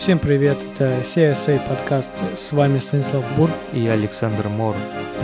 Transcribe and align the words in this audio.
Всем 0.00 0.18
привет, 0.18 0.56
это 0.72 1.02
CSA 1.02 1.60
подкаст, 1.68 2.08
с 2.38 2.52
вами 2.52 2.78
Станислав 2.78 3.22
Бур. 3.36 3.50
И 3.74 3.86
Александр 3.86 4.48
Мор. 4.48 4.74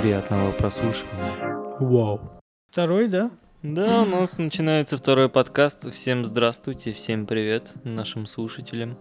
Приятного 0.02 0.52
прослушивания. 0.52 1.32
Вау. 1.80 2.20
Второй, 2.70 3.08
да? 3.08 3.30
Да, 3.62 4.02
у 4.02 4.04
нас 4.04 4.36
начинается 4.36 4.98
второй 4.98 5.30
подкаст. 5.30 5.90
Всем 5.90 6.26
здравствуйте, 6.26 6.92
всем 6.92 7.24
привет 7.24 7.72
нашим 7.84 8.26
слушателям. 8.26 8.98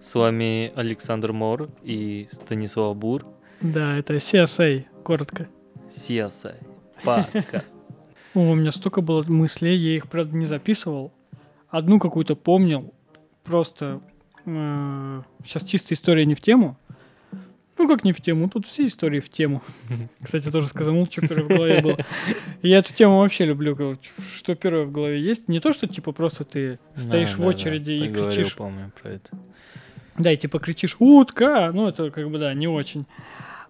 С 0.00 0.14
вами 0.14 0.72
Александр 0.76 1.32
Мор 1.32 1.70
и 1.82 2.28
Станислав 2.30 2.96
Бур. 2.96 3.26
Да, 3.60 3.98
это 3.98 4.18
CSA, 4.18 4.84
коротко. 5.02 5.48
CSA 5.88 6.54
подкаст. 7.02 7.76
О, 8.32 8.52
у 8.52 8.54
меня 8.54 8.70
столько 8.70 9.00
было 9.00 9.24
мыслей, 9.24 9.74
я 9.74 9.96
их, 9.96 10.08
правда, 10.08 10.36
не 10.36 10.46
записывал. 10.46 11.12
Одну 11.68 11.98
какую-то 11.98 12.36
помнил, 12.36 12.94
просто 13.42 14.00
сейчас 14.46 15.64
чисто 15.64 15.94
история 15.94 16.24
не 16.24 16.34
в 16.34 16.40
тему. 16.40 16.76
Ну, 17.78 17.86
как 17.88 18.04
не 18.04 18.12
в 18.14 18.22
тему, 18.22 18.48
тут 18.48 18.66
все 18.66 18.86
истории 18.86 19.20
в 19.20 19.28
тему. 19.28 19.62
Кстати, 20.22 20.50
тоже 20.50 20.68
сказал, 20.68 20.94
что 21.10 21.20
первое 21.20 21.44
в 21.44 21.48
голове 21.48 21.82
было. 21.82 21.98
Я 22.62 22.78
эту 22.78 22.94
тему 22.94 23.18
вообще 23.18 23.44
люблю, 23.44 23.76
что 24.34 24.54
первое 24.54 24.86
в 24.86 24.92
голове 24.92 25.20
есть. 25.20 25.48
Не 25.48 25.60
то, 25.60 25.72
что, 25.74 25.86
типа, 25.86 26.12
просто 26.12 26.44
ты 26.44 26.78
стоишь 26.96 27.32
Да, 27.32 27.36
в 27.36 27.40
да, 27.40 27.46
очереди 27.48 27.98
да, 27.98 28.04
и 28.06 28.08
поговорил, 28.08 28.30
кричишь. 28.32 28.56
помню 28.56 28.92
про 29.02 29.10
это. 29.10 29.28
Да, 30.16 30.32
и 30.32 30.36
типа 30.38 30.58
кричишь 30.58 30.96
«Утка!» 30.98 31.70
Ну, 31.74 31.86
это 31.88 32.10
как 32.10 32.30
бы, 32.30 32.38
да, 32.38 32.54
не 32.54 32.66
очень. 32.66 33.04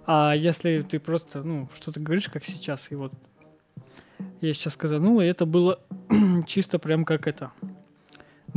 А 0.06 0.34
если 0.36 0.83
ты 0.83 1.00
просто, 1.00 1.42
ну, 1.42 1.69
что-то 1.74 1.98
говоришь, 1.98 2.28
как 2.28 2.45
сейчас, 2.45 2.86
и 2.91 2.95
вот 2.95 3.12
я 4.41 4.55
сейчас 4.55 4.74
сказанул, 4.74 5.20
и 5.20 5.24
это 5.27 5.47
было 5.47 5.80
чисто 6.47 6.78
прям 6.78 7.05
как 7.05 7.27
это. 7.27 7.50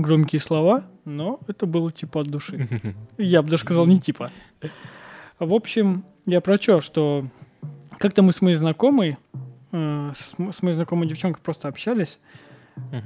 Громкие 0.01 0.39
слова, 0.39 0.85
но 1.05 1.39
это 1.47 1.65
было 1.65 1.91
типа 1.91 2.21
от 2.21 2.27
души. 2.27 2.67
Я 3.17 3.41
бы 3.41 3.49
даже 3.49 3.63
сказал 3.63 3.85
не 3.85 3.99
типа. 3.99 4.31
В 5.39 5.53
общем, 5.53 6.03
я 6.25 6.41
про 6.41 6.57
что, 6.57 6.81
что 6.81 7.25
как-то 7.97 8.21
мы 8.21 8.33
с 8.33 8.41
моей 8.41 8.55
знакомой, 8.55 9.17
э, 9.71 10.11
с, 10.15 10.55
с 10.55 10.61
моей 10.61 10.73
знакомой 10.75 11.07
девчонкой 11.07 11.41
просто 11.41 11.67
общались. 11.67 12.19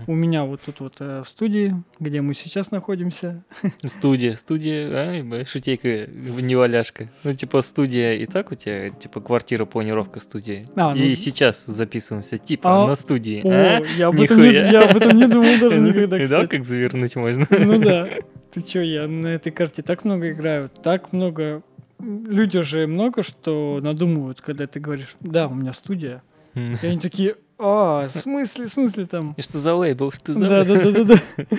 У 0.07 0.13
меня 0.15 0.43
вот 0.43 0.61
тут 0.65 0.79
вот 0.79 0.95
э, 0.99 1.23
в 1.25 1.29
студии, 1.29 1.73
где 1.99 2.21
мы 2.21 2.33
сейчас 2.33 2.71
находимся. 2.71 3.43
Студия, 3.85 4.35
студия, 4.35 5.23
бля, 5.23 5.45
шутейка, 5.45 6.07
не 6.07 6.55
валяшка. 6.55 7.09
Ну, 7.23 7.33
типа, 7.33 7.61
студия 7.61 8.13
и 8.15 8.25
так 8.25 8.51
у 8.51 8.55
тебя, 8.55 8.89
типа, 8.89 9.21
квартира, 9.21 9.65
планировка 9.65 10.19
студии. 10.19 10.67
А, 10.75 10.93
ну- 10.95 11.01
И 11.01 11.15
сейчас 11.15 11.65
записываемся, 11.65 12.37
типа, 12.37 12.83
А, 12.83 12.87
на 12.87 12.95
студии. 12.95 13.41
О, 13.43 13.49
а? 13.49 13.81
я, 13.97 14.07
об 14.07 14.19
этом 14.19 14.41
не, 14.41 14.51
я 14.51 14.81
об 14.89 14.95
этом 14.95 15.17
не 15.17 15.27
думал 15.27 15.59
даже 15.59 15.79
никогда, 15.79 16.17
Да, 16.17 16.23
кстати. 16.23 16.47
как 16.49 16.65
завернуть 16.65 17.15
можно? 17.15 17.45
Ну 17.49 17.79
да. 17.79 18.07
Ты 18.53 18.61
чё, 18.61 18.81
я 18.81 19.07
на 19.07 19.27
этой 19.27 19.51
карте 19.51 19.81
так 19.81 20.03
много 20.05 20.31
играю, 20.31 20.69
так 20.69 21.11
много... 21.13 21.63
Люди 21.99 22.61
же 22.61 22.85
много 22.85 23.23
что 23.23 23.79
надумывают, 23.81 24.41
когда 24.41 24.67
ты 24.67 24.79
говоришь, 24.81 25.15
да, 25.21 25.47
у 25.47 25.53
меня 25.55 25.71
студия. 25.73 26.21
И 26.53 26.85
они 26.85 26.99
такие, 26.99 27.35
а, 27.63 28.07
в 28.07 28.11
смысле, 28.11 28.65
в 28.65 28.69
смысле 28.69 29.05
там? 29.05 29.33
И 29.37 29.41
Что 29.41 29.59
за 29.59 29.73
лейбл, 29.73 30.11
что 30.11 30.33
за 30.33 30.39
Да, 30.39 30.63
да, 30.63 30.81
да, 30.81 30.91
да, 30.91 31.03
да. 31.03 31.57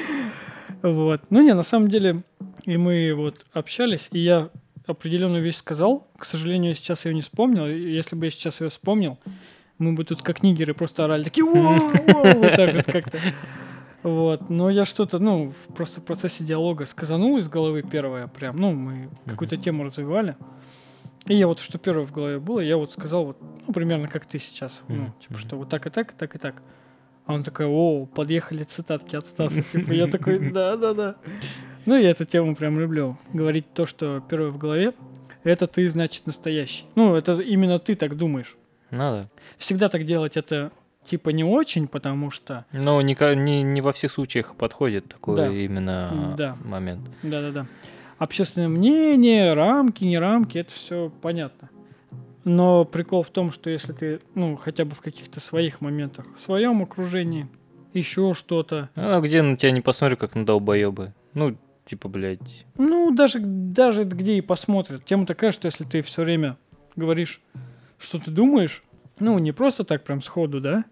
Вот. 0.82 1.22
Ну 1.30 1.40
не, 1.40 1.54
на 1.54 1.62
самом 1.62 1.88
деле, 1.88 2.22
и 2.66 2.76
мы 2.76 3.14
вот 3.14 3.46
общались, 3.52 4.08
и 4.12 4.18
я 4.18 4.50
определенную 4.86 5.42
вещь 5.42 5.56
сказал. 5.56 6.06
К 6.18 6.26
сожалению, 6.26 6.70
я 6.70 6.74
сейчас 6.74 7.06
ее 7.06 7.14
не 7.14 7.22
вспомнил. 7.22 7.66
Если 7.66 8.14
бы 8.16 8.26
я 8.26 8.30
сейчас 8.30 8.60
ее 8.60 8.68
вспомнил, 8.68 9.18
мы 9.78 9.94
бы 9.94 10.04
тут 10.04 10.22
как 10.22 10.42
нигеры 10.42 10.74
просто 10.74 11.04
орали, 11.04 11.24
такие 11.24 11.44
«Вау, 11.44 11.80
вау», 11.88 12.38
вот 12.38 12.54
так 12.54 12.74
вот 12.74 12.84
как-то. 12.84 13.18
Вот. 14.02 14.50
Но 14.50 14.68
я 14.68 14.84
что-то, 14.84 15.18
ну, 15.18 15.54
просто 15.74 16.02
в 16.02 16.04
процессе 16.04 16.44
диалога 16.44 16.84
сказанул 16.84 17.38
из 17.38 17.48
головы 17.48 17.82
первое 17.82 18.26
прям. 18.26 18.56
Ну, 18.56 18.72
мы 18.72 19.08
какую-то 19.26 19.56
тему 19.56 19.84
развивали. 19.84 20.36
И 21.26 21.34
я 21.34 21.46
вот, 21.46 21.58
что 21.58 21.78
первое 21.78 22.06
в 22.06 22.12
голове 22.12 22.38
было, 22.38 22.60
я 22.60 22.76
вот 22.76 22.92
сказал 22.92 23.24
вот, 23.26 23.38
ну, 23.66 23.72
примерно 23.72 24.08
как 24.08 24.26
ты 24.26 24.38
сейчас. 24.38 24.82
Ну, 24.88 24.94
Мгм, 24.96 25.14
типа, 25.20 25.38
что 25.38 25.56
вот 25.56 25.68
так 25.70 25.86
и 25.86 25.90
так, 25.90 26.12
и 26.12 26.16
так 26.16 26.34
и 26.34 26.38
так. 26.38 26.62
А 27.26 27.32
он 27.32 27.42
такой, 27.42 27.64
о, 27.66 28.04
подъехали 28.04 28.64
цитатки 28.64 29.16
от 29.16 29.26
Стаса. 29.26 29.62
Типа, 29.72 29.92
я 29.92 30.06
такой, 30.06 30.50
да-да-да. 30.50 31.16
Ну, 31.86 31.96
я 31.96 32.10
эту 32.10 32.26
тему 32.26 32.54
прям 32.54 32.78
люблю. 32.78 33.16
Говорить 33.32 33.72
то, 33.72 33.86
что 33.86 34.22
первое 34.28 34.50
в 34.50 34.58
голове, 34.58 34.92
это 35.42 35.66
ты, 35.66 35.88
значит, 35.88 36.26
настоящий. 36.26 36.84
Ну, 36.94 37.14
это 37.14 37.40
именно 37.40 37.78
ты 37.78 37.94
так 37.94 38.16
думаешь. 38.18 38.56
Надо. 38.90 39.30
Всегда 39.56 39.88
так 39.88 40.04
делать 40.04 40.36
это, 40.36 40.70
типа, 41.06 41.30
не 41.30 41.44
очень, 41.44 41.88
потому 41.88 42.30
что... 42.30 42.66
Но 42.72 43.00
не, 43.00 43.16
не, 43.36 43.62
не 43.62 43.80
во 43.80 43.92
всех 43.94 44.12
случаях 44.12 44.54
подходит 44.56 45.06
такой 45.08 45.36
Да. 45.36 45.48
именно 45.48 46.34
Да. 46.36 46.56
момент. 46.62 47.00
Да-да-да. 47.22 47.66
Общественное 48.24 48.68
мнение, 48.68 49.52
рамки, 49.52 50.02
не 50.02 50.18
рамки, 50.18 50.56
это 50.56 50.72
все 50.72 51.12
понятно. 51.20 51.68
Но 52.44 52.86
прикол 52.86 53.22
в 53.22 53.28
том, 53.28 53.52
что 53.52 53.68
если 53.68 53.92
ты, 53.92 54.20
ну, 54.34 54.56
хотя 54.56 54.86
бы 54.86 54.94
в 54.94 55.02
каких-то 55.02 55.40
своих 55.40 55.82
моментах, 55.82 56.24
в 56.34 56.40
своем 56.40 56.80
окружении, 56.80 57.48
еще 57.92 58.32
что-то, 58.32 58.88
А 58.96 59.20
где 59.20 59.42
на 59.42 59.58
тебя 59.58 59.72
не 59.72 59.82
посмотрю, 59.82 60.16
как 60.16 60.36
на 60.36 60.46
долбоебы? 60.46 61.12
Ну, 61.34 61.58
типа, 61.84 62.08
блядь. 62.08 62.64
Ну, 62.78 63.10
даже, 63.14 63.40
даже 63.40 64.04
где 64.04 64.38
и 64.38 64.40
посмотрят. 64.40 65.04
Тема 65.04 65.26
такая, 65.26 65.52
что 65.52 65.66
если 65.66 65.84
ты 65.84 66.00
все 66.00 66.22
время 66.22 66.56
говоришь, 66.96 67.42
что 67.98 68.18
ты 68.18 68.30
думаешь, 68.30 68.82
ну, 69.18 69.38
не 69.38 69.52
просто 69.52 69.84
так 69.84 70.02
прям 70.02 70.22
сходу, 70.22 70.62
да, 70.62 70.86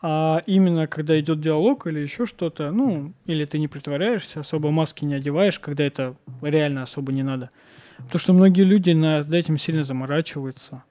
а 0.00 0.42
именно 0.46 0.86
когда 0.86 1.18
идет 1.18 1.40
диалог 1.40 1.86
или 1.86 2.00
еще 2.00 2.26
что-то, 2.26 2.70
ну, 2.70 3.12
или 3.26 3.44
ты 3.44 3.58
не 3.58 3.68
притворяешься, 3.68 4.40
особо 4.40 4.70
маски 4.70 5.04
не 5.04 5.14
одеваешь, 5.14 5.58
когда 5.58 5.84
это 5.84 6.14
реально 6.42 6.82
особо 6.82 7.12
не 7.12 7.22
надо. 7.22 7.50
Потому 7.96 8.18
что 8.20 8.32
многие 8.32 8.62
люди 8.62 8.90
над 8.90 9.32
этим 9.32 9.58
сильно 9.58 9.82
заморачиваются. 9.82 10.84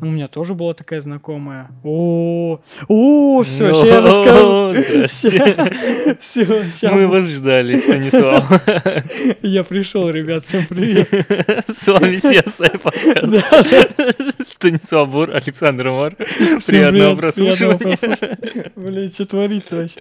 У 0.00 0.06
меня 0.06 0.26
тоже 0.26 0.54
была 0.54 0.74
такая 0.74 1.00
знакомая. 1.00 1.70
О, 1.84 2.58
о, 2.88 3.42
все, 3.44 3.72
сейчас 3.72 3.86
я 3.86 4.00
расскажу. 4.00 4.48
О, 4.48 4.74
Здрасте. 4.74 6.16
Все, 6.20 6.90
Мы 6.90 7.06
вас 7.06 7.28
ждали, 7.28 7.76
Станислав. 7.76 8.44
я 9.42 9.62
пришел, 9.62 10.10
ребят, 10.10 10.42
всем 10.42 10.66
привет. 10.66 11.08
С 11.68 11.86
вами 11.86 12.16
CSI 12.16 12.78
подкаст. 12.78 14.48
Станислав 14.48 15.08
Бур, 15.10 15.30
Александр. 15.30 16.16
Всем 16.18 16.60
Приятного 16.66 17.14
прослушивания. 17.14 18.72
Блин, 18.74 19.12
что 19.12 19.26
творится 19.26 19.76
вообще? 19.76 20.00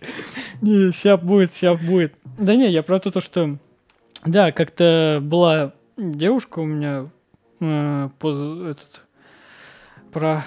Не, 0.61 0.91
сейчас 0.91 1.19
будет, 1.21 1.53
сейчас 1.53 1.79
будет. 1.79 2.15
Да 2.39 2.55
не, 2.55 2.71
я 2.71 2.81
про 2.81 2.99
то, 2.99 3.11
то, 3.11 3.21
что... 3.21 3.57
Да, 4.25 4.51
как-то 4.51 5.19
была 5.21 5.73
девушка 5.97 6.59
у 6.59 6.65
меня 6.65 7.09
э, 7.59 8.09
поз- 8.17 8.71
этот 8.71 9.03
про 10.13 10.45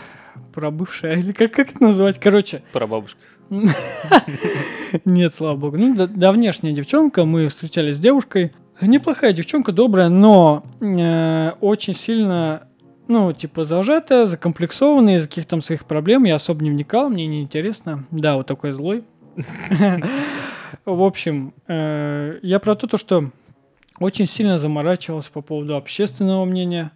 про 0.54 0.70
бывшая 0.70 1.18
или 1.18 1.32
как 1.32 1.52
как 1.52 1.70
это 1.70 1.82
назвать? 1.82 2.18
Короче, 2.18 2.62
Про 2.72 2.86
бабушку. 2.86 3.20
нет, 5.04 5.34
слава 5.34 5.56
богу. 5.56 5.76
Ну, 5.76 5.94
да, 5.94 6.06
давнешняя 6.06 6.74
девчонка, 6.74 7.24
мы 7.24 7.48
встречались 7.48 7.96
с 7.96 8.00
девушкой. 8.00 8.52
Неплохая 8.80 9.32
девчонка, 9.32 9.72
добрая, 9.72 10.08
но 10.08 10.64
э, 10.80 11.52
очень 11.60 11.94
сильно, 11.94 12.68
ну, 13.08 13.32
типа, 13.32 13.64
зажатая, 13.64 14.26
закомплексованная 14.26 15.16
из 15.16 15.26
каких-то 15.26 15.50
там 15.50 15.62
своих 15.62 15.86
проблем. 15.86 16.24
Я 16.24 16.34
особо 16.34 16.62
не 16.62 16.70
вникал, 16.70 17.08
мне 17.08 17.26
не 17.26 17.42
интересно. 17.42 18.04
Да, 18.10 18.36
вот 18.36 18.46
такой 18.46 18.72
злой. 18.72 19.04
В 20.84 21.02
общем, 21.02 21.54
э, 21.68 22.38
я 22.42 22.58
про 22.58 22.74
то, 22.74 22.86
то, 22.86 22.98
что 22.98 23.30
очень 24.00 24.26
сильно 24.26 24.58
заморачивалась 24.58 25.26
по 25.26 25.40
поводу 25.40 25.76
общественного 25.76 26.44
мнения. 26.44 26.92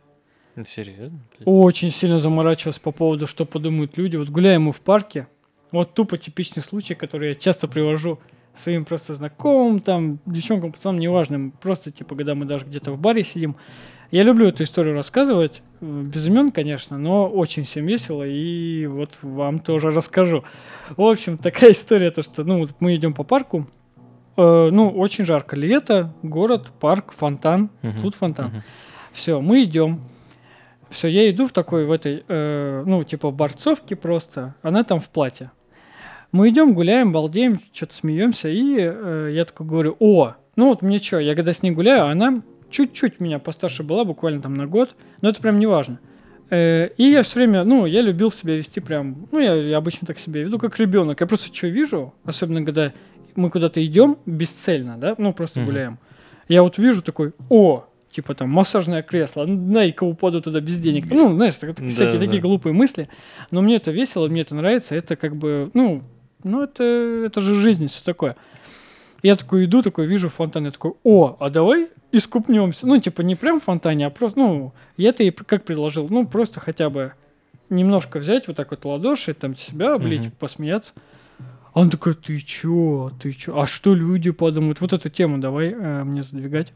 Серьезно? 0.64 1.18
Очень 1.44 1.90
сильно 1.90 2.18
заморачивалась 2.18 2.78
по 2.78 2.90
поводу, 2.92 3.26
что 3.26 3.44
подумают 3.44 3.96
люди. 3.96 4.16
Вот 4.16 4.28
гуляем 4.28 4.62
мы 4.62 4.72
в 4.72 4.80
парке. 4.80 5.26
Вот 5.72 5.94
тупо 5.94 6.18
типичный 6.18 6.62
случай, 6.62 6.94
который 6.94 7.28
я 7.28 7.34
часто 7.34 7.68
привожу 7.68 8.18
своим 8.56 8.84
просто 8.84 9.14
знакомым, 9.14 9.80
там, 9.80 10.18
девчонкам, 10.26 10.72
пацанам, 10.72 11.00
неважно. 11.00 11.52
Просто, 11.60 11.90
типа, 11.92 12.14
когда 12.16 12.34
мы 12.34 12.44
даже 12.44 12.64
где-то 12.66 12.92
в 12.92 12.98
баре 12.98 13.22
сидим. 13.24 13.56
Я 14.10 14.24
люблю 14.24 14.48
эту 14.48 14.64
историю 14.64 14.94
рассказывать. 14.96 15.62
э, 15.80 16.02
Без 16.02 16.26
имен, 16.26 16.50
конечно, 16.50 16.98
но 16.98 17.28
очень 17.28 17.62
всем 17.64 17.86
весело. 17.86 18.24
И 18.26 18.86
вот 18.86 19.10
вам 19.22 19.60
тоже 19.60 19.90
расскажу. 19.90 20.42
В 20.96 21.02
общем, 21.02 21.38
такая 21.38 21.70
история, 21.72 22.10
то, 22.10 22.22
что, 22.22 22.42
ну, 22.42 22.58
вот 22.58 22.72
мы 22.80 22.96
идем 22.96 23.14
по 23.14 23.22
парку. 23.22 23.68
Э, 24.36 24.68
ну, 24.72 24.88
очень 24.90 25.24
жарко. 25.24 25.54
Лето, 25.54 26.12
город, 26.24 26.72
парк, 26.80 27.14
фонтан. 27.16 27.70
Мгм. 27.82 28.00
Тут 28.00 28.16
фонтан. 28.16 28.46
Мгм. 28.48 28.62
Все, 29.12 29.40
мы 29.40 29.62
идем. 29.62 30.00
Все, 30.90 31.08
я 31.08 31.30
иду 31.30 31.46
в 31.46 31.52
такой, 31.52 31.86
в 31.86 31.92
этой, 31.92 32.24
э, 32.26 32.82
ну, 32.86 33.02
типа 33.04 33.30
в 33.30 33.34
борцовке 33.34 33.96
просто. 33.96 34.54
Она 34.62 34.82
там 34.84 35.00
в 35.00 35.08
платье. 35.08 35.50
Мы 36.32 36.48
идем, 36.48 36.74
гуляем, 36.74 37.12
балдеем, 37.12 37.60
что-то 37.72 37.94
смеемся. 37.94 38.48
И 38.48 38.76
э, 38.78 39.30
я 39.32 39.44
такой 39.44 39.66
говорю, 39.66 39.96
о, 40.00 40.34
ну 40.56 40.68
вот 40.68 40.82
мне 40.82 40.98
что, 40.98 41.18
я 41.18 41.34
когда 41.34 41.52
с 41.52 41.62
ней 41.62 41.70
гуляю, 41.70 42.06
она 42.06 42.42
чуть-чуть 42.70 43.20
меня 43.20 43.38
постарше 43.38 43.82
была, 43.82 44.04
буквально 44.04 44.42
там 44.42 44.54
на 44.54 44.66
год. 44.66 44.94
Но 45.22 45.28
это 45.28 45.40
прям 45.40 45.58
не 45.58 45.66
важно. 45.66 45.98
Э, 46.50 46.88
И 46.96 47.04
я 47.04 47.22
все 47.22 47.38
время, 47.38 47.62
ну, 47.64 47.86
я 47.86 48.00
любил 48.00 48.30
себя 48.32 48.56
вести 48.56 48.80
прям, 48.80 49.28
ну, 49.30 49.38
я, 49.38 49.54
я 49.54 49.76
обычно 49.78 50.06
так 50.06 50.18
себя 50.18 50.42
веду, 50.42 50.58
как 50.58 50.78
ребенок. 50.78 51.20
Я 51.20 51.26
просто 51.28 51.54
что 51.54 51.68
вижу, 51.68 52.14
особенно 52.24 52.64
когда 52.64 52.92
мы 53.36 53.48
куда-то 53.50 53.84
идем 53.84 54.18
бесцельно, 54.26 54.96
да, 54.98 55.14
ну, 55.18 55.32
просто 55.32 55.60
Мгм. 55.60 55.68
гуляем. 55.68 55.98
Я 56.48 56.64
вот 56.64 56.78
вижу 56.78 57.00
такой, 57.02 57.32
о, 57.48 57.84
типа 58.10 58.34
там 58.34 58.50
массажное 58.50 59.02
кресло, 59.02 59.46
дай-ка 59.46 60.04
упаду 60.04 60.40
туда 60.40 60.60
без 60.60 60.78
денег. 60.78 61.04
Ну, 61.10 61.34
знаешь, 61.34 61.54
так- 61.56 61.74
Да, 61.76 61.88
всякие 61.88 62.18
да. 62.18 62.26
такие 62.26 62.40
глупые 62.42 62.72
мысли. 62.72 63.08
Но 63.50 63.62
мне 63.62 63.76
это 63.76 63.90
весело, 63.90 64.28
мне 64.28 64.40
это 64.42 64.54
нравится, 64.54 64.94
это 64.96 65.16
как 65.16 65.36
бы, 65.36 65.70
ну, 65.74 66.02
ну 66.42 66.62
это, 66.62 66.82
это 67.26 67.40
же 67.40 67.54
жизнь, 67.54 67.86
все 67.88 68.02
такое. 68.04 68.36
Я 69.22 69.34
такой 69.36 69.66
иду, 69.66 69.82
такой 69.82 70.06
вижу 70.06 70.28
фонтан, 70.30 70.64
я 70.64 70.70
такой, 70.70 70.92
о, 71.04 71.36
а 71.38 71.50
давай 71.50 71.88
искупнемся. 72.10 72.86
Ну, 72.86 72.98
типа, 72.98 73.20
не 73.20 73.36
прям 73.36 73.60
в 73.60 73.64
фонтане, 73.64 74.06
а 74.06 74.10
просто, 74.10 74.38
ну, 74.40 74.72
я 74.96 75.10
это 75.10 75.22
и 75.22 75.30
как 75.30 75.64
предложил, 75.64 76.08
ну, 76.10 76.26
просто 76.26 76.58
хотя 76.58 76.88
бы 76.90 77.12
немножко 77.68 78.18
взять 78.18 78.48
вот 78.48 78.56
так 78.56 78.70
вот 78.70 78.84
ладоши, 78.84 79.34
там 79.34 79.54
себя 79.56 79.94
облить, 79.94 80.22
Мгм. 80.22 80.30
посмеяться. 80.38 80.94
А 81.72 81.80
он 81.80 81.90
такой, 81.90 82.14
ты 82.14 82.38
чё, 82.40 83.12
ты 83.22 83.30
чё, 83.32 83.60
а 83.60 83.66
что 83.66 83.94
люди 83.94 84.32
подумают? 84.32 84.80
Вот 84.80 84.92
эту 84.92 85.08
тему 85.08 85.38
давай 85.38 85.68
э, 85.70 86.02
мне 86.02 86.22
задвигать. 86.24 86.72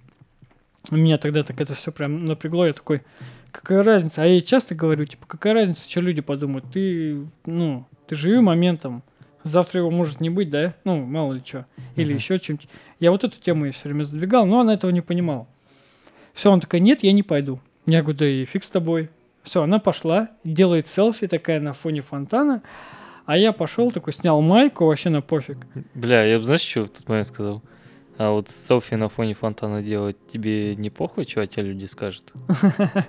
Меня 0.90 1.18
тогда 1.18 1.42
так 1.42 1.60
это 1.60 1.74
все 1.74 1.92
прям 1.92 2.24
напрягло, 2.24 2.66
я 2.66 2.72
такой, 2.72 3.02
какая 3.50 3.82
разница? 3.82 4.22
А 4.22 4.26
я 4.26 4.40
часто 4.40 4.74
говорю, 4.74 5.06
типа, 5.06 5.26
какая 5.26 5.54
разница, 5.54 5.88
что 5.88 6.00
люди 6.00 6.20
подумают? 6.20 6.66
Ты, 6.72 7.26
ну, 7.46 7.86
ты 8.06 8.16
живи 8.16 8.38
моментом, 8.40 9.02
завтра 9.44 9.80
его 9.80 9.90
может 9.90 10.20
не 10.20 10.28
быть, 10.30 10.50
да? 10.50 10.74
Ну, 10.84 11.04
мало 11.04 11.32
ли 11.34 11.42
что. 11.44 11.66
Или 11.96 12.08
Мгм. 12.10 12.16
еще 12.16 12.38
чем-то. 12.38 12.66
Я 13.00 13.10
вот 13.10 13.24
эту 13.24 13.40
тему 13.40 13.64
ей 13.64 13.72
все 13.72 13.88
время 13.88 14.02
задвигал, 14.02 14.46
но 14.46 14.60
она 14.60 14.74
этого 14.74 14.90
не 14.90 15.00
понимала. 15.00 15.46
Все, 16.34 16.50
он 16.50 16.60
такая, 16.60 16.80
нет, 16.80 17.02
я 17.02 17.12
не 17.12 17.22
пойду. 17.22 17.60
Я 17.86 18.02
говорю, 18.02 18.18
да 18.18 18.26
и 18.26 18.44
фиг 18.44 18.64
с 18.64 18.70
тобой. 18.70 19.10
Все, 19.42 19.62
она 19.62 19.78
пошла, 19.78 20.30
делает 20.42 20.86
селфи 20.86 21.26
такая 21.26 21.60
на 21.60 21.74
фоне 21.74 22.00
фонтана, 22.00 22.62
а 23.26 23.36
я 23.36 23.52
пошел 23.52 23.90
такой, 23.90 24.12
снял 24.14 24.40
майку, 24.40 24.86
вообще 24.86 25.10
на 25.10 25.20
пофиг. 25.22 25.58
Бля, 25.94 26.24
я 26.24 26.38
бы, 26.38 26.44
знаешь, 26.44 26.62
что 26.62 26.84
в 26.84 26.90
тот 26.90 27.08
момент 27.08 27.26
сказал? 27.26 27.62
А 28.16 28.30
вот 28.30 28.48
селфи 28.48 28.94
на 28.94 29.08
фоне 29.08 29.34
фонтана 29.34 29.82
делать 29.82 30.16
тебе 30.32 30.76
не 30.76 30.90
похуй, 30.90 31.26
что 31.26 31.42
о 31.42 31.46
тебе 31.46 31.66
люди 31.66 31.86
скажут? 31.86 32.32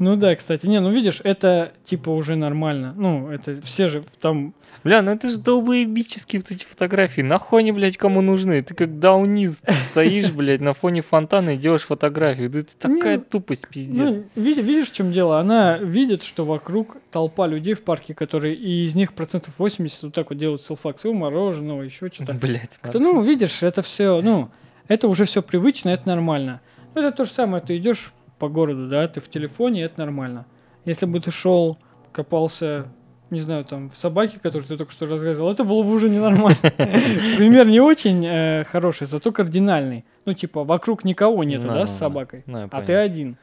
Ну 0.00 0.14
да, 0.14 0.36
кстати, 0.36 0.64
не, 0.66 0.78
ну 0.78 0.92
видишь, 0.92 1.20
это 1.24 1.72
типа 1.84 2.10
уже 2.10 2.36
нормально. 2.36 2.94
Ну, 2.96 3.30
это 3.30 3.60
все 3.62 3.88
же 3.88 4.04
там... 4.20 4.54
Бля, 4.84 5.02
ну 5.02 5.12
это 5.12 5.28
же 5.30 5.38
долбоебические 5.38 6.40
вот 6.40 6.50
эти 6.50 6.64
фотографии. 6.64 7.20
Нахуй 7.20 7.60
они, 7.60 7.72
блядь, 7.72 7.96
кому 7.96 8.20
нужны? 8.20 8.62
Ты 8.62 8.74
как 8.74 8.98
даунист 8.98 9.64
стоишь, 9.90 10.30
блядь, 10.30 10.60
на 10.60 10.74
фоне 10.74 11.02
фонтана 11.02 11.50
и 11.50 11.56
делаешь 11.56 11.82
фотографию. 11.82 12.48
Да 12.50 12.60
это 12.60 12.76
такая 12.76 13.16
Не, 13.16 13.22
тупость, 13.22 13.68
пиздец. 13.68 13.96
Ну, 13.96 14.24
види- 14.36 14.62
видишь, 14.62 14.90
в 14.90 14.94
чем 14.94 15.12
дело? 15.12 15.40
Она 15.40 15.78
видит, 15.78 16.22
что 16.22 16.44
вокруг 16.44 16.96
толпа 17.10 17.46
людей 17.46 17.74
в 17.74 17.82
парке, 17.82 18.14
которые, 18.14 18.54
и 18.54 18.84
из 18.86 18.94
них 18.94 19.12
процентов 19.14 19.54
80 19.58 20.02
вот 20.04 20.14
так 20.14 20.30
вот 20.30 20.38
делают 20.38 20.62
селфаксы, 20.62 21.12
мороженого, 21.12 21.82
еще 21.82 22.08
что-то. 22.12 22.32
Блядь, 22.34 22.78
Как-то, 22.80 22.98
ну, 22.98 23.20
видишь, 23.22 23.62
это 23.62 23.82
все, 23.82 24.20
ну, 24.22 24.50
это 24.86 25.08
уже 25.08 25.24
все 25.24 25.42
привычно, 25.42 25.90
это 25.90 26.08
нормально. 26.08 26.60
Ну, 26.94 27.02
это 27.02 27.16
то 27.16 27.24
же 27.24 27.30
самое, 27.30 27.62
ты 27.62 27.76
идешь 27.76 28.12
по 28.38 28.48
городу, 28.48 28.88
да, 28.88 29.06
ты 29.08 29.20
в 29.20 29.28
телефоне, 29.28 29.82
это 29.82 29.98
нормально. 30.00 30.46
Если 30.84 31.06
бы 31.06 31.20
ты 31.20 31.30
шел, 31.30 31.76
копался, 32.12 32.86
не 33.30 33.40
знаю, 33.40 33.64
там, 33.64 33.90
в 33.90 33.96
собаке, 33.96 34.38
которую 34.42 34.66
ты 34.66 34.76
только 34.76 34.92
что 34.92 35.06
рассказывал, 35.06 35.50
это 35.50 35.64
было 35.64 35.82
бы 35.82 35.92
уже 35.92 36.08
ненормально. 36.08 36.58
Пример 36.62 37.66
не 37.66 37.80
очень 37.80 38.24
э, 38.24 38.64
хороший, 38.64 39.06
зато 39.06 39.32
кардинальный. 39.32 40.04
Ну, 40.24 40.32
типа, 40.32 40.64
вокруг 40.64 41.04
никого 41.04 41.44
нету, 41.44 41.66
На, 41.66 41.74
да, 41.74 41.80
на, 41.80 41.86
с 41.86 41.98
собакой. 41.98 42.42
Ну, 42.46 42.58
я 42.58 42.68
А 42.70 42.82
ты 42.82 42.94
один. 42.94 43.36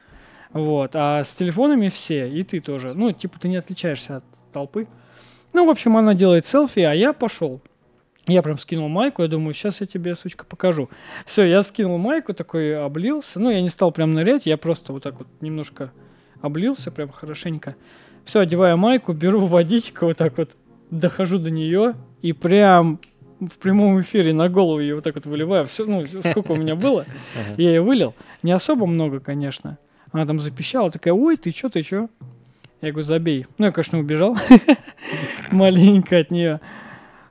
Вот. 0.52 0.92
А 0.94 1.22
с 1.22 1.34
телефонами 1.34 1.88
все, 1.88 2.28
и 2.28 2.42
ты 2.42 2.60
тоже. 2.60 2.94
Ну, 2.94 3.12
типа, 3.12 3.38
ты 3.38 3.48
не 3.48 3.56
отличаешься 3.56 4.16
от 4.16 4.24
толпы. 4.52 4.88
Ну, 5.52 5.66
в 5.66 5.70
общем, 5.70 5.96
она 5.96 6.14
делает 6.14 6.46
селфи, 6.46 6.80
а 6.80 6.92
я 6.92 7.12
пошел. 7.12 7.60
Я 8.26 8.42
прям 8.42 8.58
скинул 8.58 8.88
майку, 8.88 9.22
я 9.22 9.28
думаю, 9.28 9.54
сейчас 9.54 9.80
я 9.80 9.86
тебе, 9.86 10.16
сучка, 10.16 10.44
покажу. 10.44 10.90
Все, 11.26 11.44
я 11.44 11.62
скинул 11.62 11.96
майку, 11.96 12.34
такой 12.34 12.76
облился. 12.76 13.38
Ну, 13.38 13.50
я 13.50 13.60
не 13.60 13.68
стал 13.68 13.92
прям 13.92 14.12
нырять, 14.12 14.46
я 14.46 14.56
просто 14.56 14.92
вот 14.92 15.04
так 15.04 15.18
вот 15.18 15.28
немножко 15.40 15.92
облился, 16.40 16.90
прям 16.90 17.10
хорошенько. 17.10 17.76
Все, 18.26 18.40
одеваю 18.40 18.76
майку, 18.76 19.12
беру 19.12 19.46
водичку, 19.46 20.06
вот 20.06 20.16
так 20.16 20.36
вот 20.36 20.50
дохожу 20.90 21.38
до 21.38 21.50
нее 21.50 21.94
и 22.22 22.32
прям 22.32 22.98
в 23.38 23.56
прямом 23.58 24.00
эфире 24.00 24.34
на 24.34 24.48
голову 24.48 24.80
ее 24.80 24.96
вот 24.96 25.04
так 25.04 25.14
вот 25.14 25.26
выливаю. 25.26 25.64
Все, 25.66 25.86
ну, 25.86 26.04
сколько 26.20 26.50
у 26.52 26.56
меня 26.56 26.74
было, 26.76 27.06
я 27.56 27.70
ее 27.70 27.82
вылил. 27.82 28.14
Не 28.42 28.50
особо 28.50 28.86
много, 28.86 29.20
конечно. 29.20 29.78
Она 30.10 30.26
там 30.26 30.40
запищала, 30.40 30.90
такая, 30.90 31.14
ой, 31.14 31.36
ты 31.36 31.52
чё, 31.52 31.68
ты 31.68 31.82
чё? 31.82 32.08
Я 32.80 32.90
говорю, 32.90 33.06
забей. 33.06 33.46
Ну, 33.58 33.66
я, 33.66 33.72
конечно, 33.72 34.00
убежал 34.00 34.36
маленько 35.52 36.18
от 36.18 36.32
нее. 36.32 36.60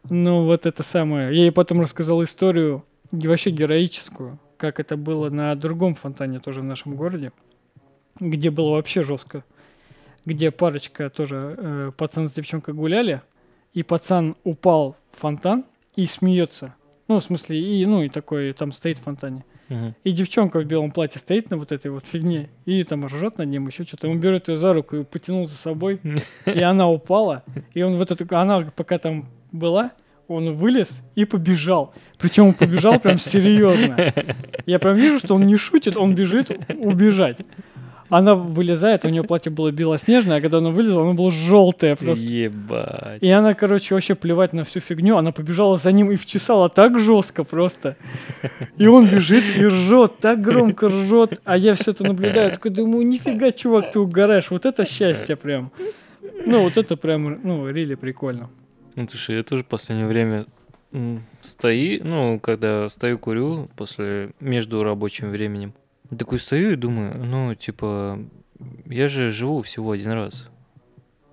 Ну, 0.10 0.46
вот 0.46 0.66
это 0.66 0.82
самое. 0.82 1.36
Я 1.36 1.44
ей 1.44 1.52
потом 1.52 1.82
рассказал 1.82 2.24
историю, 2.24 2.86
вообще 3.12 3.50
героическую, 3.50 4.40
как 4.56 4.80
это 4.80 4.96
было 4.96 5.30
на 5.30 5.54
другом 5.56 5.96
фонтане 5.96 6.40
тоже 6.40 6.62
в 6.62 6.66
нашем 6.66 6.96
городе, 6.96 7.34
где 8.20 8.50
было 8.50 8.72
вообще 8.72 9.04
жестко. 9.04 9.44
Где 10.26 10.52
парочка 10.52 11.10
тоже, 11.10 11.56
э, 11.58 11.92
пацан 11.96 12.28
с 12.28 12.34
девчонкой 12.34 12.74
гуляли, 12.74 13.22
и 13.74 13.84
пацан 13.84 14.36
упал 14.44 14.96
в 15.12 15.20
фонтан 15.20 15.66
и 15.96 16.06
смеется. 16.06 16.76
Ну, 17.08 17.20
в 17.20 17.24
смысле, 17.24 17.60
и, 17.60 17.86
ну, 17.86 18.02
и 18.02 18.10
такой 18.10 18.54
там 18.54 18.72
стоит 18.72 18.98
в 18.98 19.04
фонтане. 19.04 19.46
Мгм. 19.70 19.96
И 20.04 20.12
девчонка 20.12 20.60
в 20.60 20.66
белом 20.66 20.92
платье 20.92 21.20
стоит 21.20 21.50
на 21.50 21.58
вот 21.58 21.72
этой 21.72 21.92
вот 21.92 22.06
фигне, 22.06 22.50
и 22.66 22.84
там 22.84 23.06
ржет 23.06 23.38
над 23.38 23.48
ним, 23.48 23.68
еще 23.68 23.84
что-то. 23.84 24.08
Он 24.10 24.20
берет 24.20 24.48
ее 24.48 24.58
за 24.58 24.74
руку 24.74 24.96
и 24.98 25.04
потянул 25.04 25.46
за 25.46 25.56
собой, 25.56 26.00
и 26.46 26.60
она 26.62 26.90
упала. 26.90 27.44
И 27.74 27.82
он 27.82 27.98
в 27.98 28.02
эту... 28.02 28.26
Она 28.36 28.62
пока 28.76 28.98
там 28.98 29.28
была, 29.52 29.92
он 30.28 30.56
вылез 30.56 31.04
и 31.16 31.26
побежал. 31.26 31.94
Причем 32.18 32.48
он 32.48 32.54
побежал 32.54 33.00
прям 33.00 33.18
серьезно. 33.20 34.14
Я 34.66 34.80
прям 34.80 34.96
вижу, 34.96 35.20
что 35.20 35.36
он 35.36 35.46
не 35.46 35.58
шутит, 35.58 35.98
он 35.98 36.16
бежит 36.16 36.50
убежать. 36.70 37.38
Она 38.10 38.36
вылезает, 38.36 39.04
у 39.04 39.10
нее 39.10 39.24
платье 39.24 39.52
было 39.52 39.72
белоснежное, 39.72 40.38
а 40.38 40.42
когда 40.42 40.60
она 40.60 40.70
вылезла, 40.70 41.02
оно 41.02 41.14
было 41.16 41.32
желтое 41.32 41.96
просто. 41.96 42.24
Ебать. 42.24 43.22
И 43.22 43.30
она, 43.30 43.56
короче, 43.56 43.96
вообще 43.96 44.14
плевать 44.14 44.54
на 44.54 44.64
всю 44.64 44.80
фигню. 44.80 45.18
Она 45.18 45.32
побежала 45.32 45.78
за 45.78 45.92
ним 45.92 46.12
и 46.12 46.16
вчесала 46.16 46.70
так 46.70 47.00
жестко 47.00 47.44
просто. 47.44 47.96
И 48.78 48.86
он 48.86 49.08
бежит 49.08 49.44
и 49.58 49.66
ржет, 49.66 50.20
так 50.20 50.42
громко 50.42 50.88
ржет. 50.88 51.42
А 51.46 51.58
я 51.58 51.74
все 51.74 51.92
это 51.92 52.04
наблюдаю. 52.04 52.52
Такой 52.52 52.72
думаю, 52.72 53.08
нифига, 53.08 53.52
чувак, 53.52 53.92
ты 53.92 54.00
угораешь. 54.00 54.52
Вот 54.52 54.66
это 54.66 54.86
счастье 54.86 55.36
прям. 55.36 55.72
Ну, 56.46 56.62
вот 56.62 56.78
это 56.78 56.96
прям, 56.98 57.40
ну, 57.44 57.68
рили 57.70 57.96
прикольно. 57.96 58.50
Ну, 58.96 59.08
слушай, 59.10 59.36
я 59.36 59.44
тоже 59.44 59.64
в 59.64 59.68
последнее 59.68 60.08
время 60.08 60.46
м, 60.94 61.24
стои, 61.42 62.00
ну, 62.04 62.40
когда 62.40 62.88
стою 62.90 63.18
курю 63.18 63.68
после 63.76 64.30
между 64.40 64.84
рабочим 64.84 65.32
временем, 65.32 65.74
такой 66.10 66.40
стою 66.40 66.74
и 66.74 66.76
думаю, 66.76 67.24
ну, 67.24 67.56
типа, 67.56 68.20
я 68.86 69.08
же 69.08 69.32
живу 69.32 69.62
всего 69.62 69.92
один 69.92 70.12
раз. 70.12 70.50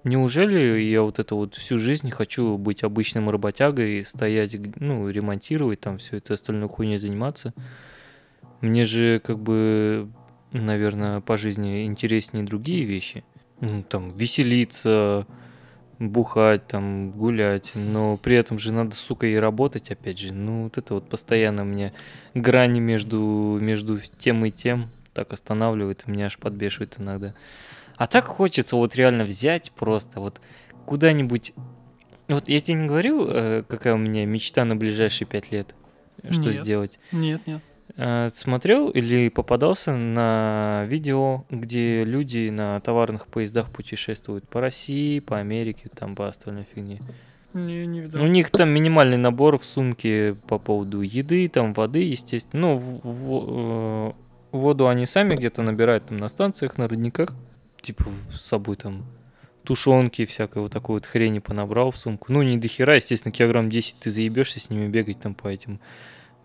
Неужели 0.04 0.80
я 0.80 1.02
вот 1.02 1.20
это 1.20 1.36
вот 1.36 1.54
всю 1.54 1.78
жизнь 1.78 2.10
хочу 2.10 2.58
быть 2.58 2.82
обычным 2.82 3.30
работягой 3.30 4.04
стоять, 4.04 4.56
ну, 4.80 5.08
ремонтировать 5.08 5.80
там 5.80 5.98
все 5.98 6.16
это 6.16 6.34
остальное 6.34 6.68
хуйней 6.68 6.98
заниматься? 6.98 7.54
Мне 8.60 8.84
же 8.84 9.20
как 9.24 9.38
бы, 9.38 10.08
наверное, 10.52 11.20
по 11.20 11.36
жизни 11.36 11.84
интереснее 11.84 12.44
другие 12.44 12.84
вещи. 12.84 13.22
Ну, 13.60 13.84
там, 13.84 14.10
веселиться, 14.10 15.26
бухать, 16.08 16.66
там, 16.66 17.10
гулять, 17.10 17.72
но 17.74 18.16
при 18.16 18.36
этом 18.36 18.58
же 18.58 18.72
надо, 18.72 18.94
сука, 18.94 19.26
и 19.26 19.34
работать, 19.36 19.90
опять 19.90 20.18
же. 20.18 20.32
Ну, 20.32 20.64
вот 20.64 20.78
это 20.78 20.94
вот 20.94 21.08
постоянно 21.08 21.64
мне 21.64 21.92
грани 22.34 22.80
между, 22.80 23.58
между 23.60 24.00
тем 24.18 24.44
и 24.44 24.50
тем 24.50 24.88
так 25.14 25.32
останавливает, 25.32 26.06
меня 26.06 26.26
аж 26.26 26.38
подбешивает 26.38 26.96
иногда. 26.98 27.34
А 27.96 28.06
так 28.06 28.26
хочется 28.26 28.76
вот 28.76 28.96
реально 28.96 29.24
взять 29.24 29.70
просто 29.72 30.20
вот 30.20 30.40
куда-нибудь... 30.86 31.52
Вот 32.28 32.48
я 32.48 32.60
тебе 32.60 32.74
не 32.74 32.86
говорю, 32.86 33.26
э, 33.28 33.62
какая 33.68 33.94
у 33.94 33.98
меня 33.98 34.24
мечта 34.24 34.64
на 34.64 34.74
ближайшие 34.74 35.28
пять 35.28 35.52
лет, 35.52 35.74
что 36.30 36.50
Нет. 36.50 36.54
сделать. 36.54 36.98
Нет, 37.10 37.46
нет. 37.46 37.62
Э, 37.96 38.30
Смотрел 38.34 38.88
или 38.88 39.28
попадался 39.28 39.92
на 39.94 40.84
видео, 40.88 41.44
где 41.50 42.04
люди 42.04 42.48
на 42.50 42.80
товарных 42.80 43.26
поездах 43.26 43.70
путешествуют 43.70 44.48
по 44.48 44.60
России, 44.60 45.20
по 45.20 45.38
Америке, 45.38 45.90
там 45.94 46.14
по 46.14 46.28
остальной 46.28 46.64
фигне. 46.74 47.00
Не, 47.52 47.84
не 47.86 48.00
видал. 48.00 48.22
У 48.22 48.26
них 48.26 48.50
там 48.50 48.70
минимальный 48.70 49.18
набор 49.18 49.58
в 49.58 49.64
сумке 49.64 50.36
по 50.48 50.58
поводу 50.58 51.02
еды, 51.02 51.46
там 51.48 51.74
воды, 51.74 51.98
естественно. 52.02 52.60
Ну, 52.62 52.76
в- 52.76 53.00
в- 53.04 54.10
э, 54.10 54.12
воду 54.52 54.88
они 54.88 55.04
сами 55.04 55.34
где-то 55.36 55.60
набирают 55.62 56.06
там 56.06 56.16
на 56.16 56.28
станциях, 56.30 56.78
на 56.78 56.88
родниках. 56.88 57.34
Типа 57.82 58.06
с 58.34 58.40
собой 58.40 58.76
там 58.76 59.04
тушенки, 59.64 60.24
всякой 60.24 60.62
вот 60.62 60.72
такой 60.72 60.94
вот 60.96 61.04
хрени 61.06 61.40
понабрал 61.40 61.90
в 61.90 61.96
сумку. 61.96 62.32
Ну, 62.32 62.42
не 62.42 62.56
до 62.56 62.68
хера, 62.68 62.94
естественно, 62.96 63.32
килограмм 63.32 63.68
10 63.68 63.96
ты 64.00 64.10
заебешься 64.10 64.58
с 64.58 64.70
ними 64.70 64.88
бегать 64.88 65.20
там 65.20 65.34
по 65.34 65.48
этим, 65.48 65.78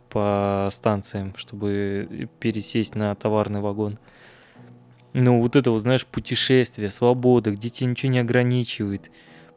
по 0.09 0.69
станциям, 0.71 1.33
чтобы 1.35 2.29
пересесть 2.39 2.95
на 2.95 3.13
товарный 3.15 3.61
вагон. 3.61 3.99
Ну, 5.13 5.41
вот 5.41 5.55
это 5.55 5.71
вот, 5.71 5.79
знаешь, 5.79 6.05
путешествие, 6.05 6.91
свобода, 6.91 7.51
где 7.51 7.69
тебя 7.69 7.89
ничего 7.89 8.11
не 8.11 8.19
ограничивает. 8.19 9.09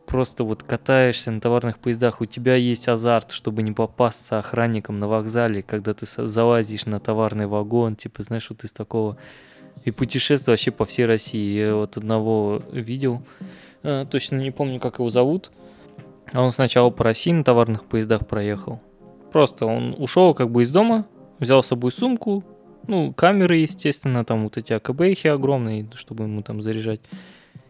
просто 0.07 0.42
вот 0.42 0.62
катаешься 0.62 1.30
на 1.30 1.40
товарных 1.40 1.78
поездах, 1.78 2.21
у 2.21 2.25
тебя 2.25 2.57
есть 2.57 2.88
азарт, 2.88 3.30
чтобы 3.30 3.62
не 3.62 3.71
попасться 3.71 4.38
охранником 4.38 4.99
на 4.99 5.07
вокзале, 5.07 5.62
когда 5.62 5.95
ты 5.95 6.07
залазишь 6.07 6.87
на 6.87 6.99
товарный 6.99 7.47
вагон, 7.47 7.95
типа, 7.95 8.23
знаешь, 8.25 8.49
вот 8.50 8.64
из 8.64 8.73
такого. 8.73 9.19
И 9.85 9.90
путешествие 9.92 10.52
вообще 10.52 10.71
по 10.73 10.85
всей 10.85 11.07
России. 11.07 11.59
Я 11.59 11.75
вот 11.75 11.97
одного 11.97 12.62
видел, 12.73 13.23
э, 13.83 14.04
точно 14.11 14.37
не 14.37 14.50
помню, 14.50 14.80
как 14.80 14.99
его 14.99 15.11
зовут. 15.11 15.50
А 16.33 16.42
он 16.42 16.52
сначала 16.52 16.90
по 16.90 17.04
России 17.04 17.33
на 17.33 17.45
товарных 17.45 17.85
поездах 17.85 18.26
проехал. 18.26 18.80
Просто 19.33 19.67
он 19.67 19.95
ушел 19.99 20.35
как 20.35 20.51
бы 20.51 20.63
из 20.63 20.71
дома, 20.71 21.07
взял 21.39 21.63
с 21.63 21.69
собой 21.69 21.93
сумку, 21.93 22.45
ну, 22.87 23.13
камеры, 23.13 23.57
естественно, 23.57 24.25
там 24.25 24.45
вот 24.45 24.57
эти 24.57 24.73
АКБХи 24.73 25.29
огромные, 25.29 25.89
чтобы 25.95 26.25
ему 26.25 26.43
там 26.43 26.63
заряжать. 26.63 27.01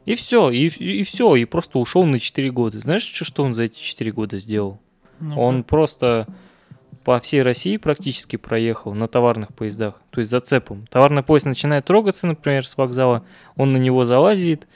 И 0.07 0.15
все, 0.15 0.51
и, 0.51 0.69
и 0.69 1.03
все, 1.05 1.37
и 1.37 1.45
просто 1.45 1.79
ушел 1.79 2.05
на 2.05 2.19
4 2.19 2.51
года. 2.51 2.81
Знаешь, 2.81 3.03
что, 3.03 3.25
что 3.25 3.43
он 3.43 3.55
за 3.55 3.65
эти 3.65 3.79
4 3.79 4.13
года 4.13 4.39
сделал? 4.39 4.81
Ну, 5.21 5.39
Он 5.39 5.63
просто 5.63 6.27
по 7.05 7.21
всей 7.21 7.43
России 7.43 7.77
практически 7.77 8.37
проехал 8.37 8.95
на 8.95 9.09
товарных 9.09 9.55
поездах, 9.55 10.01
то 10.11 10.21
есть 10.21 10.31
зацепом. 10.31 10.87
Товарный 10.91 11.23
поезд 11.23 11.47
начинает 11.47 11.85
трогаться, 11.85 12.27
например, 12.27 12.67
с 12.67 12.77
вокзала, 12.77 13.25
он 13.57 13.73
на 13.73 13.77
него 13.77 14.05
залазит. 14.05 14.67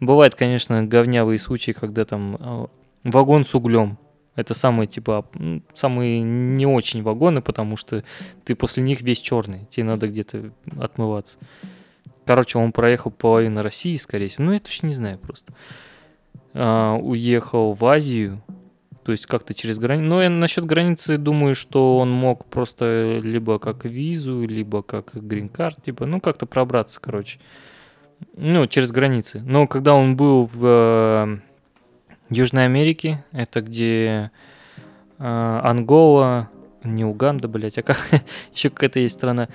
Бывает, 0.00 0.34
конечно, 0.34 0.84
говнявые 0.84 1.38
случаи, 1.38 1.72
когда 1.72 2.04
там 2.04 2.36
э, 2.38 2.66
вагон 3.04 3.44
с 3.44 3.54
углем. 3.54 3.98
Это 4.38 4.54
самые, 4.54 4.86
типа, 4.86 5.26
самые 5.74 6.20
не 6.20 6.64
очень 6.64 7.02
вагоны, 7.02 7.42
потому 7.42 7.76
что 7.76 8.04
ты 8.44 8.54
после 8.54 8.84
них 8.84 9.00
весь 9.00 9.20
черный, 9.20 9.66
тебе 9.68 9.82
надо 9.82 10.06
где-то 10.06 10.52
отмываться. 10.78 11.38
Короче, 12.24 12.56
он 12.58 12.70
проехал 12.70 13.10
половину 13.10 13.64
России, 13.64 13.96
скорее 13.96 14.28
всего. 14.28 14.44
Ну, 14.44 14.52
я 14.52 14.60
точно 14.60 14.86
не 14.86 14.94
знаю 14.94 15.18
просто. 15.18 15.52
А, 16.54 16.94
уехал 16.94 17.72
в 17.72 17.84
Азию, 17.84 18.40
то 19.02 19.10
есть 19.10 19.26
как-то 19.26 19.54
через 19.54 19.80
границу. 19.80 20.08
Но 20.08 20.22
я 20.22 20.30
насчет 20.30 20.64
границы 20.64 21.18
думаю, 21.18 21.56
что 21.56 21.98
он 21.98 22.12
мог 22.12 22.44
просто 22.44 23.18
либо 23.20 23.58
как 23.58 23.86
визу, 23.86 24.46
либо 24.46 24.84
как 24.84 25.14
грин-карт, 25.14 25.82
типа, 25.82 26.06
ну 26.06 26.20
как-то 26.20 26.46
пробраться, 26.46 27.00
короче. 27.00 27.40
Ну, 28.36 28.68
через 28.68 28.92
границы. 28.92 29.42
Но 29.44 29.66
когда 29.66 29.94
он 29.94 30.16
был 30.16 30.44
в 30.44 30.64
э, 30.64 31.38
Южной 32.30 32.66
Америке, 32.66 33.24
это 33.32 33.60
где 33.60 34.30
э, 35.18 35.60
Ангола, 35.64 36.50
не 36.84 37.04
Уганда, 37.04 37.48
блядь, 37.48 37.78
а 37.78 37.82
как 37.82 37.98
еще 38.54 38.70
какая-то 38.70 39.00
есть 39.00 39.16
страна. 39.16 39.48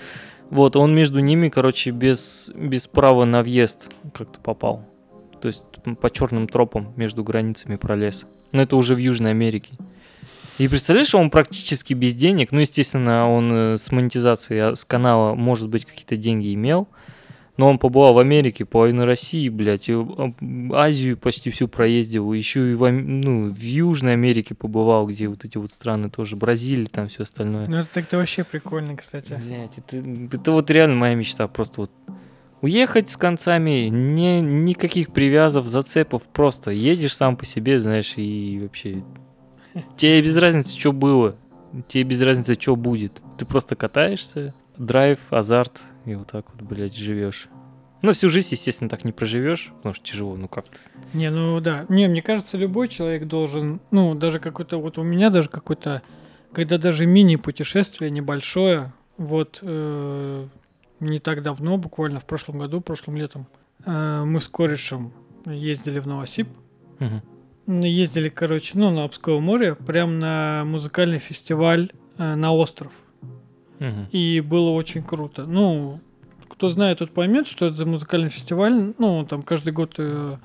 Вот, 0.49 0.75
он 0.75 0.93
между 0.93 1.19
ними, 1.19 1.49
короче, 1.49 1.91
без, 1.91 2.51
без 2.55 2.87
права 2.87 3.25
на 3.25 3.41
въезд 3.41 3.89
как-то 4.13 4.39
попал. 4.39 4.85
То 5.41 5.47
есть 5.47 5.63
по 5.99 6.09
черным 6.09 6.47
тропам 6.47 6.93
между 6.95 7.23
границами 7.23 7.75
пролез. 7.75 8.25
Но 8.51 8.61
это 8.61 8.75
уже 8.75 8.95
в 8.95 8.99
Южной 8.99 9.31
Америке. 9.31 9.73
И 10.59 10.67
представляешь, 10.67 11.15
он 11.15 11.31
практически 11.31 11.93
без 11.93 12.13
денег. 12.13 12.51
Ну, 12.51 12.59
естественно, 12.59 13.27
он 13.27 13.51
э, 13.51 13.77
с 13.77 13.91
монетизацией 13.91 14.61
а, 14.61 14.75
с 14.75 14.85
канала, 14.85 15.33
может 15.33 15.67
быть, 15.67 15.85
какие-то 15.85 16.15
деньги 16.15 16.53
имел. 16.53 16.87
Но 17.55 17.69
он 17.69 17.77
побывал 17.77 18.15
в 18.15 18.19
Америке, 18.19 18.65
половину 18.65 19.05
России, 19.05 19.47
блядь, 19.47 19.87
и, 19.87 19.95
Азию 20.71 21.17
почти 21.17 21.51
всю 21.51 21.67
проездил, 21.67 22.33
еще 22.33 22.71
и 22.71 22.73
в, 22.73 22.89
ну, 22.89 23.49
в 23.49 23.61
Южной 23.61 24.13
Америке 24.13 24.55
побывал, 24.55 25.05
где 25.07 25.27
вот 25.27 25.45
эти 25.45 25.57
вот 25.59 25.69
страны 25.69 26.09
тоже, 26.09 26.35
Бразилия, 26.35 26.87
там 26.87 27.09
все 27.09 27.23
остальное. 27.23 27.67
Ну, 27.67 27.77
это 27.77 27.89
так-то 27.93 28.17
вообще 28.17 28.43
прикольно, 28.43 28.97
кстати. 28.97 29.33
Блять, 29.33 29.77
это, 29.77 29.97
это 30.35 30.51
вот 30.51 30.71
реально 30.71 30.95
моя 30.95 31.13
мечта. 31.13 31.47
Просто 31.47 31.81
вот 31.81 31.91
уехать 32.61 33.09
с 33.09 33.17
концами, 33.17 33.87
не, 33.89 34.41
никаких 34.41 35.13
привязов, 35.13 35.67
зацепов. 35.67 36.23
Просто 36.23 36.71
едешь 36.71 37.15
сам 37.15 37.37
по 37.37 37.45
себе, 37.45 37.79
знаешь, 37.79 38.13
и 38.15 38.59
вообще... 38.63 39.03
Тебе 39.97 40.21
без 40.21 40.35
разницы, 40.37 40.79
что 40.79 40.91
было. 40.91 41.35
Тебе 41.87 42.03
без 42.03 42.21
разницы, 42.21 42.55
что 42.59 42.75
будет. 42.75 43.21
Ты 43.37 43.45
просто 43.45 43.75
катаешься, 43.75 44.53
драйв, 44.77 45.19
азарт, 45.29 45.81
и 46.05 46.15
вот 46.15 46.27
так 46.31 46.45
вот, 46.53 46.61
блядь, 46.61 46.95
живешь. 46.95 47.47
Ну, 48.01 48.11
всю 48.11 48.29
жизнь, 48.29 48.49
естественно, 48.51 48.89
так 48.89 49.05
не 49.05 49.13
проживешь, 49.13 49.71
потому 49.77 49.93
что 49.95 50.05
тяжело, 50.05 50.35
ну 50.35 50.47
как-то. 50.49 50.77
Не, 51.13 51.29
ну 51.29 51.59
да. 51.61 51.85
Не, 51.87 52.07
мне 52.09 52.21
кажется, 52.21 52.57
любой 52.57 52.89
человек 52.89 53.25
должен, 53.27 53.79
ну, 53.91 54.13
даже 54.13 54.39
какой-то, 54.39 54.77
вот 54.77 54.97
у 54.97 55.03
меня 55.03 55.29
даже 55.29 55.47
какой-то, 55.47 56.01
когда 56.51 56.77
даже 56.77 57.05
мини-путешествие 57.05 58.11
небольшое, 58.11 58.91
вот 59.17 59.59
э, 59.61 60.47
не 60.99 61.19
так 61.19 61.43
давно, 61.43 61.77
буквально 61.77 62.19
в 62.19 62.25
прошлом 62.25 62.57
году, 62.57 62.81
прошлым 62.81 63.15
летом, 63.15 63.47
э, 63.85 64.23
мы 64.25 64.41
с 64.41 64.47
корешем 64.49 65.13
ездили 65.45 65.99
в 65.99 66.07
Новосиб, 66.07 66.49
Мгм. 66.99 67.21
ездили, 67.85 68.27
короче, 68.27 68.71
ну, 68.77 68.89
на 68.89 69.05
Обское 69.05 69.39
море, 69.39 69.75
прям 69.75 70.19
на 70.19 70.63
музыкальный 70.65 71.19
фестиваль 71.19 71.91
э, 72.17 72.35
на 72.35 72.51
остров. 72.53 72.91
И 74.11 74.41
было 74.41 74.69
очень 74.69 75.03
круто. 75.03 75.45
Ну, 75.45 75.99
кто 76.49 76.69
знает, 76.69 76.99
тот 76.99 77.11
поймет, 77.11 77.47
что 77.47 77.67
это 77.67 77.75
за 77.75 77.85
музыкальный 77.85 78.29
фестиваль. 78.29 78.93
Ну, 78.97 79.17
он 79.17 79.25
там 79.25 79.41
каждый 79.41 79.73
год 79.73 79.95
э, 79.97 80.37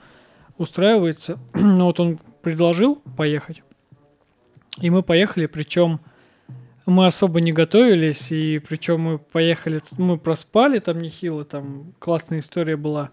устраивается. 0.56 1.38
Но 1.54 1.86
вот 1.86 2.00
он 2.00 2.18
предложил 2.42 2.96
поехать. 3.16 3.62
И 4.80 4.90
мы 4.90 5.02
поехали, 5.02 5.46
причем 5.46 6.00
мы 6.86 7.06
особо 7.06 7.40
не 7.40 7.52
готовились, 7.52 8.32
и 8.32 8.58
причем 8.58 9.00
мы 9.00 9.18
поехали, 9.18 9.82
мы 9.98 10.16
проспали 10.16 10.78
там 10.78 11.00
нехило, 11.00 11.44
там 11.44 11.92
классная 11.98 12.38
история 12.38 12.76
была, 12.76 13.10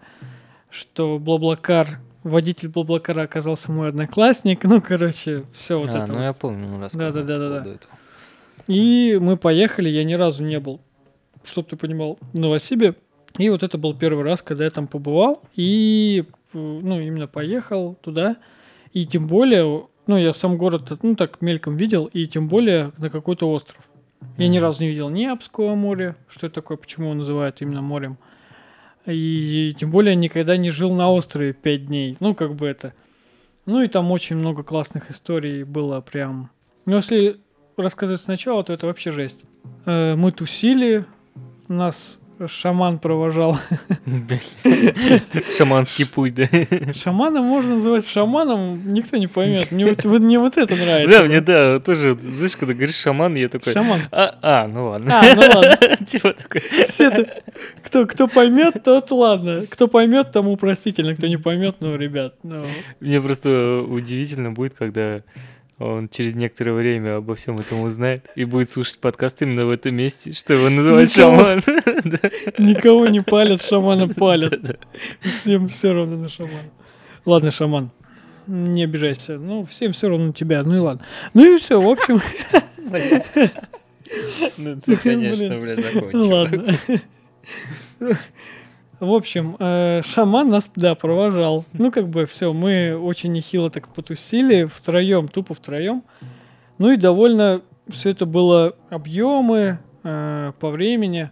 что 0.70 1.20
Блаблакар, 1.20 2.00
водитель 2.24 2.70
Блаблакара 2.70 3.24
оказался 3.24 3.72
мой 3.72 3.90
одноклассник, 3.90 4.64
ну, 4.64 4.80
короче, 4.82 5.44
все 5.54 5.80
вот 5.80 5.94
а, 5.94 6.04
это 6.04 6.08
ну 6.08 6.20
вот. 6.20 6.24
я 6.24 6.34
помню, 6.34 6.68
ну, 6.70 6.80
рассказывал 6.80 7.30
этого. 7.30 7.80
И 8.68 9.18
мы 9.22 9.38
поехали, 9.38 9.90
я 9.90 10.04
ни 10.04 10.14
разу 10.14 10.44
не 10.44 10.60
был, 10.60 10.82
чтоб 11.44 11.68
ты 11.68 11.76
понимал, 11.76 12.18
в 12.34 12.40
Новосибе. 12.40 12.96
И 13.38 13.50
вот 13.50 13.64
это 13.64 13.78
был 13.78 13.94
первый 13.94 14.24
раз, 14.24 14.42
когда 14.42 14.64
я 14.64 14.72
там 14.72 14.88
побывал. 14.88 15.44
И, 15.56 16.24
э, 16.54 16.58
ну, 16.58 17.00
именно 17.00 17.28
поехал 17.28 17.96
туда. 18.02 18.38
И 18.94 19.06
тем 19.06 19.28
более, 19.28 19.88
ну, 20.08 20.18
я 20.18 20.34
сам 20.34 20.58
город, 20.58 20.98
ну, 21.02 21.16
так 21.16 21.42
мельком 21.42 21.76
видел, 21.76 22.06
и 22.06 22.26
тем 22.28 22.48
более 22.48 22.94
на 22.98 23.10
какой-то 23.10 23.50
остров. 23.50 23.82
Я 24.38 24.48
ни 24.48 24.58
разу 24.58 24.82
не 24.82 24.90
видел 24.90 25.10
ни 25.10 25.26
Обского 25.26 25.76
моря, 25.76 26.16
что 26.28 26.48
это 26.48 26.56
такое, 26.56 26.78
почему 26.78 27.08
его 27.08 27.16
называют 27.16 27.62
именно 27.62 27.82
морем. 27.82 28.18
И, 29.06 29.76
тем 29.78 29.92
более 29.92 30.16
никогда 30.16 30.58
не 30.58 30.72
жил 30.72 30.94
на 30.94 31.12
острове 31.12 31.54
пять 31.54 31.88
дней. 31.88 32.18
Ну, 32.20 32.34
как 32.34 32.56
бы 32.56 32.68
это. 32.68 32.94
Ну, 33.66 33.82
и 33.82 33.88
там 33.88 34.12
очень 34.12 34.36
много 34.38 34.64
классных 34.64 35.12
историй 35.12 35.64
было 35.64 36.02
прям. 36.02 36.50
Ну, 36.86 36.96
если 36.96 37.40
рассказывать 37.78 38.22
сначала, 38.22 38.64
то 38.64 38.74
это 38.74 38.88
вообще 38.88 39.12
жесть. 39.12 39.44
Э, 39.86 40.16
Мы 40.16 40.32
тусили, 40.32 41.06
нас 41.68 42.20
шаман 42.48 43.00
провожал. 43.00 43.58
Шаманский 45.58 46.06
путь, 46.06 46.36
да? 46.36 46.48
Шамана 46.94 47.42
можно 47.42 47.76
называть 47.76 48.08
шаманом, 48.08 48.94
никто 48.94 49.18
не 49.18 49.28
поймет. 49.28 49.72
Мне 49.72 49.86
вот, 49.86 50.04
мне 50.04 50.40
вот 50.40 50.58
это 50.58 50.76
нравится. 50.76 51.20
Да, 51.20 51.24
мне 51.26 51.42
да, 51.42 51.80
тоже, 51.80 52.16
знаешь, 52.16 52.56
когда 52.58 52.74
говоришь 52.74 52.96
шаман, 52.96 53.36
я 53.36 53.48
такой, 53.50 53.74
Шаман. 53.74 54.02
а, 54.12 54.36
а, 54.42 54.68
ну 54.68 54.88
ладно. 54.90 55.20
А, 55.20 55.36
ну 55.36 55.42
ладно. 55.42 55.98
Типа 56.06 56.34
такой. 56.34 56.62
Это- 56.98 57.42
кто, 57.84 58.06
кто 58.06 58.28
поймет, 58.28 58.84
тот 58.84 59.12
ладно. 59.12 59.66
Кто 59.70 59.88
поймет, 59.88 60.32
тому 60.32 60.58
простительно. 60.58 61.16
Кто 61.16 61.28
не 61.28 61.38
поймет, 61.38 61.78
ну, 61.80 61.96
ребят, 61.96 62.36
ну. 62.44 62.66
Мне 63.00 63.22
просто 63.22 63.82
удивительно 63.88 64.52
будет, 64.52 64.74
когда 64.74 65.22
он 65.78 66.08
через 66.08 66.36
некоторое 66.36 66.74
время 66.74 67.18
обо 67.18 67.36
всем 67.36 67.58
этом 67.58 67.82
узнает 67.82 68.26
и 68.36 68.46
будет 68.46 68.70
слушать 68.70 69.00
подкаст 69.00 69.42
именно 69.42 69.66
в 69.66 69.72
этом 69.72 69.96
месте, 69.96 70.32
что 70.34 70.54
его 70.54 70.70
называют 70.70 71.12
шаман. 71.12 71.60
Никого 72.58 73.08
не 73.08 73.22
палят, 73.22 73.62
шамана 73.70 74.08
палят. 74.08 74.80
Всем 75.22 75.68
все 75.68 75.94
равно 75.94 76.16
на 76.18 76.30
шамана. 76.30 76.70
Ладно, 77.26 77.52
шаман, 77.52 77.92
не 78.48 78.84
обижайся. 78.84 79.38
Ну, 79.38 79.66
всем 79.66 79.92
все 79.92 80.08
равно 80.10 80.28
на 80.28 80.34
тебя. 80.34 80.64
Ну 80.64 80.76
и 80.76 80.80
ладно. 80.80 81.06
Ну 81.34 81.56
и 81.56 81.60
все, 81.60 81.82
в 81.82 81.88
общем, 81.88 82.22
Ну 84.58 84.80
ты, 84.82 84.96
конечно, 85.04 85.48
Блин. 85.48 85.62
блядь, 85.62 85.84
закончил. 85.84 86.20
ну 86.20 86.30
ладно. 86.30 86.76
В 89.00 89.12
общем, 89.14 89.58
э, 89.60 90.02
шаман 90.04 90.50
нас, 90.50 90.70
да, 90.76 90.96
провожал. 90.96 91.66
Ну, 91.74 91.92
как 91.92 92.08
бы, 92.08 92.26
все, 92.26 92.54
мы 92.54 92.98
очень 92.98 93.32
нехило 93.34 93.70
так 93.70 93.90
потусили, 93.90 94.66
втроем, 94.66 95.28
тупо 95.28 95.54
втроем. 95.54 96.04
Ну 96.78 96.92
и 96.92 96.98
довольно 96.98 97.62
все 97.90 98.12
это 98.12 98.26
было 98.26 98.76
объемы 98.90 99.80
э, 100.04 100.54
по 100.60 100.70
времени. 100.70 101.32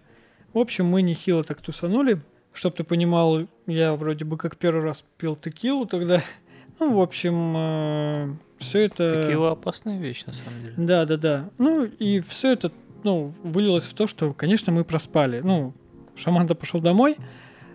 В 0.54 0.60
общем, 0.60 0.88
мы 0.88 1.02
нехило 1.02 1.44
так 1.44 1.62
тусанули. 1.62 2.22
Чтоб 2.54 2.76
ты 2.76 2.84
понимал, 2.84 3.48
я 3.66 3.96
вроде 3.96 4.26
бы 4.26 4.38
как 4.38 4.58
первый 4.58 4.84
раз 4.84 5.04
пил 5.18 5.36
текилу 5.36 5.86
тогда. 5.86 6.22
Ну, 6.80 6.98
в 6.98 7.02
общем, 7.02 8.40
все 8.58 8.80
это... 8.80 9.24
Текила 9.24 9.52
опасная 9.52 10.00
вещь, 10.00 10.26
на 10.26 10.34
самом 10.34 10.60
деле. 10.60 10.74
Да, 10.76 11.06
да, 11.06 11.18
да. 11.18 11.50
Ну, 11.60 11.86
и 11.86 12.20
все 12.20 12.52
это, 12.52 12.72
ну, 13.04 13.32
вылилось 13.44 13.86
в 13.86 13.94
то, 13.94 14.08
что, 14.08 14.34
конечно, 14.34 14.74
мы 14.74 14.84
проспали. 14.84 15.40
Ну, 15.42 15.74
шаман-то 16.16 16.56
пошел 16.56 16.82
домой, 16.82 17.18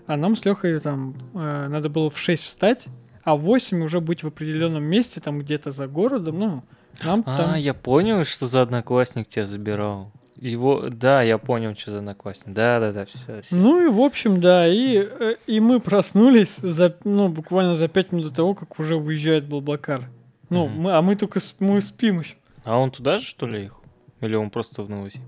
а 0.08 0.16
нам 0.16 0.34
с 0.34 0.44
Лехой 0.44 0.80
там 0.80 1.14
э, 1.34 1.68
надо 1.68 1.88
было 1.88 2.10
в 2.10 2.18
6 2.18 2.42
встать, 2.42 2.86
а 3.22 3.36
в 3.36 3.42
8 3.42 3.82
уже 3.84 4.00
быть 4.00 4.24
в 4.24 4.26
определенном 4.26 4.82
месте, 4.82 5.20
там 5.20 5.38
где-то 5.38 5.70
за 5.70 5.86
городом, 5.86 6.38
ну, 6.38 6.62
нам 7.04 7.22
А, 7.26 7.36
там... 7.36 7.54
я 7.56 7.74
понял, 7.74 8.24
что 8.24 8.46
за 8.46 8.62
одноклассник 8.62 9.28
тебя 9.28 9.46
забирал. 9.46 10.10
Его, 10.36 10.88
да, 10.88 11.22
я 11.22 11.36
понял, 11.36 11.74
что 11.76 11.90
за 11.90 11.98
одноклассник. 11.98 12.54
Да, 12.54 12.80
да, 12.80 12.92
да, 12.92 13.04
все. 13.04 13.42
Ну 13.50 13.84
и 13.84 13.88
в 13.88 14.00
общем, 14.00 14.40
да, 14.40 14.66
и, 14.66 14.96
э, 14.96 15.34
и 15.46 15.60
мы 15.60 15.78
проснулись 15.80 16.56
за, 16.56 16.96
ну, 17.04 17.28
буквально 17.28 17.74
за 17.74 17.88
5 17.88 18.12
минут 18.12 18.28
до 18.30 18.34
того, 18.34 18.54
как 18.54 18.78
уже 18.80 18.96
уезжает 18.96 19.46
Блаблакар. 19.46 20.08
Ну, 20.48 20.66
Мгм. 20.66 20.80
мы, 20.80 20.92
а 20.96 21.02
мы 21.02 21.16
только 21.16 21.40
мы 21.58 21.80
спим 21.82 22.20
еще. 22.20 22.36
А 22.64 22.78
он 22.78 22.90
туда 22.90 23.18
же, 23.18 23.26
что 23.26 23.46
ли, 23.46 23.64
ехал? 23.64 23.82
Или 24.20 24.36
он 24.36 24.50
просто 24.50 24.82
в 24.82 24.88
Новосиб? 24.88 25.22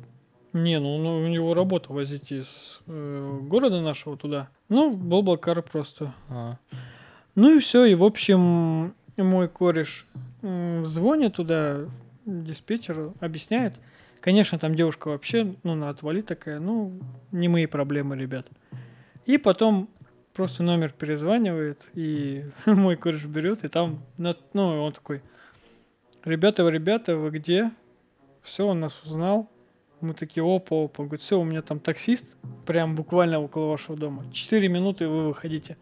Не, 0.52 0.80
ну, 0.80 0.98
ну, 0.98 1.18
у 1.18 1.28
него 1.28 1.54
работа 1.54 1.92
возить 1.92 2.32
из 2.32 2.80
э, 2.86 3.38
города 3.42 3.80
нашего 3.80 4.16
туда. 4.16 4.48
Ну, 4.68 4.90
Блаблакар 4.96 5.62
просто. 5.62 6.12
А, 6.28 6.56
Ну 7.36 7.56
и 7.56 7.60
все, 7.60 7.84
и 7.84 7.94
в 7.94 8.02
общем, 8.02 8.94
мой 9.16 9.48
кореш 9.48 10.06
м, 10.42 10.84
звонит 10.84 11.34
туда 11.36 11.86
диспетчеру, 12.26 13.14
объясняет. 13.20 13.74
Конечно, 14.20 14.58
там 14.58 14.74
девушка 14.74 15.08
вообще, 15.08 15.54
ну, 15.62 15.74
на 15.76 15.88
отвали 15.88 16.20
такая, 16.20 16.58
ну, 16.58 16.92
не 17.30 17.48
мои 17.48 17.66
проблемы, 17.66 18.16
ребят. 18.16 18.46
И 19.26 19.38
потом 19.38 19.88
просто 20.34 20.62
номер 20.62 20.92
перезванивает, 20.92 21.88
и 21.94 22.44
мой 22.66 22.96
кореш 22.96 23.24
берет, 23.24 23.64
и 23.64 23.68
там, 23.68 24.02
ну, 24.18 24.34
он 24.82 24.92
такой, 24.92 25.22
ребята, 26.24 26.64
вы, 26.64 26.72
ребята, 26.72 27.16
вы 27.16 27.30
где? 27.30 27.70
Все, 28.42 28.66
он 28.66 28.80
нас 28.80 29.00
узнал. 29.04 29.48
Мы 30.00 30.14
такие, 30.14 30.44
опа, 30.44 30.84
опа. 30.84 31.04
Говорит, 31.04 31.22
все, 31.22 31.38
у 31.38 31.44
меня 31.44 31.62
там 31.62 31.78
таксист, 31.78 32.36
прям 32.66 32.94
буквально 32.94 33.40
около 33.40 33.66
вашего 33.66 33.96
дома. 33.96 34.24
Четыре 34.32 34.68
минуты, 34.68 35.08
вы 35.08 35.28
выходите. 35.28 35.76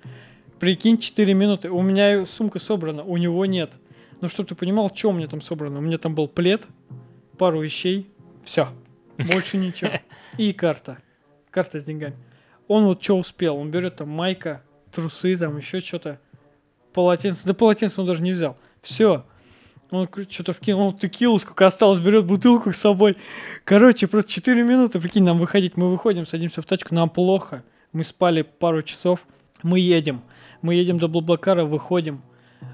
Прикинь, 0.58 0.98
4 0.98 1.34
минуты. 1.34 1.70
У 1.70 1.82
меня 1.82 2.26
сумка 2.26 2.58
собрана, 2.58 3.04
у 3.04 3.16
него 3.16 3.46
нет. 3.46 3.72
Ну, 4.20 4.28
чтобы 4.28 4.48
ты 4.48 4.54
понимал, 4.56 4.90
что 4.92 5.10
у 5.10 5.12
меня 5.12 5.28
там 5.28 5.40
собрано. 5.40 5.78
У 5.78 5.82
меня 5.82 5.98
там 5.98 6.14
был 6.14 6.26
плед, 6.26 6.66
пару 7.38 7.60
вещей, 7.60 8.10
все. 8.44 8.68
Больше 9.18 9.56
ничего. 9.56 9.92
И 10.37 10.52
карта. 10.52 10.98
Карта 11.50 11.80
с 11.80 11.84
деньгами. 11.84 12.16
Он 12.66 12.87
вот 12.87 13.02
что 13.02 13.18
успел. 13.18 13.56
Он 13.56 13.70
берет 13.70 13.96
там 13.96 14.08
майка, 14.08 14.62
трусы, 14.92 15.37
там 15.37 15.56
еще 15.56 15.80
что-то. 15.80 16.20
Полотенце. 16.92 17.46
Да 17.46 17.54
полотенце 17.54 18.00
он 18.00 18.06
даже 18.06 18.22
не 18.22 18.32
взял. 18.32 18.56
Все. 18.82 19.25
Он 19.90 20.09
что-то 20.28 20.52
вкинул, 20.52 20.88
он 20.88 20.99
текилу, 20.99 21.38
сколько 21.38 21.66
осталось, 21.66 21.99
берет 22.00 22.26
бутылку 22.26 22.73
с 22.73 22.76
собой. 22.76 23.16
Короче, 23.64 24.07
просто 24.07 24.30
4 24.30 24.62
минуты, 24.62 25.00
прикинь, 25.00 25.25
нам 25.25 25.38
выходить. 25.38 25.76
Мы 25.76 25.90
выходим, 25.90 26.26
садимся 26.26 26.61
в 26.61 26.66
тачку, 26.66 26.95
нам 26.95 27.09
плохо. 27.09 27.64
Мы 27.92 28.04
спали 28.04 28.42
пару 28.42 28.83
часов. 28.83 29.21
Мы 29.62 29.80
едем. 29.80 30.23
Мы 30.61 30.75
едем 30.75 30.99
до 30.99 31.09
Блаблакара, 31.09 31.64
выходим. 31.64 32.23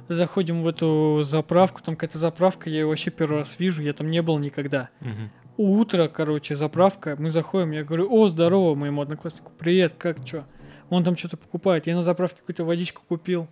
Заходим 0.08 0.62
в 0.62 0.66
эту 0.66 1.20
заправку. 1.22 1.82
Там 1.82 1.94
какая-то 1.94 2.18
заправка, 2.18 2.68
я 2.68 2.80
ее 2.80 2.86
вообще 2.86 3.10
первый 3.10 3.38
раз 3.38 3.56
вижу. 3.58 3.82
Я 3.82 3.92
там 3.92 4.10
не 4.10 4.20
был 4.22 4.38
никогда. 4.38 4.88
мгм. 5.00 5.30
Утро, 5.56 6.08
короче, 6.08 6.56
заправка. 6.56 7.14
Мы 7.16 7.30
заходим, 7.30 7.70
я 7.70 7.84
говорю, 7.84 8.08
о, 8.10 8.26
здорово, 8.26 8.74
моему 8.74 9.02
однокласснику. 9.02 9.52
Привет, 9.56 9.94
как, 9.96 10.24
чё? 10.24 10.44
Он 10.90 11.04
там 11.04 11.16
что-то 11.16 11.36
покупает. 11.36 11.86
Я 11.86 11.94
на 11.94 12.02
заправке 12.02 12.40
какую-то 12.40 12.64
водичку 12.64 13.02
купил. 13.06 13.46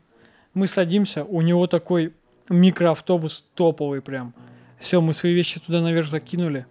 Мы 0.52 0.66
садимся, 0.66 1.22
у 1.22 1.42
него 1.42 1.68
такой 1.68 2.12
микроавтобус 2.48 3.44
топовый 3.54 4.00
прям. 4.02 4.34
Все, 4.80 5.00
мы 5.00 5.14
свои 5.14 5.32
вещи 5.34 5.60
туда 5.60 5.80
наверх 5.80 6.08
закинули. 6.08 6.66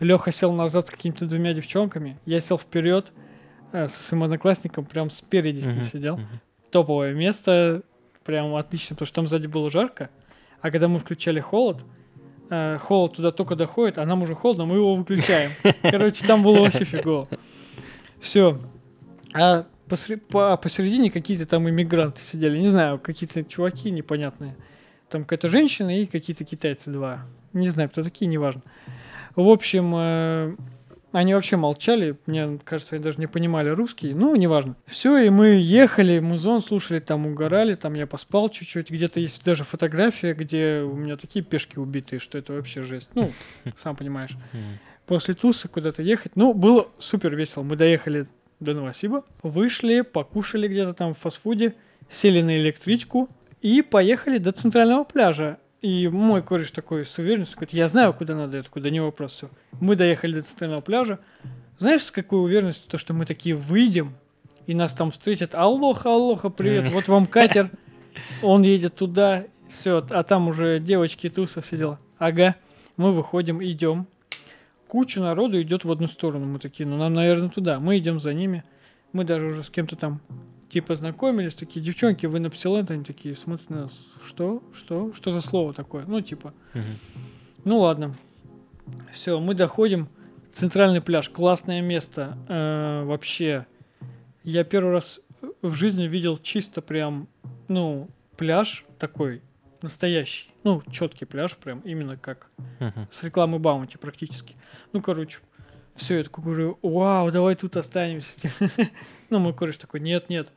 Леха 0.00 0.32
сел 0.32 0.52
назад 0.52 0.88
с 0.88 0.90
какими-то 0.90 1.26
двумя 1.26 1.52
девчонками. 1.54 2.18
Я 2.26 2.40
сел 2.40 2.58
вперед 2.58 3.12
со 3.70 3.88
своим 3.88 4.24
одноклассником, 4.24 4.84
прям 4.84 5.10
спереди 5.10 5.60
с 5.60 5.66
ним 5.66 5.84
сидел. 5.84 6.20
Топовое 6.70 7.14
место, 7.14 7.82
прям 8.24 8.54
отлично, 8.54 8.96
потому 8.96 9.06
что 9.06 9.14
там 9.16 9.28
сзади 9.28 9.46
было 9.46 9.70
жарко. 9.70 10.10
А 10.60 10.70
когда 10.70 10.88
мы 10.88 10.98
включали 10.98 11.40
холод, 11.40 11.84
э, 12.50 12.78
холод 12.78 13.14
туда 13.14 13.30
только 13.30 13.56
доходит, 13.56 13.98
а 13.98 14.06
нам 14.06 14.22
уже 14.22 14.34
холодно, 14.34 14.64
мы 14.64 14.76
его 14.76 14.94
выключаем. 14.94 15.50
Короче, 15.82 16.26
там 16.26 16.42
было 16.42 16.60
вообще 16.60 16.84
фигово. 16.84 17.28
Все. 18.20 18.60
А 19.34 19.66
посре- 19.88 20.18
по- 20.18 20.56
посередине 20.56 21.10
какие-то 21.10 21.46
там 21.46 21.68
иммигранты 21.68 22.22
сидели. 22.22 22.58
Не 22.58 22.68
знаю, 22.68 22.98
какие-то 22.98 23.42
чуваки 23.44 23.90
непонятные. 23.90 24.56
Там 25.12 25.22
какая-то 25.22 25.48
женщина 25.48 26.00
и 26.00 26.06
какие-то 26.06 26.44
китайцы 26.44 26.90
два. 26.90 27.26
Не 27.52 27.68
знаю, 27.68 27.90
кто 27.90 28.02
такие, 28.02 28.26
неважно. 28.26 28.62
В 29.36 29.48
общем, 29.48 29.92
э, 29.94 30.56
они 31.12 31.34
вообще 31.34 31.56
молчали. 31.56 32.16
Мне 32.26 32.58
кажется, 32.64 32.96
они 32.96 33.04
даже 33.04 33.18
не 33.18 33.26
понимали 33.26 33.68
русский. 33.68 34.14
Ну, 34.14 34.34
неважно. 34.34 34.74
Все, 34.86 35.18
и 35.18 35.30
мы 35.30 35.60
ехали, 35.60 36.18
музон 36.18 36.62
слушали, 36.62 36.98
там 36.98 37.26
угорали, 37.26 37.74
там 37.74 37.94
я 37.94 38.06
поспал 38.06 38.48
чуть-чуть. 38.48 38.90
Где-то 38.90 39.20
есть 39.20 39.44
даже 39.44 39.64
фотография, 39.64 40.32
где 40.32 40.80
у 40.80 40.96
меня 40.96 41.16
такие 41.16 41.44
пешки 41.44 41.78
убитые, 41.78 42.18
что 42.18 42.38
это 42.38 42.54
вообще 42.54 42.82
жесть. 42.82 43.10
Ну, 43.14 43.30
сам 43.82 43.94
понимаешь 43.94 44.36
после 45.06 45.34
Туса 45.34 45.68
куда-то 45.68 46.02
ехать. 46.02 46.32
Ну, 46.36 46.54
было 46.54 46.88
супер 46.98 47.34
весело. 47.36 47.62
Мы 47.62 47.76
доехали 47.76 48.26
до 48.60 48.72
Новосиба, 48.74 49.24
вышли, 49.42 50.02
покушали 50.02 50.68
где-то 50.68 50.94
там 50.94 51.14
в 51.14 51.18
фастфуде, 51.18 51.74
сели 52.08 52.40
на 52.40 52.58
электричку 52.58 53.28
и 53.62 53.80
поехали 53.80 54.38
до 54.38 54.52
центрального 54.52 55.04
пляжа. 55.04 55.58
И 55.80 56.08
мой 56.08 56.42
кореш 56.42 56.70
такой 56.70 57.06
с 57.06 57.16
уверенностью 57.18 57.56
говорит, 57.56 57.72
я 57.72 57.88
знаю, 57.88 58.12
куда 58.12 58.34
надо, 58.34 58.58
я 58.58 58.62
такой, 58.62 58.82
да 58.82 58.90
не 58.90 59.00
вопрос, 59.00 59.32
все. 59.32 59.50
Мы 59.80 59.96
доехали 59.96 60.34
до 60.34 60.42
центрального 60.42 60.80
пляжа. 60.80 61.18
Знаешь, 61.78 62.02
с 62.02 62.10
какой 62.10 62.42
уверенностью, 62.42 62.88
то, 62.88 62.98
что 62.98 63.14
мы 63.14 63.26
такие 63.26 63.56
выйдем, 63.56 64.14
и 64.66 64.74
нас 64.74 64.92
там 64.92 65.10
встретят, 65.10 65.54
аллоха, 65.54 66.10
аллоха, 66.12 66.50
привет, 66.50 66.92
вот 66.92 67.08
вам 67.08 67.26
катер, 67.26 67.70
он 68.42 68.62
едет 68.62 68.94
туда, 68.94 69.46
все, 69.68 70.06
а 70.10 70.22
там 70.22 70.48
уже 70.48 70.78
девочки, 70.78 71.28
туса, 71.28 71.62
все 71.62 71.76
дела. 71.76 71.98
Ага, 72.18 72.54
мы 72.96 73.12
выходим, 73.12 73.62
идем, 73.62 74.06
куча 74.86 75.20
народу 75.20 75.60
идет 75.60 75.84
в 75.84 75.90
одну 75.90 76.06
сторону. 76.06 76.46
Мы 76.46 76.58
такие, 76.58 76.86
ну 76.86 76.96
нам, 76.96 77.12
наверное, 77.14 77.48
туда. 77.48 77.80
Мы 77.80 77.98
идем 77.98 78.20
за 78.20 78.34
ними. 78.34 78.62
Мы 79.12 79.24
даже 79.24 79.46
уже 79.46 79.64
с 79.64 79.70
кем-то 79.70 79.96
там 79.96 80.20
типа 80.72 80.94
знакомились, 80.94 81.54
такие, 81.54 81.84
девчонки, 81.84 82.24
вы 82.26 82.40
на 82.40 82.48
Псилент, 82.50 82.90
они 82.90 83.04
такие 83.04 83.36
смотрят 83.36 83.68
на 83.70 83.82
нас. 83.82 83.92
Что? 84.24 84.62
Что? 84.74 85.12
Что 85.12 85.30
за 85.30 85.40
слово 85.42 85.74
такое? 85.74 86.04
Ну, 86.06 86.20
типа, 86.22 86.54
Мгм. 86.74 86.98
ну 87.64 87.78
ладно. 87.80 88.14
Все, 89.12 89.38
мы 89.38 89.54
доходим. 89.54 90.08
Центральный 90.52 91.00
пляж, 91.00 91.28
классное 91.28 91.80
место. 91.82 92.36
Э, 92.48 93.04
вообще, 93.04 93.66
я 94.44 94.64
первый 94.64 94.92
раз 94.92 95.20
в 95.60 95.72
жизни 95.74 96.04
видел 96.04 96.38
чисто 96.38 96.80
прям, 96.82 97.28
ну, 97.68 98.08
пляж 98.36 98.84
такой 98.98 99.42
настоящий. 99.82 100.50
Ну, 100.64 100.82
четкий 100.90 101.24
пляж, 101.26 101.56
прям 101.56 101.80
именно 101.80 102.16
как 102.16 102.50
Мгм. 102.80 103.08
с 103.10 103.22
рекламы 103.22 103.58
Баунти 103.58 103.96
практически. 103.98 104.56
Ну, 104.92 105.00
короче, 105.02 105.38
все, 105.96 106.16
я 106.18 106.24
такой 106.24 106.44
говорю, 106.44 106.78
вау, 106.82 107.30
давай 107.30 107.56
тут 107.56 107.76
останемся. 107.76 108.50
Ну, 109.30 109.38
мой 109.38 109.54
кореш 109.54 109.76
такой, 109.78 110.00
нет, 110.00 110.28
нет. 110.28 110.48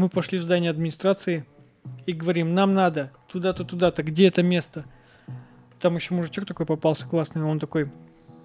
Мы 0.00 0.08
пошли 0.08 0.38
в 0.38 0.42
здание 0.42 0.70
администрации 0.70 1.44
и 2.06 2.14
говорим, 2.14 2.54
нам 2.54 2.72
надо 2.72 3.12
туда-то, 3.30 3.64
туда-то, 3.66 4.02
где 4.02 4.28
это 4.28 4.42
место? 4.42 4.86
Там 5.78 5.94
еще 5.94 6.14
мужичок 6.14 6.46
такой 6.46 6.64
попался 6.64 7.06
классный, 7.06 7.42
он 7.42 7.58
такой, 7.58 7.92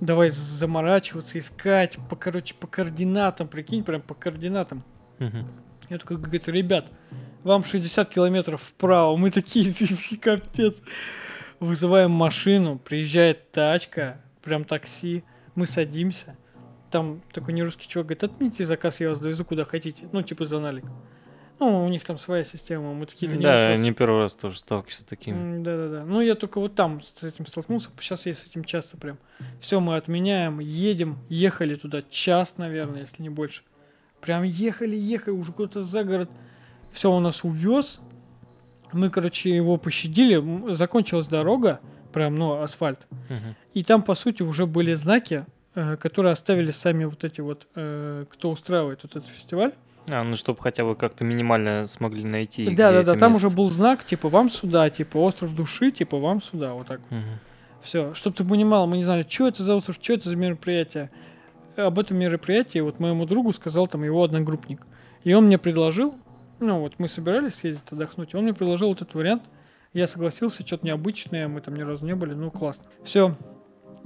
давай 0.01 0.31
заморачиваться, 0.31 1.39
искать, 1.39 1.97
по, 2.09 2.17
короче, 2.17 2.55
по 2.55 2.67
координатам, 2.67 3.47
прикинь, 3.47 3.85
прям 3.85 4.01
по 4.01 4.13
координатам. 4.13 4.83
Мгм. 5.19 5.47
Я 5.89 5.97
такой, 5.97 6.17
говорит, 6.17 6.45
ребят, 6.49 6.91
вам 7.43 7.63
60 7.63 8.09
километров 8.09 8.61
вправо. 8.61 9.15
Мы 9.15 9.31
такие, 9.31 9.73
капец. 10.21 10.75
Вызываем 11.61 12.11
машину, 12.11 12.79
приезжает 12.79 13.53
тачка, 13.53 14.19
прям 14.43 14.65
такси. 14.65 15.23
Мы 15.55 15.67
садимся. 15.67 16.35
Там 16.91 17.21
такой 17.31 17.53
нерусский 17.53 17.87
чувак 17.87 18.07
говорит, 18.07 18.25
отмените 18.25 18.65
заказ, 18.65 18.99
я 18.99 19.07
вас 19.07 19.21
довезу 19.21 19.45
куда 19.45 19.63
хотите. 19.63 20.09
Ну, 20.11 20.21
типа 20.21 20.43
за 20.43 20.59
налик. 20.59 20.83
Ну, 21.59 21.85
у 21.85 21.89
них 21.89 22.03
там 22.03 22.17
своя 22.17 22.43
система. 22.43 22.93
Мы 22.93 23.05
такие, 23.05 23.29
да, 23.31 23.37
не 23.37 23.43
Да, 23.43 23.61
вопрос». 23.69 23.79
не 23.81 23.91
первый 23.93 24.19
раз 24.21 24.35
тоже 24.35 24.59
сталкиваюсь 24.59 24.97
с 24.97 25.03
такими. 25.03 25.35
М, 25.35 25.63
Да-да-да. 25.63 26.03
Ну, 26.05 26.19
я 26.21 26.35
только 26.35 26.59
вот 26.59 26.75
там 26.75 27.01
с 27.01 27.23
этим 27.23 27.45
столкнулся. 27.45 27.89
Сейчас 27.99 28.25
я 28.25 28.33
с 28.33 28.45
этим 28.45 28.63
часто 28.65 28.97
прям. 28.97 29.17
Все, 29.61 29.79
мы 29.79 29.95
отменяем, 29.95 30.59
едем. 30.59 31.17
Ехали 31.29 31.75
туда 31.75 32.01
час, 32.09 32.57
наверное, 32.57 33.01
если 33.01 33.21
не 33.23 33.29
больше. 33.29 33.63
Прям 34.21 34.43
ехали, 34.43 34.95
ехали, 34.95 35.33
уже 35.33 35.51
куда-то 35.53 35.83
за 35.83 36.03
город. 36.03 36.29
Все, 36.91 37.09
он 37.11 37.23
нас 37.23 37.43
увез. 37.43 37.99
Мы, 38.91 39.09
короче, 39.09 39.49
его 39.55 39.77
пощадили. 39.77 40.73
Закончилась 40.73 41.27
дорога, 41.27 41.79
прям, 42.13 42.35
ну, 42.35 42.61
асфальт. 42.61 43.07
Мгм. 43.29 43.55
И 43.73 43.83
там, 43.83 44.03
по 44.03 44.15
сути, 44.15 44.41
уже 44.43 44.65
были 44.65 44.93
знаки, 44.93 45.45
э, 45.73 45.97
которые 45.97 46.33
оставили 46.33 46.71
сами 46.71 47.05
вот 47.05 47.23
эти 47.23 47.41
вот, 47.41 47.67
э, 47.75 48.25
кто 48.29 48.51
устраивает 48.51 49.03
вот 49.03 49.15
этот 49.15 49.29
фестиваль. 49.29 49.73
А, 50.07 50.23
ну 50.23 50.35
чтобы 50.35 50.61
хотя 50.61 50.83
бы 50.83 50.95
как-то 50.95 51.23
минимально 51.23 51.87
смогли 51.87 52.23
найти. 52.23 52.75
Да, 52.75 52.91
да, 52.91 53.03
да, 53.03 53.15
там 53.15 53.31
место. 53.31 53.47
уже 53.47 53.55
был 53.55 53.69
знак, 53.69 54.03
типа, 54.05 54.29
вам 54.29 54.51
сюда, 54.51 54.89
типа, 54.89 55.17
остров 55.17 55.55
души, 55.55 55.91
типа, 55.91 56.17
вам 56.19 56.41
сюда, 56.41 56.73
вот 56.73 56.87
так. 56.87 57.01
Мгм. 57.09 57.39
Все, 57.81 58.13
чтобы 58.13 58.35
ты 58.35 58.43
понимал, 58.43 58.87
мы 58.87 58.97
не 58.97 59.03
знали, 59.03 59.25
что 59.27 59.47
это 59.47 59.63
за 59.63 59.75
остров, 59.75 59.97
что 60.01 60.13
это 60.13 60.29
за 60.29 60.35
мероприятие. 60.35 61.11
Об 61.75 61.99
этом 61.99 62.17
мероприятии 62.17 62.79
вот 62.79 62.99
моему 62.99 63.25
другу 63.25 63.51
сказал 63.53 63.87
там 63.87 64.03
его 64.03 64.23
одногруппник. 64.23 64.85
И 65.23 65.33
он 65.33 65.45
мне 65.45 65.57
предложил, 65.57 66.15
Ну, 66.59 66.79
вот 66.79 66.93
мы 66.99 67.07
собирались 67.07 67.55
съездить 67.55 67.91
отдохнуть, 67.91 68.33
он 68.33 68.43
мне 68.43 68.53
предложил 68.53 68.89
вот 68.89 69.01
этот 69.01 69.13
вариант. 69.13 69.43
Я 69.93 70.07
согласился, 70.07 70.65
что-то 70.65 70.85
необычное, 70.85 71.47
мы 71.47 71.61
там 71.61 71.75
ни 71.75 71.81
разу 71.81 72.05
не 72.05 72.15
были, 72.15 72.33
ну, 72.33 72.51
классно. 72.51 72.85
Все, 73.03 73.35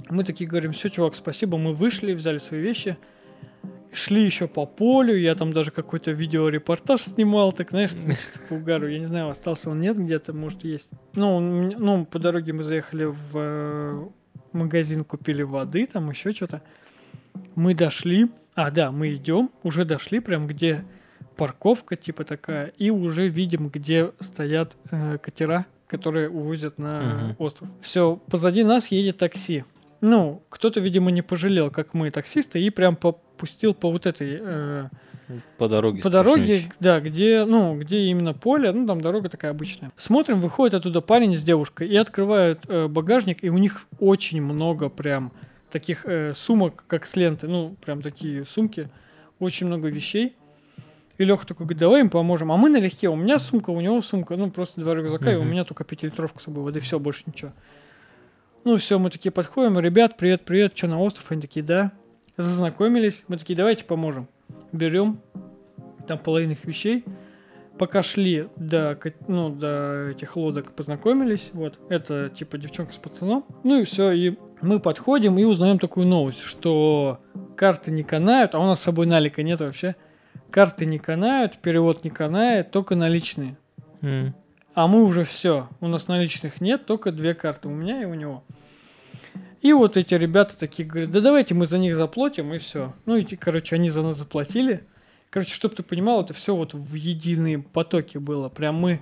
мы 0.08 0.24
такие 0.24 0.48
говорим, 0.48 0.72
все, 0.72 0.88
чувак, 0.88 1.14
спасибо, 1.14 1.58
мы 1.58 1.74
вышли, 1.74 2.12
взяли 2.12 2.38
свои 2.38 2.60
вещи, 2.60 2.96
шли 3.92 4.24
еще 4.24 4.46
по 4.46 4.66
полю, 4.66 5.16
я 5.16 5.34
там 5.34 5.52
даже 5.52 5.70
какой-то 5.70 6.10
видеорепортаж 6.12 7.02
снимал, 7.02 7.52
так 7.52 7.70
знаешь, 7.70 7.90
по 8.48 8.54
угару, 8.54 8.88
я 8.88 8.98
не 8.98 9.06
знаю, 9.06 9.28
остался 9.28 9.70
он 9.70 9.80
нет 9.80 9.98
где-то, 9.98 10.32
может 10.32 10.64
есть. 10.64 10.90
Ну, 11.14 11.40
ну, 11.40 12.04
по 12.04 12.18
дороге 12.18 12.52
мы 12.52 12.62
заехали 12.62 13.04
в 13.04 13.30
э, 13.34 14.08
магазин, 14.52 15.04
купили 15.04 15.42
воды, 15.42 15.86
там 15.86 16.10
еще 16.10 16.32
что-то. 16.32 16.62
Мы 17.54 17.74
дошли, 17.74 18.28
а, 18.54 18.70
да, 18.70 18.90
мы 18.90 19.14
идем, 19.14 19.50
уже 19.62 19.84
дошли, 19.84 20.20
прям 20.20 20.46
где 20.46 20.84
парковка 21.36 21.96
типа 21.96 22.24
такая, 22.24 22.66
и 22.78 22.90
уже 22.90 23.28
видим, 23.28 23.68
где 23.68 24.12
стоят 24.20 24.76
э, 24.90 25.18
катера, 25.18 25.66
которые 25.86 26.28
увозят 26.30 26.78
на 26.78 27.00
Мгм. 27.00 27.36
остров. 27.38 27.68
Все, 27.82 28.16
позади 28.30 28.62
нас 28.62 28.88
едет 28.88 29.18
такси. 29.18 29.64
Ну, 30.00 30.42
кто-то, 30.48 30.80
видимо, 30.80 31.10
не 31.10 31.22
пожалел, 31.22 31.70
как 31.70 31.94
мы, 31.94 32.10
таксисты, 32.10 32.60
и 32.60 32.70
прям 32.70 32.96
попустил 32.96 33.74
по 33.74 33.90
вот 33.90 34.06
этой 34.06 34.38
э, 34.40 34.88
По 35.58 35.68
дороге. 35.68 36.02
по 36.02 36.10
дороге, 36.10 36.60
да, 36.80 37.00
где, 37.00 37.44
ну, 37.44 37.78
где 37.78 38.06
именно 38.06 38.32
поле, 38.32 38.72
ну, 38.72 38.86
там 38.86 39.00
дорога 39.02 39.28
такая 39.28 39.50
обычная. 39.50 39.92
Смотрим, 39.96 40.40
выходит 40.40 40.74
оттуда 40.74 41.00
парень 41.02 41.36
с 41.36 41.42
девушкой 41.42 41.88
и 41.88 41.96
открывают 41.96 42.60
э, 42.68 42.88
багажник, 42.88 43.44
и 43.44 43.50
у 43.50 43.58
них 43.58 43.86
очень 43.98 44.40
много 44.40 44.88
прям 44.88 45.32
таких 45.70 46.06
э, 46.06 46.32
сумок, 46.34 46.84
как 46.86 47.06
с 47.06 47.14
ленты, 47.16 47.46
ну, 47.46 47.76
прям 47.84 48.00
такие 48.00 48.44
сумки, 48.44 48.88
очень 49.38 49.66
много 49.66 49.88
вещей. 49.88 50.34
И 51.18 51.24
Леха 51.24 51.46
такой 51.46 51.66
говорит, 51.66 51.80
давай 51.80 52.00
им 52.00 52.08
поможем. 52.08 52.50
А 52.50 52.56
мы 52.56 52.70
налегке, 52.70 53.10
у 53.10 53.16
меня 53.16 53.38
сумка, 53.38 53.68
у 53.68 53.80
него 53.82 54.00
сумка, 54.00 54.36
ну, 54.36 54.50
просто 54.50 54.80
два 54.80 54.94
рюкзака, 54.94 55.30
и 55.32 55.36
у 55.36 55.44
меня 55.44 55.64
только 55.64 55.84
пятилитровка 55.84 56.40
с 56.40 56.44
собой 56.44 56.64
воды, 56.64 56.80
все, 56.80 56.98
больше 56.98 57.24
ничего. 57.26 57.52
Ну, 58.62 58.76
все, 58.76 58.98
мы 58.98 59.08
такие 59.08 59.32
подходим, 59.32 59.78
ребят, 59.78 60.18
привет, 60.18 60.42
привет, 60.44 60.76
что 60.76 60.86
на 60.86 61.00
остров? 61.00 61.24
Они 61.30 61.40
такие, 61.40 61.64
да. 61.64 61.92
Зазнакомились, 62.36 63.22
мы 63.26 63.38
такие, 63.38 63.56
давайте 63.56 63.84
поможем. 63.84 64.28
Берем, 64.70 65.20
там 66.06 66.18
половина 66.18 66.52
их 66.52 66.64
вещей. 66.66 67.04
Пока 67.78 68.02
шли 68.02 68.48
до, 68.56 68.98
ну, 69.26 69.48
до 69.48 70.10
этих 70.10 70.36
лодок, 70.36 70.72
познакомились. 70.72 71.48
Вот, 71.54 71.78
это 71.88 72.28
типа 72.28 72.58
девчонка 72.58 72.92
с 72.92 72.96
пацаном. 72.96 73.46
Ну 73.64 73.80
и 73.80 73.84
все, 73.84 74.12
и 74.12 74.36
мы 74.60 74.78
подходим 74.78 75.38
и 75.38 75.44
узнаем 75.44 75.78
такую 75.78 76.06
новость, 76.06 76.42
что 76.42 77.18
карты 77.56 77.90
не 77.90 78.02
канают, 78.02 78.54
а 78.54 78.58
у 78.58 78.64
нас 78.64 78.80
с 78.80 78.82
собой 78.82 79.06
налика 79.06 79.42
нет 79.42 79.60
вообще. 79.60 79.96
Карты 80.50 80.84
не 80.84 80.98
канают, 80.98 81.56
перевод 81.56 82.04
не 82.04 82.10
канает, 82.10 82.70
только 82.70 82.94
наличные. 82.94 83.56
М. 84.02 84.34
А 84.74 84.86
мы 84.86 85.02
уже 85.04 85.24
все. 85.24 85.68
У 85.80 85.88
нас 85.88 86.08
наличных 86.08 86.60
нет, 86.60 86.86
только 86.86 87.12
две 87.12 87.34
карты. 87.34 87.68
У 87.68 87.72
меня 87.72 88.02
и 88.02 88.04
у 88.04 88.14
него. 88.14 88.44
И 89.60 89.72
вот 89.72 89.96
эти 89.96 90.14
ребята 90.14 90.56
такие 90.58 90.88
говорят, 90.88 91.10
да 91.10 91.20
давайте 91.20 91.54
мы 91.54 91.66
за 91.66 91.78
них 91.78 91.94
заплатим, 91.94 92.54
и 92.54 92.58
все. 92.58 92.94
Ну 93.04 93.16
и, 93.16 93.24
короче, 93.36 93.76
они 93.76 93.90
за 93.90 94.02
нас 94.02 94.16
заплатили. 94.16 94.84
Короче, 95.28 95.52
чтобы 95.54 95.74
ты 95.74 95.82
понимал, 95.82 96.22
это 96.22 96.34
все 96.34 96.56
вот 96.56 96.72
в 96.72 96.94
единые 96.94 97.58
потоки 97.58 98.18
было. 98.18 98.48
Прям 98.48 98.76
мы... 98.76 99.00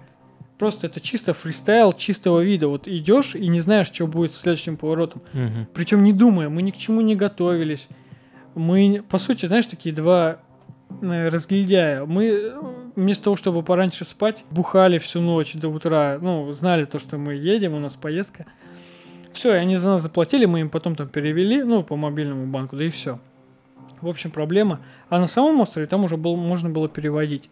Просто 0.59 0.89
это 0.89 1.01
чисто 1.01 1.35
фристайл 1.35 1.93
чистого 1.93 2.41
вида. 2.41 2.67
Вот 2.67 2.89
идешь 2.89 3.37
и 3.37 3.47
не 3.47 3.61
знаешь, 3.61 3.87
что 3.87 4.09
будет 4.09 4.33
с 4.33 4.41
следующим 4.41 4.77
поворотом. 4.77 5.23
Мгм. 5.33 5.69
Причем 5.73 6.03
не 6.03 6.13
думая, 6.13 6.49
мы 6.49 6.63
ни 6.63 6.73
к 6.73 6.77
чему 6.77 7.01
не 7.01 7.15
готовились. 7.15 7.89
Мы, 8.57 9.05
по 9.09 9.19
сути, 9.19 9.47
знаешь, 9.47 9.67
такие 9.67 9.95
два 9.95 10.41
э, 11.03 11.29
разглядяя. 11.29 12.05
Мы 12.05 12.27
э, 12.27 12.61
вместо 12.97 13.25
того, 13.25 13.37
чтобы 13.37 13.63
пораньше 13.63 14.05
спать, 14.05 14.45
бухали 14.51 14.99
всю 14.99 15.21
ночь 15.21 15.55
до 15.55 15.69
утра. 15.69 16.19
Ну, 16.21 16.51
знали 16.53 16.85
то, 16.85 16.99
что 16.99 17.19
мы 17.19 17.35
едем, 17.35 17.75
у 17.75 17.79
нас 17.79 17.95
поездка. 17.95 18.47
Все, 19.33 19.53
они 19.53 19.77
за 19.77 19.91
нас 19.91 20.03
заплатили, 20.03 20.47
мы 20.47 20.61
им 20.61 20.71
потом 20.71 20.97
там 20.97 21.09
перевели, 21.09 21.63
ну, 21.63 21.83
по 21.83 21.97
мобильному 21.97 22.47
банку, 22.47 22.77
да 22.77 22.85
и 22.85 22.91
все. 22.91 23.21
В 24.01 24.09
общем, 24.09 24.31
проблема. 24.31 24.81
А 25.09 25.19
на 25.19 25.27
самом 25.27 25.61
острове 25.61 25.87
там 25.87 26.05
уже 26.05 26.17
был, 26.17 26.37
можно 26.37 26.71
было 26.71 26.89
переводить. 26.89 27.49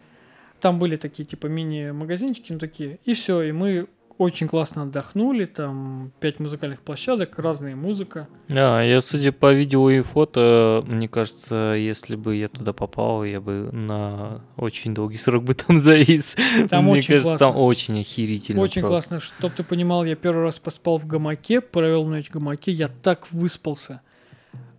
Там 0.59 0.79
были 0.79 0.97
такие, 0.97 1.23
типа, 1.23 1.47
мини-магазинчики, 1.47 2.51
ну, 2.51 2.59
такие. 2.59 2.99
И 3.05 3.13
все, 3.13 3.41
и 3.41 3.51
мы 3.51 3.87
очень 4.17 4.47
классно 4.47 4.83
отдохнули. 4.83 5.45
Там 5.45 6.11
пять 6.19 6.39
музыкальных 6.39 6.81
площадок, 6.81 7.37
разная 7.37 7.75
музыка. 7.75 8.27
А, 8.49 8.81
я, 8.81 9.01
судя 9.01 9.31
по 9.31 9.53
видео 9.53 9.89
и 9.89 10.01
фото, 10.01 10.83
мне 10.87 11.07
кажется, 11.07 11.75
если 11.77 12.15
бы 12.15 12.35
я 12.35 12.47
туда 12.47 12.73
попал, 12.73 13.23
я 13.23 13.39
бы 13.41 13.69
на 13.71 14.41
очень 14.55 14.93
долгий 14.93 15.17
срок 15.17 15.43
бы 15.43 15.53
там 15.53 15.77
завис. 15.77 16.35
Там 16.69 16.85
мне 16.85 16.93
очень 16.93 17.13
кажется, 17.13 17.37
там 17.37 17.53
классно. 17.53 17.65
очень 17.67 17.99
охерительно 18.01 18.61
Очень 18.61 18.81
просто. 18.81 19.09
классно, 19.09 19.19
чтоб 19.37 19.53
ты 19.53 19.63
понимал, 19.63 20.05
я 20.05 20.15
первый 20.15 20.43
раз 20.43 20.57
поспал 20.59 20.97
в 20.97 21.05
гамаке, 21.05 21.61
провел 21.61 22.05
ночь 22.05 22.27
в 22.27 22.33
гамаке, 22.33 22.71
я 22.71 22.87
так 22.87 23.31
выспался. 23.31 24.01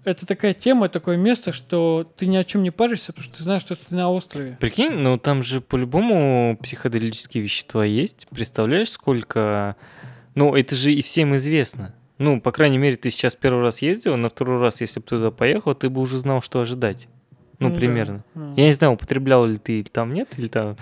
Это 0.05 0.27
такая 0.27 0.55
тема, 0.55 0.89
такое 0.89 1.17
место, 1.17 1.53
что 1.53 2.11
ты 2.17 2.27
ни 2.27 2.37
о 2.37 2.45
чем 2.45 2.63
не 2.63 2.71
паришься, 2.71 3.13
потому 3.13 3.25
что 3.25 3.37
ты 3.39 3.43
знаешь, 3.43 3.63
что 3.63 3.77
ты 3.77 3.95
на 3.95 4.11
острове. 4.11 4.57
Прикинь, 4.61 4.93
ну 4.93 5.19
там 5.19 5.43
же 5.43 5.61
по-любому 5.61 6.59
психоделические 6.63 7.43
вещества 7.43 7.85
есть. 7.85 8.27
Представляешь, 8.31 8.91
сколько... 8.91 9.77
Ну, 10.35 10.55
это 10.55 10.75
же 10.75 10.93
и 10.93 11.03
всем 11.03 11.35
известно. 11.37 11.95
Ну, 12.19 12.41
по 12.41 12.53
крайней 12.53 12.79
мере, 12.79 12.97
ты 12.97 13.11
сейчас 13.11 13.37
первый 13.37 13.63
раз 13.63 13.83
ездил, 13.83 14.17
на 14.17 14.29
второй 14.29 14.61
раз, 14.61 14.81
если 14.81 15.01
бы 15.01 15.07
туда 15.07 15.31
поехал, 15.31 15.75
ты 15.75 15.89
бы 15.89 16.01
уже 16.01 16.19
знал, 16.19 16.43
что 16.43 16.61
ожидать. 16.61 17.09
Ну, 17.59 17.71
да. 17.71 17.75
примерно. 17.75 18.25
Ну. 18.35 18.55
Я 18.57 18.67
не 18.67 18.73
знаю, 18.73 18.95
употреблял 18.95 19.47
ли 19.47 19.59
ты 19.59 19.81
или 19.81 19.89
там 19.89 20.15
нет, 20.15 20.29
или 20.37 20.49
там 20.49 20.77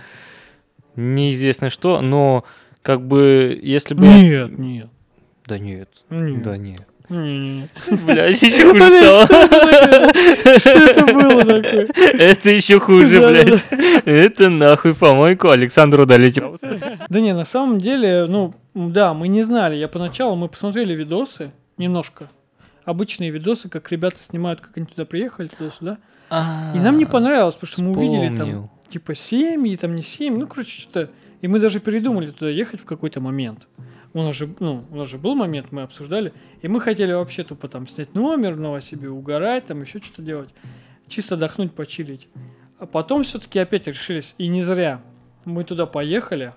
неизвестно 0.95 1.71
что, 1.71 2.01
но 2.01 2.45
как 2.83 3.07
бы 3.07 3.59
если 3.63 3.95
бы... 3.95 4.07
Нет, 4.07 4.59
нет, 4.59 4.91
Да 5.47 5.59
нет, 5.59 5.89
нет. 6.11 6.43
да 6.43 6.57
нет. 6.57 6.87
Блядь, 7.09 8.43
еще 8.43 8.73
хуже 8.73 8.89
стало. 8.89 9.27
Что 10.59 10.71
это 10.71 11.05
было 11.07 11.45
такое? 11.45 11.89
Это 11.95 12.51
еще 12.51 12.81
хуже, 12.81 13.21
блядь. 13.21 13.65
Это 14.05 14.51
нахуй 14.51 14.95
помойку 14.95 15.51
Александру 15.51 16.03
удалите. 16.03 16.43
Да 17.09 17.21
не, 17.21 17.33
на 17.33 17.45
самом 17.45 17.79
деле, 17.81 18.27
ну, 18.27 18.55
да, 18.75 19.15
мы 19.15 19.29
не 19.29 19.45
знали. 19.45 19.77
Я 19.77 19.87
поначалу, 19.87 20.35
мы 20.35 20.49
посмотрели 20.49 20.95
видосы, 20.95 21.53
немножко. 21.77 22.29
Обычные 22.85 23.31
видосы, 23.31 23.69
как 23.69 23.91
ребята 23.93 24.17
снимают, 24.19 24.61
как 24.61 24.77
они 24.77 24.87
туда 24.87 25.05
приехали, 25.05 25.47
туда-сюда. 25.47 25.99
И 26.75 26.79
нам 26.79 26.99
не 26.99 27.05
понравилось, 27.05 27.55
потому 27.55 27.73
что 27.73 27.83
мы 27.83 27.93
увидели 27.93 28.37
там, 28.37 28.71
типа, 28.89 29.15
семьи, 29.15 29.77
там 29.77 29.95
не 29.95 30.03
семьи, 30.03 30.39
ну, 30.39 30.49
короче, 30.49 30.83
что-то. 30.83 31.11
И 31.41 31.49
мы 31.49 31.61
даже 31.61 31.79
передумали 31.79 32.27
туда 32.29 32.51
ехать 32.51 32.81
в 32.81 32.85
какой-то 32.85 33.21
момент. 33.21 33.69
У 34.17 34.23
нас 34.23 34.35
же, 34.35 34.49
ну, 34.61 34.83
у 34.91 34.97
нас 34.97 35.11
же 35.11 35.19
был 35.19 35.35
момент, 35.35 35.73
мы 35.73 35.83
обсуждали, 35.83 36.33
и 36.63 36.69
мы 36.69 36.81
хотели 36.81 37.13
вообще 37.13 37.45
тупо 37.45 37.69
там 37.69 37.87
снять 37.87 38.15
номер 38.15 38.55
в 38.55 38.61
Новосибе, 38.61 39.11
угорать, 39.11 39.67
там 39.67 39.83
еще 39.83 39.99
что-то 40.01 40.23
делать. 40.23 40.49
Чисто 41.07 41.35
отдохнуть, 41.35 41.75
почилить. 41.75 42.27
А 42.79 42.87
потом 42.87 43.25
все-таки 43.25 43.59
опять 43.59 43.87
решились, 43.87 44.35
и 44.39 44.49
не 44.49 44.63
зря. 44.63 45.03
Мы 45.45 45.65
туда 45.65 45.85
поехали, 45.85 46.55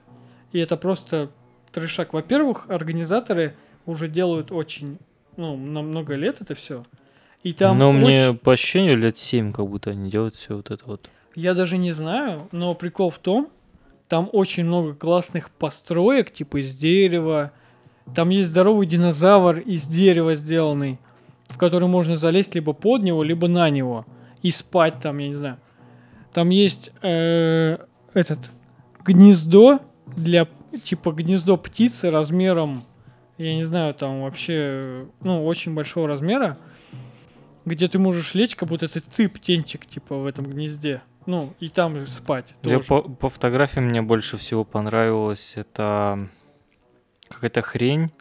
и 0.53 0.59
это 0.59 0.77
просто 0.77 1.31
трешак. 1.73 2.13
Во-первых, 2.13 2.69
организаторы 2.69 3.57
уже 3.85 4.07
делают 4.07 4.53
очень, 4.53 4.97
ну, 5.35 5.57
на 5.57 5.81
много 5.81 6.15
лет 6.15 6.37
это 6.39 6.55
все. 6.55 6.85
И 7.43 7.51
там 7.51 7.77
Но 7.77 7.91
мне 7.91 8.29
очень- 8.29 8.37
по 8.37 8.53
ощущению 8.53 8.95
лет 8.97 9.17
7 9.17 9.51
как 9.51 9.67
будто 9.67 9.89
они 9.89 10.09
делают 10.09 10.35
все 10.35 10.55
вот 10.55 10.71
это 10.71 10.85
вот. 10.85 11.09
Я 11.35 11.53
даже 11.53 11.77
не 11.77 11.91
знаю, 11.91 12.47
но 12.53 12.73
прикол 12.73 13.09
в 13.09 13.19
том, 13.19 13.49
там 14.09 14.27
очень 14.33 14.65
много 14.65 14.95
классных 14.95 15.51
построек, 15.51 16.33
типа 16.33 16.61
из 16.61 16.75
дерева. 16.75 17.51
Там 18.15 18.29
есть 18.29 18.49
здоровый 18.49 18.87
динозавр 18.87 19.59
из 19.59 19.83
дерева 19.83 20.33
сделанный, 20.33 20.99
в 21.47 21.57
который 21.57 21.87
можно 21.87 22.17
залезть 22.17 22.55
либо 22.55 22.73
под 22.73 23.03
него, 23.03 23.23
либо 23.23 23.47
на 23.47 23.69
него. 23.69 24.07
И 24.41 24.49
спать 24.49 24.95
там, 24.99 25.19
я 25.19 25.27
не 25.27 25.35
знаю. 25.35 25.57
Там 26.33 26.49
есть 26.49 26.91
э, 27.03 27.77
этот 28.15 28.39
гнездо 29.05 29.79
для 30.07 30.47
типа 30.83 31.11
гнездо 31.11 31.55
птицы 31.57 32.09
размером, 32.09 32.83
я 33.37 33.55
не 33.55 33.63
знаю, 33.63 33.93
там 33.93 34.23
вообще, 34.23 35.07
ну, 35.21 35.45
очень 35.45 35.75
большого 35.75 36.07
размера, 36.07 36.57
где 37.65 37.87
ты 37.87 37.99
можешь 37.99 38.33
лечь, 38.33 38.55
как 38.55 38.69
будто 38.69 38.87
это 38.87 39.01
ты 39.01 39.29
птенчик, 39.29 39.85
типа, 39.85 40.17
в 40.17 40.25
этом 40.25 40.45
гнезде. 40.45 41.01
Ну, 41.25 41.53
и 41.59 41.69
там 41.69 42.07
спать 42.07 42.55
Я 42.63 42.77
тоже. 42.77 42.87
по, 42.87 43.01
по 43.01 43.29
фотографиям 43.29 43.85
мне 43.85 44.01
больше 44.01 44.37
всего 44.37 44.63
понравилось 44.63 45.53
это 45.55 46.27
какая-то 47.27 47.61
хрень, 47.61 48.11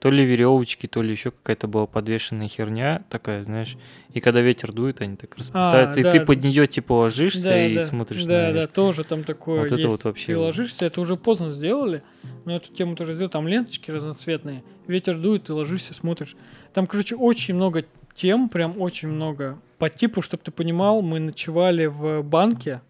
то 0.00 0.10
ли 0.10 0.24
веревочки, 0.24 0.86
то 0.86 1.02
ли 1.02 1.10
еще 1.10 1.30
какая-то 1.30 1.68
была 1.68 1.86
подвешенная 1.86 2.48
херня 2.48 3.04
такая, 3.10 3.44
знаешь. 3.44 3.76
И 4.14 4.20
когда 4.20 4.40
ветер 4.40 4.72
дует, 4.72 5.02
они 5.02 5.16
так 5.16 5.36
расплетаются, 5.36 6.00
и 6.00 6.02
да, 6.02 6.12
ты 6.12 6.20
да. 6.20 6.24
под 6.24 6.42
нее 6.42 6.66
типа 6.66 6.92
ложишься 6.92 7.44
Да, 7.44 7.66
и 7.66 7.74
да, 7.74 7.84
смотришь 7.84 8.24
да, 8.24 8.48
на 8.48 8.52
да, 8.52 8.66
тоже 8.66 9.04
там 9.04 9.24
такое 9.24 9.60
Вот 9.60 9.66
это 9.66 9.76
есть. 9.76 9.88
вот 9.88 10.04
вообще 10.04 10.32
Ты 10.32 10.38
ложишься, 10.38 10.86
это 10.86 11.00
уже 11.02 11.16
поздно 11.16 11.52
сделали, 11.52 12.02
но 12.46 12.56
эту 12.56 12.72
тему 12.72 12.96
тоже 12.96 13.12
сделал, 13.12 13.30
там 13.30 13.46
ленточки 13.46 13.90
разноцветные, 13.90 14.64
ветер 14.86 15.18
дует, 15.18 15.44
ты 15.44 15.52
ложишься, 15.52 15.92
смотришь. 15.92 16.34
Там, 16.72 16.86
короче, 16.86 17.14
очень 17.16 17.54
много 17.54 17.84
тем, 18.14 18.48
прям 18.48 18.80
очень 18.80 19.08
много. 19.08 19.58
По 19.80 19.90
типу, 19.90 20.22
чтобы 20.22 20.42
ты 20.44 20.50
понимал, 20.52 21.02
мы 21.02 21.18
ночевали 21.18 21.86
в 21.86 22.22
банке, 22.22 22.80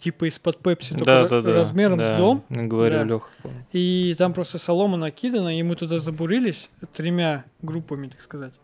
типа 0.00 0.28
из-под 0.28 0.58
пепси, 0.58 0.92
только 0.92 1.04
Да, 1.04 1.28
да, 1.28 1.42
да. 1.42 1.52
размером 1.52 1.98
да, 1.98 2.14
с 2.14 2.18
дом. 2.18 2.44
Говорю, 2.48 2.94
Да. 2.98 3.04
Леха. 3.04 3.28
И 3.72 4.14
там 4.16 4.32
просто 4.32 4.56
солома 4.58 4.96
накидана, 4.96 5.58
и 5.58 5.62
мы 5.62 5.74
туда 5.76 5.98
забурились 5.98 6.70
тремя 6.94 7.44
группами, 7.60 8.06
так 8.08 8.20
сказать. 8.22 8.54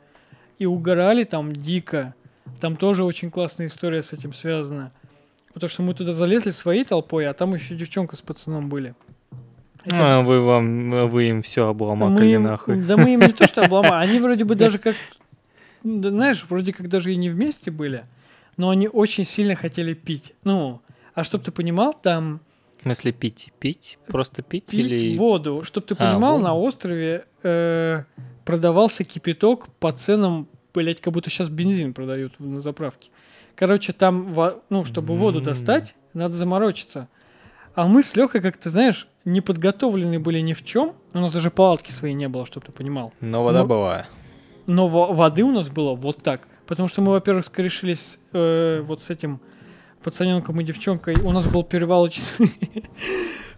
И 0.58 0.66
угорали 0.66 1.24
там 1.24 1.52
дико. 1.52 2.14
Там 2.60 2.76
тоже 2.76 3.04
очень 3.04 3.30
классная 3.30 3.66
история 3.66 4.02
с 4.02 4.12
этим 4.12 4.32
связана. 4.32 4.92
Потому 5.52 5.68
что 5.68 5.82
мы 5.82 5.94
туда 5.94 6.12
залезли 6.12 6.50
своей 6.52 6.84
толпой, 6.84 7.26
а 7.28 7.34
там 7.34 7.54
еще 7.54 7.74
девчонка 7.74 8.16
с 8.16 8.20
пацаном 8.20 8.68
были. 8.68 8.94
Это 9.84 10.18
А, 10.18 10.22
вы 10.22 10.40
вам, 10.40 11.08
вы 11.10 11.24
им 11.28 11.42
все 11.42 11.64
мы 11.64 11.70
обломакали 11.70 12.28
им- 12.28 12.44
нахуй. 12.44 12.80
Да 12.82 12.96
мы 12.96 13.14
им 13.14 13.20
не 13.20 13.32
то 13.32 13.46
что 13.46 13.62
обломали, 13.64 14.08
они 14.08 14.18
вроде 14.20 14.44
бы 14.44 14.54
даже 14.54 14.78
как, 14.78 14.94
знаешь, 15.84 16.44
вроде 16.48 16.72
как 16.72 16.88
даже 16.88 17.12
и 17.12 17.16
не 17.16 17.28
вместе 17.30 17.70
были, 17.70 18.06
но 18.56 18.70
они 18.70 18.88
очень 18.88 19.24
сильно 19.24 19.54
хотели 19.54 19.94
пить. 19.94 20.32
Ну, 20.44 20.80
а 21.14 21.22
чтоб 21.24 21.42
ты 21.42 21.52
понимал, 21.52 21.92
там 21.92 22.40
В 22.78 22.82
смысле 22.82 23.12
пить? 23.12 23.52
Пить? 23.60 23.98
Просто 24.06 24.42
пить? 24.42 24.66
пить 24.66 24.90
или... 24.90 25.16
воду. 25.18 25.62
Чтоб 25.64 25.84
ты 25.84 25.94
А, 25.94 25.96
понимал, 25.96 26.32
воду. 26.34 26.44
на 26.44 26.54
острове 26.56 27.26
э, 27.42 28.04
продавался 28.44 29.04
кипяток 29.04 29.68
по 29.78 29.92
ценам, 29.92 30.48
блять, 30.72 31.00
как 31.00 31.12
будто 31.12 31.30
сейчас 31.30 31.48
бензин 31.48 31.92
продают 31.94 32.38
на 32.40 32.60
заправке. 32.60 33.10
Короче, 33.54 33.92
там, 33.92 34.34
ну, 34.70 34.84
чтобы 34.84 35.14
воду 35.14 35.38
М. 35.38 35.44
достать, 35.44 35.94
надо 36.14 36.34
заморочиться. 36.34 37.08
А 37.76 37.86
мы 37.86 38.02
с 38.02 38.16
Лехой, 38.16 38.40
как 38.40 38.56
ты 38.56 38.70
знаешь, 38.70 39.06
не 39.24 39.40
подготовлены 39.40 40.18
были 40.18 40.40
ни 40.40 40.52
в 40.52 40.64
чем. 40.64 40.94
У 41.12 41.18
нас 41.18 41.32
даже 41.32 41.50
палатки 41.50 41.90
своей 41.92 42.14
не 42.14 42.28
было, 42.28 42.46
чтобы 42.46 42.66
ты 42.66 42.72
понимал. 42.72 43.12
Но 43.20 43.44
вода 43.44 43.60
Ну, 43.62 43.66
была. 43.68 44.06
Но 44.66 44.88
во- 44.88 45.12
воды 45.12 45.42
у 45.42 45.50
нас 45.52 45.68
было 45.68 45.94
вот 45.94 46.22
так. 46.22 46.48
Потому 46.66 46.88
что 46.88 47.02
мы, 47.02 47.12
во-первых, 47.12 47.44
скорешились 47.44 48.18
э, 48.32 48.80
вот 48.82 49.02
с 49.02 49.10
этим 49.10 49.40
пацаненком 50.02 50.60
и 50.60 50.64
девчонкой. 50.64 51.16
У 51.22 51.30
нас 51.32 51.46
был 51.46 51.62
перевалочный, 51.62 52.54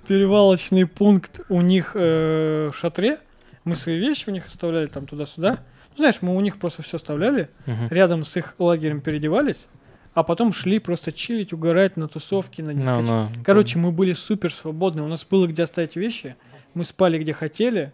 перевалочный 0.08 0.86
пункт 0.86 1.40
у 1.48 1.60
них 1.60 1.92
э, 1.94 2.70
в 2.72 2.76
шатре. 2.76 3.18
Мы 3.64 3.74
свои 3.74 3.98
вещи 3.98 4.28
у 4.28 4.32
них 4.32 4.46
оставляли 4.46 4.86
там 4.86 5.06
туда-сюда. 5.06 5.58
Ну, 5.90 5.96
знаешь, 5.98 6.16
мы 6.20 6.36
у 6.36 6.40
них 6.40 6.58
просто 6.58 6.82
все 6.82 6.96
оставляли. 6.96 7.48
Мгм. 7.66 7.88
Рядом 7.90 8.24
с 8.24 8.36
их 8.36 8.54
лагерем 8.58 9.00
переодевались. 9.00 9.66
А 10.14 10.22
потом 10.22 10.52
шли 10.52 10.78
просто 10.78 11.12
чилить, 11.12 11.52
угорать 11.52 11.96
на 11.96 12.08
тусовке, 12.08 12.62
на 12.62 12.72
Ну, 12.72 12.80
дискотеке. 12.80 13.12
ну, 13.12 13.30
Короче, 13.44 13.78
мы 13.78 13.92
были 13.92 14.12
супер 14.14 14.52
свободны. 14.52 15.02
У 15.02 15.08
нас 15.08 15.24
было 15.28 15.46
где 15.46 15.62
оставить 15.64 15.94
вещи. 15.96 16.36
Мы 16.74 16.84
спали 16.84 17.18
где 17.18 17.32
хотели, 17.32 17.92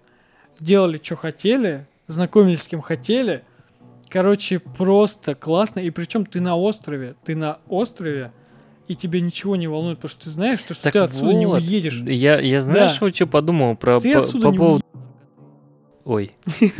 делали, 0.60 1.00
что 1.02 1.16
хотели, 1.16 1.86
знакомились 2.08 2.62
с 2.62 2.66
кем 2.66 2.80
хотели. 2.80 3.44
Короче, 4.08 4.58
просто 4.58 5.34
классно. 5.34 5.80
И 5.80 5.90
причем 5.90 6.26
ты 6.26 6.40
на 6.40 6.56
острове. 6.56 7.14
Ты 7.24 7.34
на 7.34 7.58
острове, 7.68 8.32
и 8.88 8.94
тебе 8.94 9.20
ничего 9.22 9.56
не 9.56 9.66
волнует, 9.68 9.98
потому 9.98 10.10
что 10.10 10.24
ты 10.24 10.30
знаешь, 10.30 10.58
что, 10.60 10.74
что 10.74 10.82
Так 10.84 10.92
ты 10.92 10.98
отсюда 10.98 11.32
не 11.34 11.46
вот, 11.46 11.60
уедешь. 11.62 12.02
Я, 12.02 12.38
я 12.40 12.60
знаешь, 12.60 12.92
Да. 12.92 12.98
вот 13.00 13.14
что 13.16 13.26
подумал 13.26 13.74
про 13.76 14.00
Ты 14.00 14.12
по, 14.14 14.22
по 14.26 14.36
не 14.50 14.56
поводу. 14.58 14.82
Ой. 16.04 16.32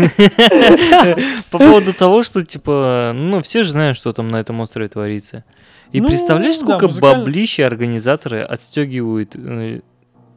По 1.51 1.59
поводу 1.59 1.93
того, 1.95 2.23
что, 2.25 2.45
типа, 2.45 3.13
ну, 3.15 3.41
все 3.43 3.63
же 3.63 3.71
знают, 3.71 3.97
что 3.97 4.13
там 4.13 4.29
на 4.29 4.37
этом 4.41 4.59
острове 4.61 4.89
творится. 4.89 5.45
И 5.93 6.01
Ну, 6.01 6.09
представляешь, 6.09 6.59
да, 6.59 6.63
сколько 6.67 6.89
музыкально- 6.89 7.19
баблища 7.21 7.67
организаторы 7.67 8.41
отстегивают 8.43 9.37
э, 9.37 9.81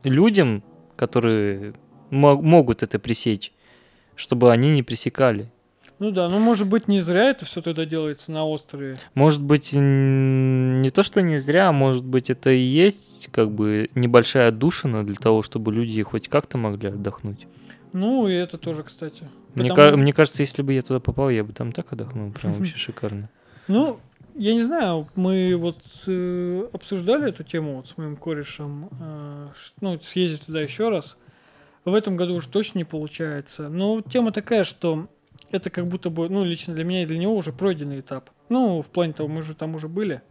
людям, 0.03 0.63
которые 0.95 1.73
мо- 2.11 2.39
могут 2.39 2.83
это 2.83 2.99
пресечь, 2.99 3.51
чтобы 4.15 4.51
они 4.51 4.71
не 4.71 4.83
пресекали. 4.83 5.49
Ну 5.97 6.11
да, 6.11 6.27
ну 6.27 6.39
может 6.39 6.67
быть 6.67 6.89
не 6.89 6.99
зря 6.99 7.29
это 7.29 7.45
все 7.45 7.61
тогда 7.61 7.85
делается 7.85 8.31
на 8.31 8.45
острове. 8.45 8.97
Может 9.13 9.41
быть, 9.41 9.71
не 9.71 10.89
то, 10.89 11.03
что 11.03 11.21
не 11.21 11.37
зря, 11.37 11.69
а 11.69 11.71
может 11.71 12.03
быть, 12.03 12.29
это 12.29 12.49
и 12.49 12.59
есть 12.59 13.29
как 13.31 13.51
бы 13.51 13.89
небольшая 13.95 14.49
отдушина 14.49 15.05
для 15.05 15.15
того, 15.15 15.41
чтобы 15.41 15.71
люди 15.73 16.01
хоть 16.03 16.27
как-то 16.27 16.57
могли 16.57 16.89
отдохнуть. 16.89 17.47
Ну 17.93 18.27
и 18.27 18.33
это 18.33 18.57
тоже, 18.57 18.83
кстати. 18.83 19.29
Мне, 19.53 19.69
Потому- 19.69 19.91
ка- 19.91 19.97
мне 19.97 20.11
кажется, 20.11 20.41
если 20.41 20.61
бы 20.63 20.73
я 20.73 20.81
туда 20.81 20.99
попал, 20.99 21.29
я 21.29 21.45
бы 21.45 21.53
там 21.53 21.71
так 21.71 21.93
отдохнул, 21.93 22.29
прям 22.31 22.53
вообще 22.59 22.75
шикарно. 22.75 23.29
Ну, 23.69 23.99
я 24.35 24.53
не 24.53 24.63
знаю, 24.63 25.07
мы 25.15 25.55
вот 25.55 25.79
э, 26.07 26.67
обсуждали 26.73 27.29
эту 27.29 27.43
тему 27.43 27.77
вот 27.77 27.87
с 27.87 27.97
моим 27.97 28.17
корешем, 28.17 28.89
э, 28.99 29.47
ну, 29.79 29.97
съездить 30.01 30.45
туда 30.45 30.59
еще 30.59 30.89
раз. 30.89 31.15
В 31.85 31.93
этом 31.93 32.17
году 32.17 32.35
уж 32.35 32.47
точно 32.47 32.79
не 32.79 32.83
получается. 32.83 33.69
Но 33.69 34.01
тема 34.01 34.31
такая, 34.31 34.63
что 34.63 35.07
это 35.51 35.69
как 35.69 35.87
будто 35.87 36.09
бы, 36.09 36.27
ну, 36.29 36.43
лично 36.43 36.73
для 36.73 36.83
меня 36.83 37.03
и 37.03 37.05
для 37.05 37.19
него 37.19 37.35
уже 37.35 37.51
пройденный 37.51 37.99
этап. 37.99 38.31
Ну, 38.49 38.81
в 38.81 38.87
плане 38.87 39.13
того, 39.13 39.29
мы 39.29 39.43
же 39.43 39.53
там 39.53 39.75
уже 39.75 39.87
были. 39.87 40.21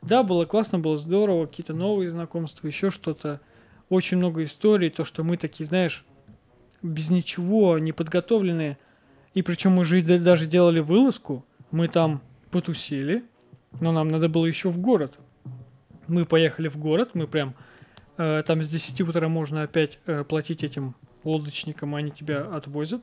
Да, 0.00 0.22
было 0.22 0.46
классно, 0.46 0.78
было 0.78 0.96
здорово, 0.96 1.46
какие-то 1.46 1.74
новые 1.74 2.08
знакомства, 2.08 2.66
еще 2.66 2.90
что-то. 2.90 3.40
Очень 3.88 4.16
много 4.16 4.42
историй, 4.42 4.90
то, 4.90 5.04
что 5.04 5.22
мы 5.22 5.36
такие, 5.36 5.66
знаешь, 5.66 6.04
без 6.82 7.10
ничего, 7.10 7.78
неподготовленные. 7.78 8.78
И 9.34 9.42
причем 9.42 9.72
мы 9.72 9.84
же 9.84 10.00
даже 10.00 10.46
делали 10.46 10.80
вылазку. 10.80 11.44
Мы 11.70 11.88
там 11.88 12.22
потусили, 12.50 13.22
но 13.80 13.92
нам 13.92 14.08
надо 14.08 14.28
было 14.28 14.46
еще 14.46 14.70
в 14.70 14.78
город. 14.78 15.14
Мы 16.06 16.24
поехали 16.24 16.68
в 16.68 16.78
город, 16.78 17.10
мы 17.14 17.26
прям 17.26 17.54
там 18.16 18.62
с 18.62 18.68
10 18.68 19.00
утра 19.02 19.28
можно 19.28 19.62
опять 19.62 19.98
э, 20.06 20.24
платить 20.24 20.62
этим 20.64 20.94
лодочникам, 21.24 21.94
они 21.94 22.10
тебя 22.10 22.42
отвозят. 22.42 23.02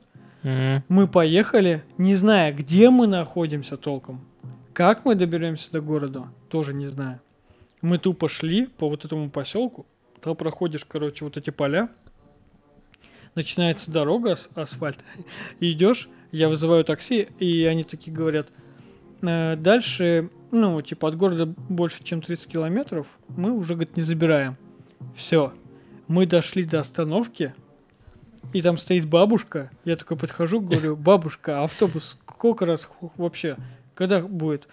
Мы 0.88 1.08
поехали, 1.08 1.84
не 1.96 2.14
зная, 2.14 2.52
где 2.52 2.90
мы 2.90 3.06
находимся 3.06 3.76
толком. 3.76 4.26
Как 4.74 5.04
мы 5.04 5.14
доберемся 5.14 5.70
до 5.72 5.80
города, 5.80 6.28
тоже 6.50 6.74
не 6.74 6.86
знаю. 6.86 7.20
Мы 7.80 7.98
тупо 7.98 8.28
шли 8.28 8.66
по 8.66 8.88
вот 8.88 9.04
этому 9.04 9.30
поселку. 9.30 9.86
Там 10.20 10.36
проходишь, 10.36 10.84
короче, 10.84 11.24
вот 11.24 11.36
эти 11.36 11.50
поля. 11.50 11.88
Начинается 13.34 13.90
дорога, 13.90 14.32
ас- 14.32 14.48
асфальт. 14.54 14.98
И 15.60 15.70
идешь, 15.72 16.08
я 16.32 16.48
вызываю 16.48 16.84
такси, 16.84 17.28
и 17.38 17.64
они 17.64 17.84
такие 17.84 18.14
говорят, 18.14 18.48
«Э, 19.22 19.56
дальше, 19.56 20.30
ну, 20.50 20.80
типа 20.82 21.08
от 21.08 21.16
города 21.16 21.46
больше, 21.46 22.02
чем 22.04 22.20
30 22.22 22.46
километров, 22.48 23.06
мы 23.28 23.52
уже, 23.52 23.74
говорит, 23.74 23.96
не 23.96 24.02
забираем. 24.02 24.56
Все. 25.16 25.52
Мы 26.08 26.26
дошли 26.26 26.64
до 26.64 26.80
остановки, 26.80 27.54
и 28.52 28.62
там 28.62 28.78
стоит 28.78 29.06
бабушка. 29.06 29.70
Я 29.84 29.96
такой 29.96 30.16
подхожу, 30.16 30.60
говорю, 30.60 30.96
бабушка, 31.10 31.60
а 31.60 31.64
автобус 31.64 32.16
сколько 32.28 32.66
раз 32.66 32.88
вообще? 33.16 33.56
Когда 33.94 34.20
будет? 34.20 34.68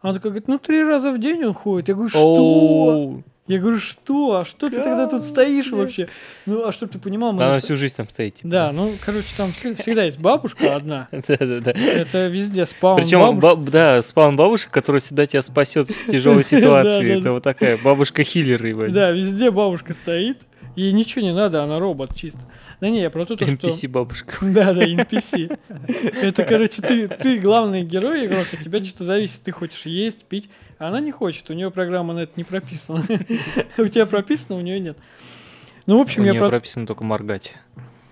Она 0.00 0.14
такая 0.14 0.30
говорит, 0.30 0.48
ну 0.48 0.58
три 0.58 0.82
раза 0.82 1.12
в 1.12 1.20
день 1.20 1.44
он 1.44 1.52
ходит. 1.52 1.88
Я 1.88 1.94
говорю, 1.94 2.08
что? 2.08 3.22
Я 3.46 3.58
говорю, 3.58 3.78
что? 3.78 4.36
А 4.36 4.44
что 4.44 4.70
ты 4.70 4.76
тогда 4.76 5.08
тут 5.08 5.24
стоишь 5.24 5.70
вообще? 5.70 6.08
Ну, 6.46 6.64
а 6.66 6.70
чтоб 6.72 6.88
ты 6.90 6.98
понимал, 6.98 7.32
мы... 7.32 7.42
Она 7.42 7.58
всю 7.58 7.74
жизнь 7.74 7.96
там 7.96 8.08
стоит. 8.08 8.36
типа. 8.36 8.48
Да, 8.48 8.70
ну, 8.72 8.92
короче, 9.04 9.26
там 9.36 9.50
вс- 9.50 9.80
всегда 9.82 10.04
есть 10.04 10.20
бабушка 10.20 10.74
одна. 10.76 11.08
Да-да-да. 11.12 11.72
Это 11.72 12.28
везде 12.28 12.64
спаун 12.64 13.00
Причем, 13.00 13.40
да, 13.70 14.02
спаун 14.02 14.36
бабушка, 14.36 14.70
которая 14.70 15.00
всегда 15.00 15.26
тебя 15.26 15.42
спасет 15.42 15.90
в 15.90 16.10
тяжелой 16.10 16.44
ситуации. 16.44 17.18
Это 17.18 17.32
вот 17.32 17.42
такая 17.42 17.76
бабушка-хиллер. 17.76 18.90
Да, 18.92 19.10
везде 19.10 19.50
бабушка 19.50 19.94
стоит. 19.94 20.38
Ей 20.76 20.92
ничего 20.92 21.22
не 21.22 21.32
надо, 21.32 21.62
она 21.62 21.78
робот 21.78 22.14
чисто. 22.14 22.40
Да 22.80 22.88
не, 22.88 23.00
я 23.00 23.10
про 23.10 23.26
то, 23.26 23.36
то, 23.36 23.46
что... 23.46 23.68
NPC-бабушка. 23.68 24.36
Да, 24.40 24.72
да, 24.72 24.86
NPC. 24.86 25.58
Это, 26.22 26.44
короче, 26.44 26.80
ты, 26.80 27.08
ты 27.08 27.38
главный 27.38 27.82
герой, 27.82 28.26
игрок, 28.26 28.46
от 28.52 28.60
тебя 28.60 28.82
что-то 28.84 29.04
зависит. 29.04 29.42
Ты 29.42 29.52
хочешь 29.52 29.86
есть, 29.86 30.24
пить, 30.24 30.48
а 30.78 30.88
она 30.88 31.00
не 31.00 31.10
хочет. 31.10 31.50
У 31.50 31.52
нее 31.52 31.70
программа 31.70 32.14
на 32.14 32.20
это 32.20 32.32
не 32.36 32.44
прописана. 32.44 33.04
У 33.78 33.86
тебя 33.86 34.06
прописано, 34.06 34.56
у 34.58 34.60
нее 34.60 34.80
нет. 34.80 34.96
Ну, 35.86 35.96
в 35.96 35.98
У 35.98 36.02
общем, 36.02 36.24
я 36.24 36.32
нее 36.32 36.40
про... 36.40 36.48
прописано 36.50 36.86
только 36.86 37.04
моргать. 37.04 37.54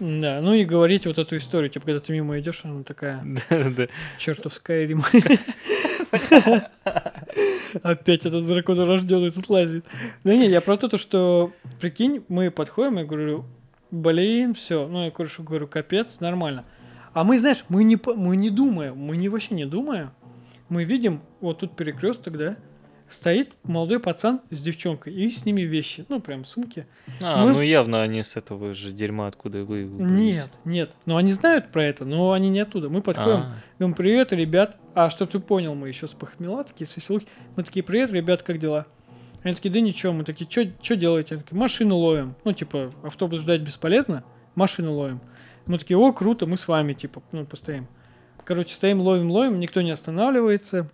Да, 0.00 0.40
ну 0.40 0.54
и 0.54 0.64
говорить 0.64 1.06
вот 1.06 1.18
эту 1.18 1.37
историю, 1.37 1.70
типа, 1.70 1.87
когда 1.87 2.00
ты 2.00 2.12
мимо 2.12 2.38
идешь, 2.38 2.61
она 2.62 2.84
такая, 2.84 3.22
Да-да-да. 3.50 3.88
чертов 4.18 4.54
Скайрим. 4.54 5.04
Опять 7.82 8.24
этот 8.24 8.46
дракон 8.46 8.78
рожденный 8.78 9.30
тут 9.30 9.48
лазит. 9.48 9.84
Да 10.22 10.37
не, 10.37 10.48
я 10.48 10.61
про 10.61 10.76
то, 10.76 10.88
то, 10.88 10.98
что, 10.98 11.52
прикинь, 11.80 12.24
мы 12.28 12.50
подходим, 12.50 12.98
я 12.98 13.04
говорю, 13.04 13.44
блин, 13.90 14.54
все. 14.54 14.87
Ну, 14.87 15.04
я 15.04 15.11
корешу 15.11 15.42
говорю, 15.42 15.66
капец, 15.66 16.20
нормально. 16.20 16.64
А 17.12 17.24
мы, 17.24 17.38
знаешь, 17.38 17.64
мы 17.68 17.82
не, 17.82 17.98
мы 18.14 18.37
не 18.37 18.50
думаем, 18.50 18.96
мы 18.96 19.16
не 19.16 19.28
вообще 19.28 19.54
не 19.54 19.66
думаем. 19.66 20.11
Мы 20.68 20.84
видим, 20.84 21.22
вот 21.40 21.61
тут 21.61 21.74
перекресток, 21.74 22.38
да, 22.38 22.56
стоит 23.10 23.52
молодой 23.62 24.00
пацан 24.00 24.40
с 24.50 24.60
девчонкой, 24.60 25.14
и 25.14 25.30
с 25.30 25.44
ними 25.44 25.62
вещи, 25.62 26.04
ну, 26.08 26.20
прям 26.20 26.44
сумки. 26.44 26.86
А, 27.22 27.44
Мы- 27.44 27.52
ну 27.52 27.60
явно 27.60 28.02
они 28.02 28.22
с 28.22 28.36
этого 28.36 28.74
же 28.74 28.92
дерьма, 28.92 29.26
откуда 29.28 29.64
вы. 29.64 29.84
Нет, 29.84 30.50
нет. 30.64 30.92
Ну, 31.06 31.16
они 31.16 31.32
знают 31.32 31.70
про 31.72 31.84
это, 31.84 32.04
но 32.04 32.32
они 32.32 32.48
не 32.50 32.60
оттуда. 32.60 32.88
Мы 32.88 33.00
подходим, 33.02 33.40
А, 33.40 33.54
говорим, 33.78 33.94
привет, 33.96 34.32
ребят. 34.32 34.76
А 34.94 35.10
чтоб 35.10 35.30
ты 35.30 35.38
понял, 35.38 35.74
мы 35.74 35.88
еще 35.88 36.06
с 36.08 36.10
похмела, 36.10 36.64
такие 36.64 36.86
с 36.86 36.96
веселухи. 36.96 37.26
Мы 37.56 37.62
такие, 37.64 37.82
привет, 37.82 38.10
ребят, 38.12 38.42
как 38.42 38.58
дела? 38.58 38.86
Они 39.42 39.54
такие, 39.54 39.72
да 39.72 39.80
ничего. 39.80 40.12
Мы 40.12 40.24
такие, 40.24 40.48
что 40.50 40.96
делаете? 40.96 41.36
Они 41.36 41.42
такие, 41.44 41.58
машину 41.58 41.96
ловим. 41.96 42.34
Ну, 42.44 42.52
типа, 42.52 42.92
автобус 43.02 43.40
ждать 43.40 43.60
бесполезно, 43.62 44.24
машину 44.54 44.94
ловим. 44.94 45.20
Мы 45.66 45.78
такие, 45.78 45.96
о, 45.96 46.12
круто, 46.12 46.46
мы 46.46 46.56
с 46.56 46.66
вами, 46.66 46.94
типа, 46.94 47.22
ну, 47.32 47.46
постоим. 47.46 47.86
Короче, 48.44 48.74
стоим, 48.74 49.00
ловим, 49.00 49.30
ловим, 49.30 49.60
никто 49.60 49.82
не 49.82 49.90
останавливается. 49.90 50.90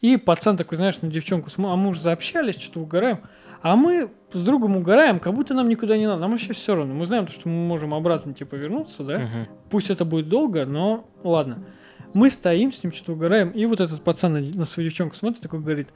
И 0.00 0.16
пацан 0.16 0.56
такой, 0.56 0.76
знаешь, 0.76 1.00
на 1.02 1.08
девчонку, 1.08 1.50
а 1.56 1.76
мы 1.76 1.90
уже 1.90 2.00
заобщались, 2.00 2.60
что-то 2.60 2.80
угораем. 2.80 3.20
А 3.62 3.76
мы 3.76 4.10
с 4.32 4.42
другом 4.42 4.76
угораем, 4.76 5.20
как 5.20 5.34
будто 5.34 5.52
нам 5.52 5.68
никуда 5.68 5.98
не 5.98 6.06
надо. 6.06 6.22
Нам 6.22 6.30
вообще 6.30 6.54
все 6.54 6.74
равно. 6.74 6.94
Мы 6.94 7.04
знаем, 7.04 7.28
что 7.28 7.48
мы 7.48 7.66
можем 7.66 7.92
обратно, 7.92 8.32
типа, 8.32 8.54
вернуться, 8.54 9.04
да? 9.04 9.18
Мгм. 9.18 9.48
Пусть 9.68 9.90
это 9.90 10.06
будет 10.06 10.28
долго, 10.28 10.64
но 10.64 11.06
ладно. 11.22 11.66
Мы 12.14 12.30
стоим 12.30 12.72
с 12.72 12.82
ним, 12.82 12.92
что-то 12.92 13.12
угораем, 13.12 13.50
и 13.50 13.66
вот 13.66 13.80
этот 13.80 14.02
пацан 14.02 14.32
на, 14.32 14.40
на 14.40 14.64
свою 14.64 14.88
девчонку 14.88 15.14
смотрит, 15.14 15.42
такой 15.42 15.60
говорит, 15.60 15.88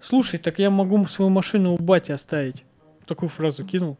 слушай, 0.00 0.38
так 0.38 0.58
я 0.58 0.70
могу 0.70 1.04
свою 1.06 1.30
машину 1.30 1.74
у 1.74 1.78
бати 1.78 2.12
оставить. 2.12 2.64
Такую 3.06 3.30
фразу 3.30 3.64
кинул. 3.64 3.96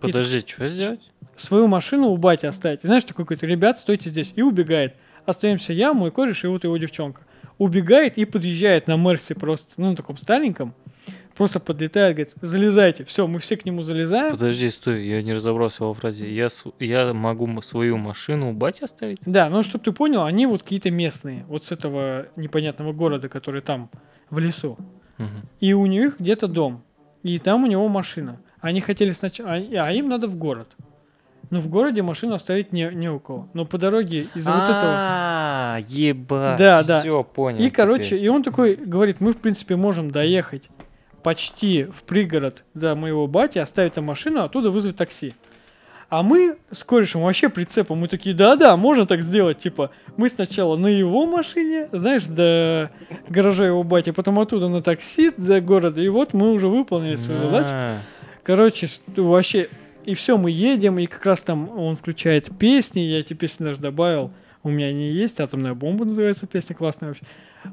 Подожди, 0.00 0.44
что 0.46 0.68
сделать? 0.68 1.00
Свою 1.36 1.66
машину 1.66 2.08
у 2.08 2.16
бати 2.16 2.46
оставить. 2.46 2.84
И 2.84 2.86
знаешь, 2.86 3.04
такой 3.04 3.24
какой-то, 3.24 3.46
ребят, 3.46 3.78
стойте 3.78 4.10
здесь. 4.10 4.32
И 4.36 4.42
убегает. 4.42 4.94
Остаемся 5.26 5.72
я, 5.72 5.92
мой 5.92 6.10
кореш 6.10 6.44
и 6.44 6.46
вот 6.46 6.64
его 6.64 6.76
девчонка. 6.76 7.22
Убегает 7.58 8.18
и 8.18 8.24
подъезжает 8.24 8.86
на 8.86 8.96
Мерсе 8.96 9.34
просто, 9.34 9.72
ну, 9.76 9.90
на 9.90 9.96
таком 9.96 10.16
стареньком. 10.16 10.74
Просто 11.36 11.58
подлетает, 11.58 12.16
говорит, 12.16 12.34
залезайте. 12.40 13.04
Все, 13.04 13.26
мы 13.26 13.40
все 13.40 13.56
к 13.56 13.64
нему 13.64 13.82
залезаем. 13.82 14.32
Подожди, 14.32 14.70
стой, 14.70 15.04
я 15.04 15.20
не 15.22 15.34
разобрался 15.34 15.84
во 15.84 15.92
фразе. 15.92 16.32
Я, 16.32 16.48
я 16.78 17.12
могу 17.12 17.60
свою 17.62 17.96
машину 17.96 18.50
у 18.50 18.52
бати 18.52 18.84
оставить? 18.84 19.18
Да, 19.26 19.50
ну, 19.50 19.62
чтобы 19.64 19.84
ты 19.84 19.92
понял, 19.92 20.22
они 20.24 20.46
вот 20.46 20.62
какие-то 20.62 20.90
местные. 20.92 21.44
Вот 21.48 21.64
с 21.64 21.72
этого 21.72 22.28
непонятного 22.36 22.92
города, 22.92 23.28
который 23.28 23.62
там, 23.62 23.90
в 24.30 24.38
лесу. 24.38 24.78
Мгм. 25.18 25.48
И 25.60 25.72
у 25.72 25.86
них 25.86 26.20
где-то 26.20 26.46
дом. 26.46 26.84
И 27.24 27.38
там 27.38 27.64
у 27.64 27.66
него 27.66 27.88
машина. 27.88 28.40
Они 28.60 28.80
хотели 28.80 29.10
сначала... 29.10 29.54
А 29.54 29.92
им 29.92 30.08
надо 30.08 30.28
в 30.28 30.36
город. 30.36 30.68
Но 31.50 31.60
в 31.60 31.68
городе 31.68 32.02
машину 32.02 32.34
оставить 32.34 32.72
не, 32.72 32.90
не 32.92 33.08
у 33.08 33.18
кого. 33.18 33.48
Но 33.54 33.64
по 33.64 33.78
дороге 33.78 34.28
из-за 34.34 34.50
вот 34.50 34.62
этого... 34.62 34.94
А, 34.96 35.78
ебать. 35.86 36.58
Да, 36.58 36.82
да. 36.82 37.00
Все, 37.00 37.22
понял. 37.22 37.60
И, 37.60 37.70
короче, 37.70 38.16
и 38.16 38.28
он 38.28 38.42
такой 38.42 38.76
говорит, 38.76 39.20
мы, 39.20 39.32
в 39.32 39.36
принципе, 39.36 39.76
можем 39.76 40.10
доехать 40.10 40.68
почти 41.22 41.84
в 41.84 42.02
пригород 42.02 42.64
до 42.74 42.94
моего 42.94 43.26
бати, 43.26 43.58
оставить 43.58 43.94
там 43.94 44.04
машину, 44.04 44.40
а 44.40 44.44
оттуда 44.44 44.70
вызвать 44.70 44.96
такси. 44.96 45.34
А 46.10 46.22
мы 46.22 46.58
с 46.70 46.84
корешем 46.84 47.22
вообще 47.22 47.48
прицепом, 47.48 47.98
мы 47.98 48.08
такие, 48.08 48.36
да-да, 48.36 48.76
можно 48.76 49.06
так 49.06 49.22
сделать, 49.22 49.58
типа, 49.58 49.90
мы 50.16 50.28
сначала 50.28 50.76
на 50.76 50.86
его 50.86 51.26
машине, 51.26 51.88
знаешь, 51.92 52.24
до 52.26 52.90
гаража 53.28 53.66
его 53.66 53.82
бати, 53.82 54.10
потом 54.10 54.38
оттуда 54.38 54.68
на 54.68 54.82
такси 54.82 55.32
до 55.36 55.60
города, 55.60 56.00
и 56.00 56.08
вот 56.08 56.34
мы 56.34 56.52
уже 56.52 56.68
выполнили 56.68 57.16
свою 57.16 57.40
задачу. 57.40 57.68
А, 57.72 57.98
Короче, 58.44 58.86
что 58.88 59.24
вообще, 59.26 59.68
и 60.06 60.14
все, 60.14 60.36
мы 60.38 60.50
едем, 60.50 60.98
и 60.98 61.06
как 61.06 61.24
раз 61.26 61.40
там 61.40 61.68
он 61.78 61.96
включает 61.96 62.56
песни, 62.58 63.00
я 63.00 63.20
эти 63.20 63.34
песни 63.34 63.64
даже 63.64 63.78
добавил, 63.80 64.32
у 64.62 64.70
меня 64.70 64.86
они 64.86 65.10
есть, 65.10 65.40
«Атомная 65.40 65.74
бомба» 65.74 66.04
называется, 66.06 66.46
песня 66.46 66.74
классная 66.74 67.08
вообще. 67.10 67.24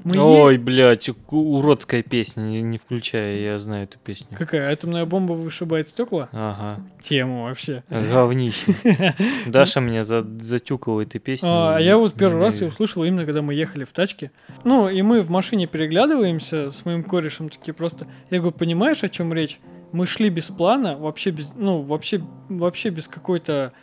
Мы 0.06 0.16
е- 0.16 0.22
Ой, 0.22 0.58
блядь, 0.58 1.10
у- 1.10 1.16
уродская 1.58 2.02
песня, 2.04 2.42
не, 2.44 2.62
не 2.62 2.78
включая, 2.78 3.40
я 3.40 3.58
знаю 3.60 3.84
эту 3.86 3.98
песню. 4.00 4.28
Какая? 4.38 4.72
Атомная 4.72 5.06
бомба 5.06 5.34
вышибает 5.34 5.88
стекла? 5.90 6.30
Ага, 6.32 6.82
Тема 7.02 7.44
вообще. 7.44 7.84
говнище. 7.90 8.74
Даша 9.48 9.80
меня 9.82 10.04
за, 10.04 10.22
затюкала 10.22 11.02
этой 11.02 11.20
песней. 11.20 11.50
А, 11.52 11.78
я 11.78 11.98
вот 11.98 12.14
первый 12.14 12.40
раз 12.42 12.62
ее 12.62 12.70
услышал 12.70 13.04
именно, 13.04 13.26
когда 13.26 13.42
мы 13.42 13.54
ехали 13.54 13.84
в 13.84 13.92
тачке. 13.92 14.32
Ну, 14.64 14.88
и 14.90 15.02
мы 15.02 15.22
в 15.22 15.30
машине 15.30 15.68
переглядываемся 15.68 16.72
с 16.72 16.86
моим 16.86 17.04
корешем, 17.04 17.50
такие 17.50 17.74
просто... 17.74 18.08
Я 18.30 18.40
говорю, 18.40 18.56
понимаешь, 18.58 19.04
о 19.04 19.10
чем 19.10 19.34
речь? 19.34 19.60
Мы 19.92 20.06
шли 20.06 20.30
без 20.30 20.46
плана, 20.46 20.98
вообще 20.98 21.32
без... 21.32 21.52
Ну, 21.56 21.82
вообще, 21.82 22.22
вообще 22.50 22.90
без 22.90 23.08
какой-то... 23.08 23.74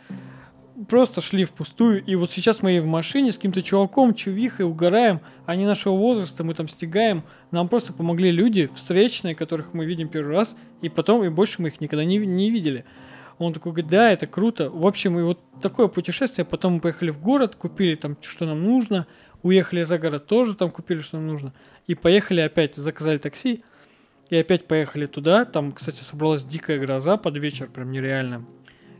Просто 0.87 1.19
шли 1.19 1.43
впустую, 1.43 2.03
и 2.05 2.15
вот 2.15 2.31
сейчас 2.31 2.61
мы 2.61 2.77
и 2.77 2.79
в 2.79 2.85
машине 2.85 3.33
с 3.33 3.35
каким-то 3.35 3.61
чуваком, 3.61 4.13
чувихой 4.13 4.65
угораем, 4.65 5.19
они 5.45 5.65
нашего 5.65 5.93
возраста, 5.95 6.45
мы 6.45 6.53
там 6.53 6.69
стигаем, 6.69 7.23
нам 7.51 7.67
просто 7.67 7.91
помогли 7.91 8.31
люди 8.31 8.69
встречные, 8.73 9.35
которых 9.35 9.73
мы 9.73 9.85
видим 9.85 10.07
первый 10.07 10.33
раз, 10.33 10.55
и 10.81 10.87
потом, 10.87 11.25
и 11.25 11.29
больше 11.29 11.61
мы 11.61 11.67
их 11.67 11.81
никогда 11.81 12.05
не, 12.05 12.17
не 12.17 12.49
видели. 12.49 12.85
Он 13.39 13.53
такой 13.53 13.71
говорит, 13.71 13.89
да, 13.89 14.11
это 14.11 14.27
круто. 14.27 14.69
В 14.69 14.85
общем, 14.85 15.17
и 15.17 15.23
вот 15.23 15.39
такое 15.61 15.87
путешествие. 15.87 16.45
Потом 16.45 16.73
мы 16.73 16.79
поехали 16.81 17.09
в 17.09 17.21
город, 17.21 17.55
купили 17.55 17.95
там, 17.95 18.17
что 18.21 18.45
нам 18.45 18.63
нужно. 18.63 19.07
Уехали 19.43 19.83
за 19.83 19.97
город 19.97 20.27
тоже, 20.27 20.55
там 20.55 20.69
купили, 20.69 20.99
что 20.99 21.17
нам 21.17 21.27
нужно. 21.27 21.53
И 21.87 21.95
поехали 21.95 22.41
опять, 22.41 22.75
заказали 22.75 23.17
такси. 23.17 23.63
И 24.29 24.37
опять 24.37 24.65
поехали 24.67 25.05
туда. 25.05 25.45
Там, 25.45 25.71
кстати, 25.71 26.01
собралась 26.03 26.43
дикая 26.43 26.79
гроза 26.79 27.17
под 27.17 27.37
вечер, 27.37 27.67
прям 27.67 27.91
нереально. 27.91 28.45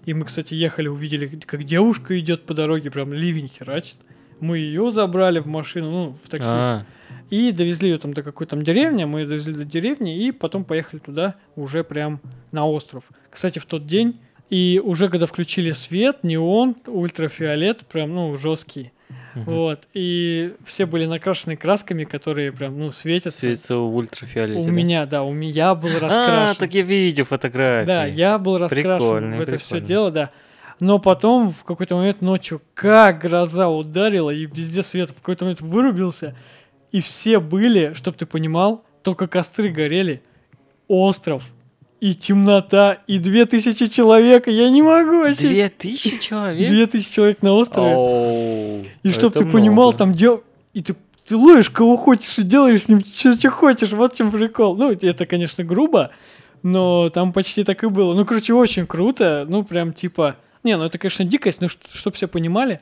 И 0.05 0.13
мы, 0.13 0.25
кстати, 0.25 0.53
ехали, 0.53 0.87
увидели, 0.87 1.27
как 1.27 1.63
девушка 1.65 2.19
идет 2.19 2.43
по 2.45 2.53
дороге, 2.53 2.89
прям 2.89 3.13
ливень 3.13 3.47
херачит. 3.47 3.97
Мы 4.39 4.57
ее 4.57 4.89
забрали 4.89 5.39
в 5.39 5.45
машину, 5.45 5.91
ну, 5.91 6.17
в 6.23 6.29
такси. 6.29 6.45
А, 6.47 6.85
И 7.29 7.51
довезли 7.51 7.89
ее 7.89 7.97
там 7.99 8.13
до 8.13 8.23
какой-то 8.23 8.51
там 8.51 8.63
деревни, 8.63 9.03
мы 9.03 9.19
ее 9.19 9.27
довезли 9.27 9.53
до 9.53 9.65
деревни, 9.65 10.17
и 10.25 10.31
потом 10.31 10.63
поехали 10.63 10.99
туда, 10.99 11.35
уже 11.55 11.83
прям 11.83 12.21
на 12.51 12.65
остров. 12.65 13.03
Кстати, 13.29 13.59
в 13.59 13.65
тот 13.65 13.85
день, 13.85 14.19
и 14.49 14.81
уже 14.83 15.09
когда 15.09 15.27
включили 15.27 15.71
свет, 15.71 16.23
неон, 16.23 16.75
ультрафиолет, 16.87 17.85
прям, 17.85 18.15
ну, 18.15 18.35
жесткий. 18.37 18.91
Мгм. 19.35 19.43
Вот. 19.45 19.87
И 19.93 20.53
все 20.65 20.85
были 20.85 21.05
накрашены 21.05 21.55
красками, 21.55 22.03
которые 22.03 22.51
прям, 22.51 22.77
ну, 22.77 22.91
светятся. 22.91 23.39
Светится 23.39 23.75
в 23.75 23.95
ультрафиолете. 23.95 24.59
У 24.61 24.65
да? 24.65 24.71
меня, 24.71 25.05
да, 25.05 25.23
у 25.23 25.33
меня 25.33 25.75
был 25.75 25.89
А, 25.89 25.99
раскрашен. 25.99 26.55
так 26.59 26.73
я 26.73 26.81
видел 26.81 27.25
фотографии. 27.25 27.87
Да, 27.87 28.05
я 28.05 28.37
был 28.37 28.57
раскрашен 28.57 28.97
Прикольно, 28.97 29.37
в 29.37 29.41
это 29.41 29.57
все 29.57 29.79
дело, 29.81 30.11
да. 30.11 30.31
Но 30.79 30.97
потом 30.97 31.51
в 31.51 31.63
какой-то 31.63 31.95
момент 31.95 32.21
ночью 32.21 32.61
как 32.73 33.19
гроза 33.19 33.67
ударила, 33.67 34.29
и 34.29 34.45
везде 34.45 34.81
свет 34.81 35.11
в 35.11 35.15
какой-то 35.15 35.45
момент 35.45 35.61
вырубился, 35.61 36.35
и 36.91 37.01
все 37.01 37.39
были, 37.39 37.93
чтоб 37.95 38.15
ты 38.15 38.25
понимал, 38.25 38.85
только 39.03 39.27
костры 39.27 39.69
горели, 39.69 40.21
остров, 40.87 41.43
и 41.99 42.15
темнота, 42.15 42.99
и 43.07 43.17
две 43.17 43.45
тысячи 43.45 43.87
человек, 43.87 44.47
я 44.47 44.69
не 44.69 44.81
могу 44.81 45.19
вообще. 45.19 45.47
Две 45.47 45.69
тысячи 45.69 46.19
человек? 46.19 46.69
Две 46.69 46.87
тысячи 46.87 47.13
человек 47.13 47.41
на 47.41 47.53
острове. 47.53 47.93
Оу, 47.93 48.85
И 49.03 49.11
чтоб 49.11 49.33
ты 49.33 49.45
понимал, 49.45 49.93
там 49.93 50.13
дел... 50.13 50.43
И 50.73 50.81
ты, 50.81 50.95
ты 51.27 51.35
ловишь 51.35 51.69
кого 51.69 51.97
хочешь 51.97 52.37
и 52.37 52.43
делаешь 52.43 52.83
с 52.83 52.87
ним 52.87 53.03
что 53.05 53.49
хочешь. 53.49 53.91
Вот 53.91 54.13
в 54.13 54.17
чем 54.17 54.31
прикол. 54.31 54.77
Ну, 54.77 54.91
это, 54.91 55.25
конечно, 55.25 55.63
грубо, 55.63 56.11
но 56.63 57.09
там 57.09 57.33
почти 57.33 57.63
так 57.63 57.83
и 57.83 57.87
было. 57.87 58.13
Ну, 58.13 58.25
короче, 58.25 58.53
очень 58.53 58.87
круто. 58.87 59.45
Ну, 59.49 59.63
прям 59.63 59.93
типа... 59.93 60.37
Не, 60.63 60.75
ну 60.77 60.83
это, 60.83 60.97
конечно, 60.97 61.23
дикость, 61.25 61.61
но 61.61 61.67
чтобы 61.67 62.15
все 62.15 62.27
понимали, 62.27 62.81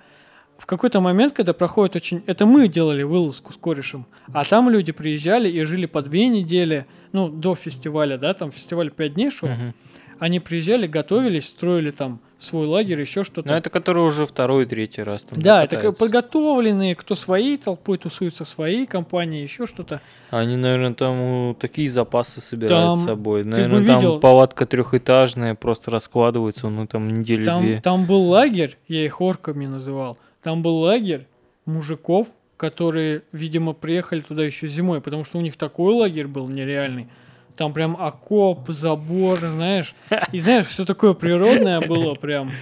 в 0.57 0.65
какой-то 0.65 0.99
момент, 1.01 1.33
когда 1.33 1.53
проходит 1.53 1.95
очень... 1.95 2.23
Это 2.25 2.45
мы 2.45 2.67
делали 2.67 3.03
вылазку 3.03 3.53
с 3.53 3.57
корешем, 3.57 4.05
а 4.33 4.43
там 4.43 4.69
люди 4.69 4.91
приезжали 4.91 5.49
и 5.49 5.63
жили 5.63 5.85
по 5.85 6.01
две 6.01 6.27
недели, 6.27 6.85
ну, 7.11 7.29
до 7.29 7.55
фестиваля, 7.55 8.17
да, 8.17 8.33
там 8.33 8.51
фестиваль 8.51 8.91
пять 8.91 9.13
дней 9.13 9.29
шел. 9.29 9.49
Мгм. 9.49 9.73
Они 10.19 10.39
приезжали, 10.39 10.87
готовились, 10.87 11.45
строили 11.45 11.91
там 11.91 12.19
свой 12.39 12.65
лагерь, 12.67 12.99
еще 12.99 13.23
что-то. 13.23 13.47
Ну, 13.47 13.53
это 13.53 13.69
который 13.69 14.03
уже 14.03 14.25
второй, 14.25 14.65
третий 14.65 15.03
раз 15.03 15.23
там 15.23 15.39
Да, 15.39 15.63
это 15.63 15.91
подготовленные, 15.91 16.95
кто 16.95 17.15
своей 17.15 17.57
толпой 17.57 17.97
тусуется, 17.97 18.45
своей 18.45 18.85
компанией, 18.85 19.43
еще 19.43 19.67
что-то. 19.67 20.01
Они, 20.29 20.55
наверное, 20.55 20.93
там 20.93 21.55
такие 21.59 21.89
запасы 21.89 22.41
собирают 22.41 22.85
Там 22.85 22.95
с 22.97 23.05
собой. 23.05 23.43
Наверное, 23.43 23.85
там 23.85 23.95
видел- 23.97 24.19
палатка 24.19 24.65
трехэтажная, 24.65 25.55
просто 25.55 25.91
раскладывается, 25.91 26.69
ну, 26.69 26.87
там 26.87 27.19
недели 27.19 27.45
Там, 27.45 27.63
две. 27.63 27.81
там 27.81 28.05
был 28.05 28.23
лагерь, 28.23 28.77
я 28.87 29.05
их 29.05 29.21
орками 29.21 29.65
называл. 29.65 30.17
Там 30.47 30.61
был 30.61 30.77
лагерь 30.77 31.27
мужиков, 31.65 32.29
которые, 32.55 33.23
видимо, 33.33 33.73
приехали 33.73 34.21
туда 34.21 34.45
еще 34.45 34.69
зимой, 34.69 35.01
потому 35.01 35.25
что 35.25 35.39
у 35.39 35.41
них 35.41 35.57
такой 35.57 35.93
лагерь 35.93 36.27
был 36.27 36.47
нереальный. 36.47 37.09
Там 37.57 37.73
прям 37.73 37.97
окоп, 38.01 38.69
забор, 38.69 39.39
знаешь. 39.39 39.93
И 40.31 40.39
знаешь, 40.39 40.67
все 40.67 40.85
такое 40.85 41.11
природное 41.15 41.81
было 41.85 42.13
прям. 42.13 42.53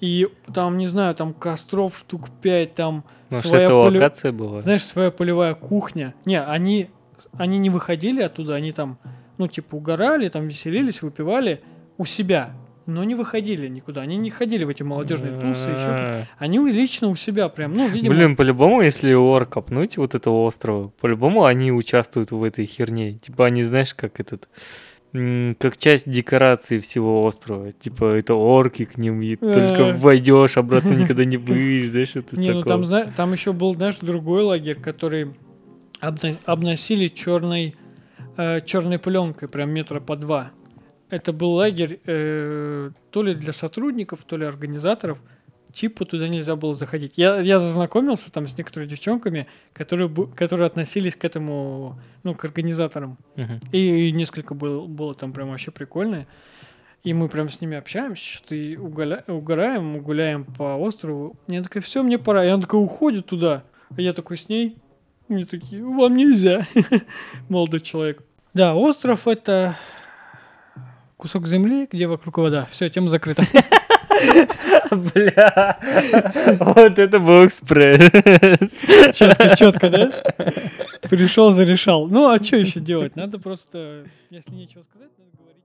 И 0.00 0.28
там, 0.52 0.76
не 0.76 0.86
знаю, 0.86 1.14
там 1.14 1.32
костров 1.32 1.96
штук 1.96 2.28
пять, 2.42 2.74
там 2.74 3.04
Может, 3.30 3.46
своя 3.46 3.62
это 3.64 3.72
поле- 3.72 3.98
локация 4.00 4.32
была? 4.32 4.60
Знаешь, 4.60 4.82
своя 4.84 5.10
полевая 5.10 5.54
кухня. 5.54 6.14
Не, 6.26 6.42
они, 6.42 6.90
они 7.38 7.56
не 7.56 7.70
выходили 7.70 8.20
оттуда, 8.20 8.54
они 8.54 8.72
там, 8.72 8.98
ну, 9.38 9.48
типа, 9.48 9.76
угорали, 9.76 10.28
там 10.28 10.46
веселились, 10.46 11.00
выпивали 11.00 11.62
у 11.96 12.04
себя, 12.04 12.50
но 12.86 13.04
не 13.04 13.14
выходили 13.14 13.68
никуда. 13.68 14.02
Они 14.02 14.16
не 14.16 14.30
ходили 14.30 14.64
в 14.64 14.68
эти 14.68 14.82
молодежные 14.82 15.32
тусы, 15.32 15.70
еще. 15.70 16.26
Они 16.38 16.58
лично 16.70 17.08
у 17.08 17.16
себя 17.16 17.48
прям, 17.48 17.74
ну, 17.74 17.88
видимо... 17.88 18.14
Блин, 18.14 18.36
по-любому, 18.36 18.82
если 18.82 19.12
ор 19.14 19.46
копнуть 19.46 19.96
вот 19.96 20.14
этого 20.14 20.44
острова, 20.44 20.88
по-любому 21.00 21.44
они 21.44 21.72
участвуют 21.72 22.30
в 22.30 22.42
этой 22.42 22.66
херне. 22.66 23.14
Типа 23.14 23.46
они, 23.46 23.62
знаешь, 23.62 23.94
как 23.94 24.20
этот... 24.20 24.48
Как 25.58 25.76
часть 25.76 26.10
декорации 26.10 26.80
всего 26.80 27.22
острова. 27.22 27.70
Типа 27.70 28.04
это 28.04 28.34
орки 28.34 28.84
к 28.84 28.98
ним, 28.98 29.22
и 29.22 29.34
Э. 29.34 29.52
только 29.52 29.96
войдешь, 29.96 30.56
обратно 30.56 30.90
никогда 30.90 31.24
не 31.24 31.36
выйдешь, 31.36 31.90
знаешь, 31.90 32.16
из 32.16 32.36
Не, 32.36 32.52
ну 32.52 32.62
там, 32.64 32.84
там 33.16 33.32
еще 33.32 33.52
был, 33.52 33.74
знаешь, 33.74 33.94
другой 34.00 34.42
лагерь, 34.42 34.74
который 34.80 35.30
обносили 36.00 37.06
черной, 37.06 37.76
черной 38.36 38.98
пленкой, 38.98 39.48
прям 39.48 39.70
метра 39.70 40.00
по 40.00 40.16
два. 40.16 40.50
Это 41.14 41.32
был 41.32 41.52
лагерь 41.52 42.00
э, 42.06 42.90
то 43.12 43.22
ли 43.22 43.34
для 43.34 43.52
сотрудников, 43.52 44.24
то 44.24 44.36
ли 44.36 44.44
организаторов. 44.44 45.20
типа 45.72 46.04
туда 46.04 46.26
нельзя 46.26 46.56
было 46.56 46.74
заходить. 46.74 47.12
Я, 47.14 47.38
я 47.38 47.60
зазнакомился 47.60 48.32
там 48.32 48.48
с 48.48 48.58
некоторыми 48.58 48.88
девчонками, 48.90 49.46
которые, 49.72 50.08
которые 50.34 50.66
относились 50.66 51.14
к 51.14 51.24
этому, 51.24 52.00
ну, 52.24 52.34
к 52.34 52.44
организаторам. 52.44 53.16
Мгм. 53.36 53.60
И, 53.70 54.08
и 54.08 54.12
несколько 54.12 54.54
было, 54.54 54.86
было 54.86 55.14
там 55.14 55.32
прям 55.32 55.50
вообще 55.50 55.70
прикольное. 55.70 56.26
И 57.04 57.14
мы 57.14 57.28
прям 57.28 57.48
с 57.48 57.60
ними 57.60 57.76
общаемся, 57.76 58.24
что-то 58.24 58.56
и 58.56 58.76
уголя- 58.76 59.22
угораем, 59.28 60.00
гуляем 60.00 60.44
по 60.44 60.74
острову. 60.74 61.36
Я 61.46 61.62
такая, 61.62 61.80
все, 61.80 62.02
мне 62.02 62.18
пора. 62.18 62.44
И 62.44 62.48
она 62.48 62.62
такая 62.62 62.80
уходит 62.80 63.26
туда. 63.26 63.62
А 63.96 64.00
я 64.00 64.14
такой 64.14 64.36
с 64.36 64.48
ней. 64.48 64.78
Мне 65.28 65.46
такие, 65.46 65.84
вам 65.84 66.16
нельзя, 66.16 66.66
молодой 67.48 67.80
человек. 67.80 68.22
Да, 68.52 68.74
остров 68.74 69.28
это 69.28 69.76
кусок 71.16 71.46
земли, 71.46 71.88
где 71.90 72.06
вокруг 72.06 72.38
вода. 72.38 72.66
Все, 72.70 72.88
тема 72.88 73.08
закрыта. 73.08 73.44
Бля, 74.90 75.78
вот 76.60 76.98
это 76.98 77.18
был 77.18 77.46
экспресс. 77.46 78.10
Четко, 79.16 79.56
четко, 79.56 79.90
да? 79.90 80.12
Пришел, 81.02 81.50
зарешал. 81.50 82.06
Ну, 82.08 82.30
а 82.30 82.42
что 82.42 82.56
еще 82.56 82.80
делать? 82.80 83.16
Надо 83.16 83.38
просто, 83.38 84.04
если 84.30 84.52
нечего 84.52 84.82
сказать, 84.82 85.10
надо 85.18 85.30
говорить. 85.36 85.64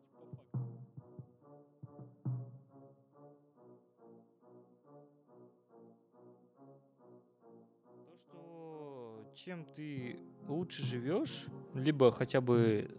чем 9.36 9.66
ты 9.76 10.18
лучше 10.48 10.86
живешь, 10.86 11.46
либо 11.74 12.12
хотя 12.12 12.42
бы 12.42 12.90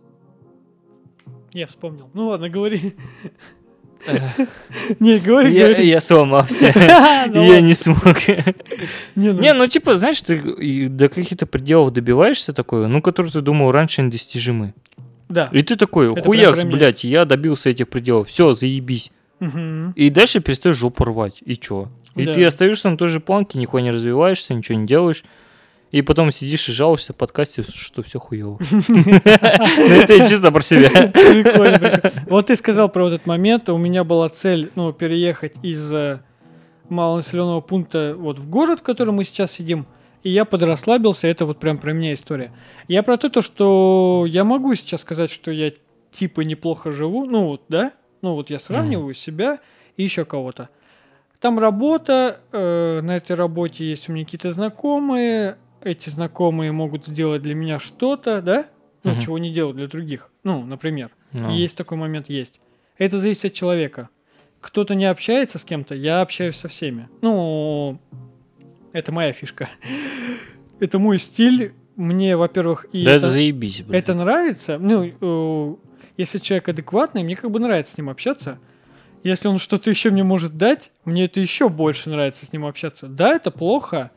Я 1.52 1.66
вспомнил. 1.66 2.10
Ну 2.14 2.28
ладно, 2.28 2.48
говори. 2.48 2.94
Не, 4.98 5.18
говори, 5.18 5.52
я, 5.54 5.68
говори. 5.68 5.86
я 5.86 6.00
сломался. 6.00 6.72
Ну 7.26 7.42
Я 7.42 7.60
не 7.60 7.74
смог. 7.74 8.16
Не, 9.14 9.32
ну, 9.32 9.40
Не, 9.40 9.52
ну 9.52 9.66
типа, 9.66 9.98
знаешь, 9.98 10.20
ты 10.22 10.88
до 10.88 11.08
каких-то 11.08 11.46
пределов 11.46 11.92
добиваешься 11.92 12.52
такое, 12.52 12.86
ну, 12.86 13.02
которые 13.02 13.30
ты 13.30 13.42
думал 13.42 13.72
раньше 13.72 14.02
недостижимы. 14.02 14.74
Да. 15.28 15.48
И 15.52 15.62
ты 15.62 15.76
такой, 15.76 16.14
хуякс, 16.14 16.64
блядь, 16.64 17.04
я 17.04 17.24
добился 17.24 17.70
этих 17.70 17.88
пределов, 17.88 18.28
все, 18.28 18.54
заебись. 18.54 19.10
И 19.94 20.10
дальше 20.10 20.40
перестаешь 20.40 20.76
жопу 20.76 21.04
рвать, 21.04 21.42
и 21.44 21.56
чё? 21.56 21.88
И 22.16 22.26
ты 22.26 22.44
остаешься 22.44 22.90
на 22.90 22.96
той 22.96 23.08
же 23.08 23.20
планке, 23.20 23.58
нихуя 23.58 23.82
не 23.82 23.90
развиваешься, 23.90 24.54
ничего 24.54 24.78
не 24.78 24.86
делаешь. 24.86 25.24
И 25.91 26.03
потом 26.03 26.30
сидишь 26.30 26.68
и 26.68 26.72
жалуешься 26.72 27.12
в 27.12 27.16
подкасте, 27.16 27.62
что 27.62 28.03
все 28.03 28.18
хуево. 28.20 28.59
Ну, 28.88 29.14
Это 29.16 30.14
я 30.14 30.28
чисто 30.28 30.53
про 30.53 30.62
себя. 30.62 30.88
Прикольно. 31.09 32.12
Вот 32.26 32.47
ты 32.47 32.57
сказал 32.57 32.88
про 32.88 33.09
этот 33.09 33.26
момент. 33.26 33.68
У 33.68 33.76
меня 33.76 34.05
была 34.05 34.28
цель, 34.28 34.70
ну, 34.76 34.93
переехать 34.93 35.55
из 35.62 35.93
э, 35.93 36.20
малонаселенного 36.88 37.61
пункта 37.61 38.14
вот 38.16 38.38
в 38.38 38.49
город, 38.49 38.80
в 38.80 38.82
котором 38.82 39.16
мы 39.16 39.24
сейчас 39.24 39.51
сидим. 39.53 39.86
И 40.22 40.30
я 40.30 40.45
подрасслабился. 40.45 41.26
Это 41.26 41.45
вот 41.45 41.59
прям 41.59 41.78
про 41.78 41.93
меня 41.93 42.14
история. 42.14 42.53
Я 42.86 43.03
про 43.03 43.16
то, 43.16 43.28
то, 43.28 43.43
что 43.43 44.26
я 44.28 44.45
могу 44.45 44.74
сейчас 44.76 45.01
сказать, 45.01 45.30
что 45.30 45.51
я 45.51 45.72
типа 46.12 46.43
неплохо 46.43 46.93
живу. 46.93 47.24
Ну 47.24 47.47
вот, 47.47 47.62
да? 47.68 47.93
Ну 48.22 48.34
вот 48.34 48.51
я 48.51 48.61
сравниваю 48.61 49.14
себя 49.14 49.59
и 49.97 50.05
еще 50.05 50.24
кого-то. 50.24 50.68
Там 51.41 51.59
работа, 51.59 52.41
э, 52.53 53.01
на 53.03 53.16
этой 53.16 53.34
работе 53.34 53.88
есть 53.88 54.09
у 54.09 54.12
меня 54.12 54.24
какие-то 54.24 54.53
знакомые, 54.53 55.57
эти 55.82 56.08
знакомые 56.10 56.72
могут 56.72 57.06
сделать 57.06 57.42
для 57.42 57.54
меня 57.54 57.78
что-то, 57.78 58.42
да? 58.42 58.66
Ну, 59.02 59.12
Мгм. 59.12 59.20
чего 59.20 59.38
не 59.38 59.52
делают 59.52 59.76
для 59.78 59.86
других. 59.88 60.30
Ну, 60.44 60.64
например. 60.64 61.10
Ну. 61.32 61.50
Есть 61.50 61.76
такой 61.76 61.96
момент, 61.96 62.28
есть. 62.28 62.60
Это 62.98 63.18
зависит 63.18 63.46
от 63.46 63.54
человека. 63.54 64.08
Кто-то 64.60 64.94
не 64.94 65.06
общается 65.06 65.58
с 65.58 65.64
кем-то, 65.64 65.94
я 65.94 66.20
общаюсь 66.20 66.56
со 66.56 66.68
всеми. 66.68 67.08
Ну, 67.22 67.98
это 68.92 69.10
моя 69.12 69.32
фишка. 69.32 69.70
Это 70.80 70.98
мой 70.98 71.18
стиль. 71.18 71.74
Мне, 71.96 72.34
во-первых, 72.36 72.86
и 72.92 73.04
Да 73.04 73.10
это, 73.10 73.26
это 73.26 73.28
заебись, 73.32 73.82
блядь. 73.82 74.02
это 74.04 74.14
нравится. 74.14 74.78
Ну, 74.78 75.04
э, 75.04 75.76
если 76.16 76.38
человек 76.38 76.70
адекватный, 76.70 77.22
мне 77.22 77.36
как 77.36 77.50
бы 77.50 77.60
нравится 77.60 77.92
с 77.92 77.98
ним 77.98 78.08
общаться. 78.08 78.58
Если 79.22 79.48
он 79.48 79.58
что-то 79.58 79.90
еще 79.90 80.08
мне 80.10 80.24
может 80.24 80.56
дать, 80.56 80.92
мне 81.04 81.26
это 81.26 81.40
еще 81.40 81.68
больше 81.68 82.08
нравится 82.08 82.46
с 82.46 82.52
ним 82.54 82.64
общаться. 82.64 83.06
Да, 83.06 83.34
это 83.34 83.50
плохо. 83.50 84.10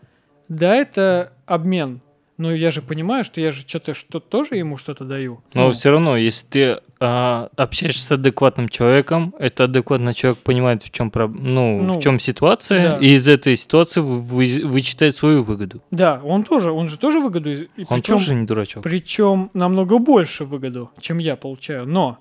Да, 0.48 0.74
это 0.74 1.33
обмен. 1.46 2.02
Но 2.38 2.52
я 2.52 2.72
же 2.72 2.82
понимаю, 2.82 3.24
что 3.24 3.40
я 3.42 3.52
же 3.52 3.62
что-то 3.68 3.94
что 3.94 4.20
тоже 4.20 4.56
ему 4.56 4.76
что-то 4.78 5.06
даю. 5.06 5.44
Но 5.54 5.68
Ну, 5.68 5.72
все 5.74 5.92
равно, 5.92 6.18
если 6.18 6.46
ты 6.48 6.82
а, 7.00 7.50
общаешься 7.58 8.08
с 8.08 8.12
адекватным 8.12 8.70
человеком, 8.70 9.36
это 9.38 9.66
адекватный 9.66 10.16
человек 10.16 10.40
понимает, 10.40 10.82
в 10.82 10.90
чем 10.90 11.12
ну, 11.14 11.82
Ну, 11.84 11.94
в 12.00 12.02
чем 12.02 12.20
ситуация, 12.20 12.90
да. 12.94 12.98
и 12.98 13.10
из 13.14 13.28
этой 13.28 13.56
ситуации 13.56 14.02
вы- 14.02 14.20
вы- 14.20 14.62
вычитает 14.66 15.16
свою 15.16 15.44
выгоду. 15.44 15.82
Да, 15.92 16.22
он 16.24 16.44
тоже, 16.44 16.72
он 16.72 16.90
же 16.90 16.98
тоже 16.98 17.20
выгоду. 17.20 17.52
и 17.54 17.68
Он 17.88 18.00
причем- 18.00 18.16
тоже 18.18 18.34
не 18.34 18.46
дурачок. 18.48 18.84
Причем 18.84 19.52
намного 19.54 20.00
больше 20.00 20.46
выгоду, 20.46 20.90
чем 21.00 21.20
я 21.20 21.36
получаю. 21.36 21.86
Но 21.88 22.18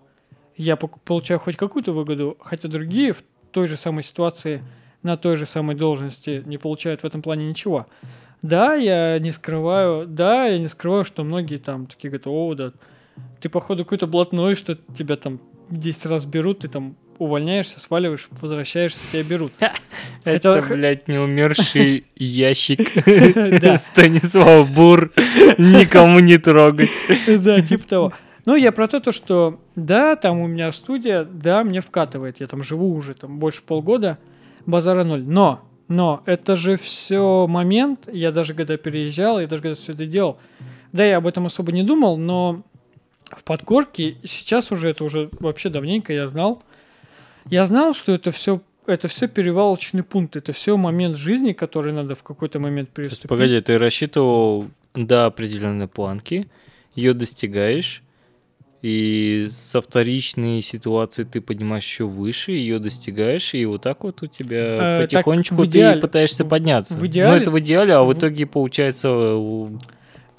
я 0.59 0.77
получаю 0.77 1.41
хоть 1.41 1.57
какую-то 1.57 1.93
выгоду, 1.93 2.37
хотя 2.41 2.69
другие 2.69 3.15
в 3.15 3.23
той 3.51 3.67
же 3.67 3.79
самой 3.79 4.05
ситуации, 4.05 4.63
на 5.03 5.17
той 5.17 5.37
же 5.37 5.47
самой 5.47 5.75
должности 5.75 6.43
не 6.45 6.59
получают 6.59 7.01
в 7.03 7.07
этом 7.07 7.23
плане 7.23 7.49
ничего. 7.49 7.87
Да, 8.43 8.75
я 8.75 9.19
не 9.21 9.31
скрываю, 9.31 10.07
да, 10.07 10.47
я 10.47 10.59
не 10.59 10.69
скрываю, 10.69 11.05
что 11.05 11.23
многие 11.23 11.59
там 11.59 11.87
такие 11.87 12.11
говорят, 12.11 12.27
о, 12.27 12.55
да, 12.55 12.73
ты 13.41 13.49
походу 13.49 13.85
какой-то 13.85 14.07
блатной, 14.07 14.57
что 14.57 14.77
тебя 14.97 15.17
там 15.17 15.41
10 15.71 16.07
раз 16.07 16.25
берут, 16.25 16.61
ты 16.61 16.69
там 16.69 16.97
увольняешься, 17.19 17.79
сваливаешь, 17.79 18.29
возвращаешься, 18.31 18.99
тебя 19.13 19.23
берут. 19.23 19.53
Это, 20.25 20.65
блядь, 20.69 21.09
неумерший 21.09 22.07
ящик. 22.17 22.81
Станислав 23.81 24.71
Бур. 24.73 25.13
Никому 25.59 26.21
не 26.21 26.39
трогать. 26.39 26.91
Да, 27.29 27.61
типа 27.63 27.89
того. 27.89 28.13
Ну, 28.45 28.57
я 28.57 28.73
про 28.73 28.89
то, 28.89 28.99
то, 28.99 29.13
что 29.13 29.61
да, 29.77 30.17
там 30.17 30.41
у 30.41 30.49
меня 30.49 30.73
студия, 30.73 31.25
да, 31.25 31.63
мне 31.63 31.81
вкатывает. 31.81 32.41
Я 32.41 32.49
там 32.49 32.65
живу 32.65 32.93
уже 32.93 33.15
там 33.15 33.39
больше 33.39 33.63
полгода, 33.63 34.19
базара 34.67 35.05
ноль. 35.05 35.23
Но, 35.23 35.61
но 35.89 36.23
это 36.27 36.57
же 36.57 36.77
все 36.77 37.47
момент, 37.47 38.09
я 38.13 38.33
даже 38.33 38.55
когда 38.55 38.77
переезжал, 38.77 39.41
я 39.41 39.47
даже 39.47 39.63
когда 39.63 39.77
все 39.77 39.93
это 39.93 40.07
делал, 40.07 40.39
да, 40.93 41.05
я 41.05 41.19
об 41.19 41.27
этом 41.27 41.47
особо 41.47 41.73
не 41.73 41.83
думал, 41.83 42.17
но 42.17 42.63
в 43.31 43.45
подкорке 43.45 44.17
сейчас 44.25 44.71
уже 44.71 44.91
это 44.91 45.05
уже 45.05 45.31
вообще 45.41 45.71
давненько 45.71 46.13
я 46.13 46.27
знал. 46.27 46.63
Я 47.49 47.67
знал, 47.67 47.95
что 47.95 48.13
это 48.13 48.31
все 48.31 48.61
это 48.87 49.09
все 49.09 49.29
перевалочный 49.29 50.03
пункт, 50.03 50.37
это 50.37 50.53
все 50.53 50.77
момент 50.77 51.17
жизни, 51.17 51.53
который 51.53 51.93
надо 51.93 52.15
в 52.15 52.23
какой-то 52.23 52.59
момент 52.59 52.89
есть, 52.89 53.11
приступить. 53.11 53.29
погоди, 53.29 53.61
ты 53.61 53.79
рассчитывал 53.79 54.67
до 54.95 55.27
определенной 55.27 55.89
планки, 55.89 56.49
ее 56.95 57.15
достигаешь, 57.15 58.02
и 58.83 59.47
со 59.51 59.81
вторичной 59.81 60.61
ситуации 60.63 61.23
ты 61.25 61.41
поднимаешь 61.41 61.85
еще 61.85 62.05
выше, 62.05 62.53
ее 62.53 62.79
достигаешь, 62.81 63.55
и 63.55 63.65
вот 63.65 63.83
так 63.83 64.03
вот 64.05 64.23
у 64.23 64.27
тебя 64.27 64.99
Э, 64.99 65.03
потихонечку 65.03 65.55
в 65.55 65.67
идеале- 65.67 65.95
ты 65.95 66.01
пытаешься 66.01 66.45
в- 66.45 66.49
подняться. 66.49 66.95
в 66.95 67.01
Ну, 67.01 67.07
идеале- 67.07 67.41
это 67.41 67.51
в 67.53 67.59
идеале, 67.61 67.95
а 67.95 68.03
в 68.03 68.09
в- 68.09 68.13
итоге 68.19 68.45
получается 68.47 69.09
э, 69.09 69.69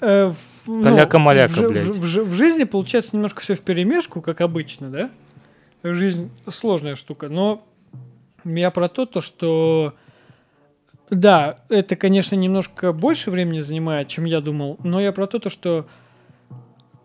Э, 0.00 0.28
в- 0.66 0.68
ну, 0.70 0.82
Каляка-маляка, 0.82 1.52
в 1.52 1.56
жи- 1.56 1.68
блядь. 1.70 1.84
В, 1.86 2.00
в 2.00 2.24
в 2.30 2.34
жизни 2.34 2.64
получается 2.64 3.10
немножко 3.14 3.40
все 3.40 3.54
в 3.54 3.60
перемешку, 3.60 4.20
как 4.20 4.42
обычно, 4.42 4.90
да? 4.90 5.10
Жизнь 5.82 6.30
сложная 6.50 6.96
штука, 6.96 7.28
но 7.30 7.66
я 8.44 8.70
про 8.70 8.88
то, 8.88 9.06
то 9.06 9.20
что 9.22 9.94
да, 11.10 11.60
это, 11.68 11.96
конечно, 11.96 12.34
немножко 12.34 12.92
больше 12.92 13.30
времени 13.30 13.60
занимает, 13.60 14.08
чем 14.08 14.24
я 14.24 14.40
думал, 14.40 14.78
но 14.82 15.00
я 15.00 15.12
про 15.12 15.26
то, 15.26 15.38
то 15.38 15.48
что 15.50 15.86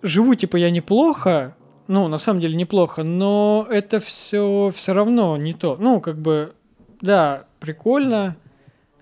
живу, 0.02 0.36
типа, 0.36 0.58
я 0.58 0.70
неплохо, 0.70 1.56
ну, 1.88 2.08
на 2.08 2.18
самом 2.18 2.40
деле 2.40 2.56
неплохо, 2.56 3.04
но 3.04 3.68
это 3.70 4.00
все 4.00 4.72
все 4.76 4.94
равно 4.94 5.38
не 5.38 5.54
то. 5.54 5.76
Ну, 5.80 6.02
как 6.02 6.18
бы, 6.18 6.54
да, 7.02 7.46
прикольно, 7.60 8.36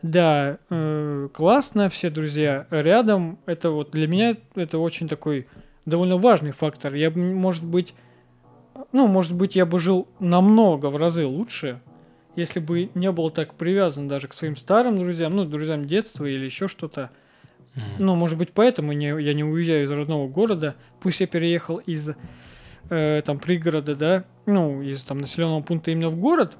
да, 0.01 0.57
э, 0.69 1.29
классно, 1.33 1.89
все 1.89 2.09
друзья 2.09 2.67
рядом. 2.69 3.39
Это 3.45 3.71
вот 3.71 3.91
для 3.91 4.07
меня 4.07 4.37
это 4.55 4.79
очень 4.79 5.07
такой 5.07 5.47
довольно 5.85 6.17
важный 6.17 6.51
фактор. 6.51 6.93
Я 6.93 7.11
бы, 7.11 7.21
может 7.21 7.65
быть, 7.65 7.93
ну, 8.91 9.07
может 9.07 9.35
быть, 9.35 9.55
я 9.55 9.65
бы 9.65 9.79
жил 9.79 10.07
намного 10.19 10.87
в 10.87 10.97
разы 10.97 11.25
лучше, 11.25 11.81
если 12.35 12.59
бы 12.59 12.89
не 12.93 13.11
был 13.11 13.31
так 13.31 13.55
привязан 13.55 14.07
даже 14.07 14.27
к 14.27 14.33
своим 14.33 14.55
старым 14.55 14.97
друзьям, 14.97 15.35
ну, 15.35 15.45
друзьям 15.45 15.87
детства 15.87 16.25
или 16.25 16.45
еще 16.45 16.67
что-то. 16.67 17.09
Ну, 17.99 18.15
может 18.15 18.37
быть, 18.37 18.51
поэтому 18.53 18.93
не, 18.93 19.07
я 19.07 19.33
не 19.33 19.43
уезжаю 19.43 19.83
из 19.83 19.91
родного 19.91 20.27
города. 20.27 20.75
Пусть 20.99 21.19
я 21.19 21.27
переехал 21.27 21.77
из 21.77 22.11
э, 22.89 23.21
там 23.25 23.39
пригорода, 23.39 23.95
да, 23.95 24.23
ну, 24.45 24.81
из 24.81 25.03
там 25.03 25.19
населенного 25.19 25.61
пункта 25.61 25.91
именно 25.91 26.09
в 26.09 26.17
город. 26.17 26.57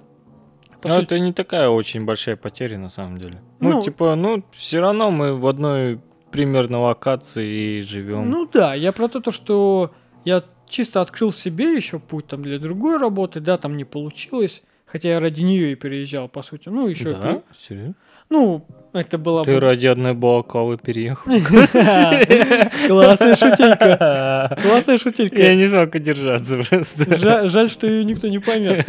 По 0.81 0.89
Ну, 0.89 0.95
сути, 0.95 1.05
это 1.05 1.19
не 1.19 1.33
такая 1.33 1.69
очень 1.69 2.05
большая 2.05 2.35
потеря 2.35 2.77
на 2.77 2.89
самом 2.89 3.17
деле. 3.17 3.41
Ну, 3.59 3.71
Ну, 3.71 3.83
типа, 3.83 4.15
ну, 4.15 4.43
все 4.51 4.79
равно 4.79 5.09
мы 5.09 5.35
в 5.35 5.47
одной 5.47 5.99
примерно 6.31 6.79
локации 6.79 7.79
и 7.79 7.81
живем. 7.81 8.29
Ну 8.29 8.47
да, 8.51 8.75
я 8.75 8.91
про 8.91 9.07
то, 9.07 9.19
то, 9.19 9.31
что 9.31 9.93
я 10.23 10.43
чисто 10.67 11.01
открыл 11.01 11.31
себе 11.31 11.75
еще 11.75 11.99
путь 11.99 12.27
там 12.27 12.43
для 12.43 12.59
другой 12.59 12.97
работы, 12.97 13.39
да, 13.39 13.57
там 13.57 13.77
не 13.77 13.85
получилось, 13.85 14.61
Хотя 14.87 15.09
я 15.09 15.19
ради 15.19 15.41
нее 15.41 15.73
и 15.73 15.75
переезжал, 15.75 16.29
по 16.29 16.41
сути. 16.41 16.69
Ну, 16.69 16.87
еще... 16.87 17.09
Да? 17.11 17.41
Серьезно? 17.57 17.95
Ну, 18.29 18.65
это 18.93 19.17
была 19.17 19.43
Ты 19.43 19.53
бы... 19.55 19.59
ради 19.59 19.85
одной 19.87 20.13
балаклавы 20.13 20.77
переехал? 20.77 21.31
Классная 22.87 23.35
шутейка. 23.35 24.57
Классная 24.61 24.97
шутейка. 24.97 25.37
Я 25.41 25.55
не 25.55 25.67
смог 25.67 25.93
удержаться 25.93 26.57
просто. 26.57 27.47
Жаль, 27.47 27.69
что 27.69 27.87
ее 27.87 28.03
никто 28.03 28.27
не 28.27 28.39
поймет. 28.39 28.87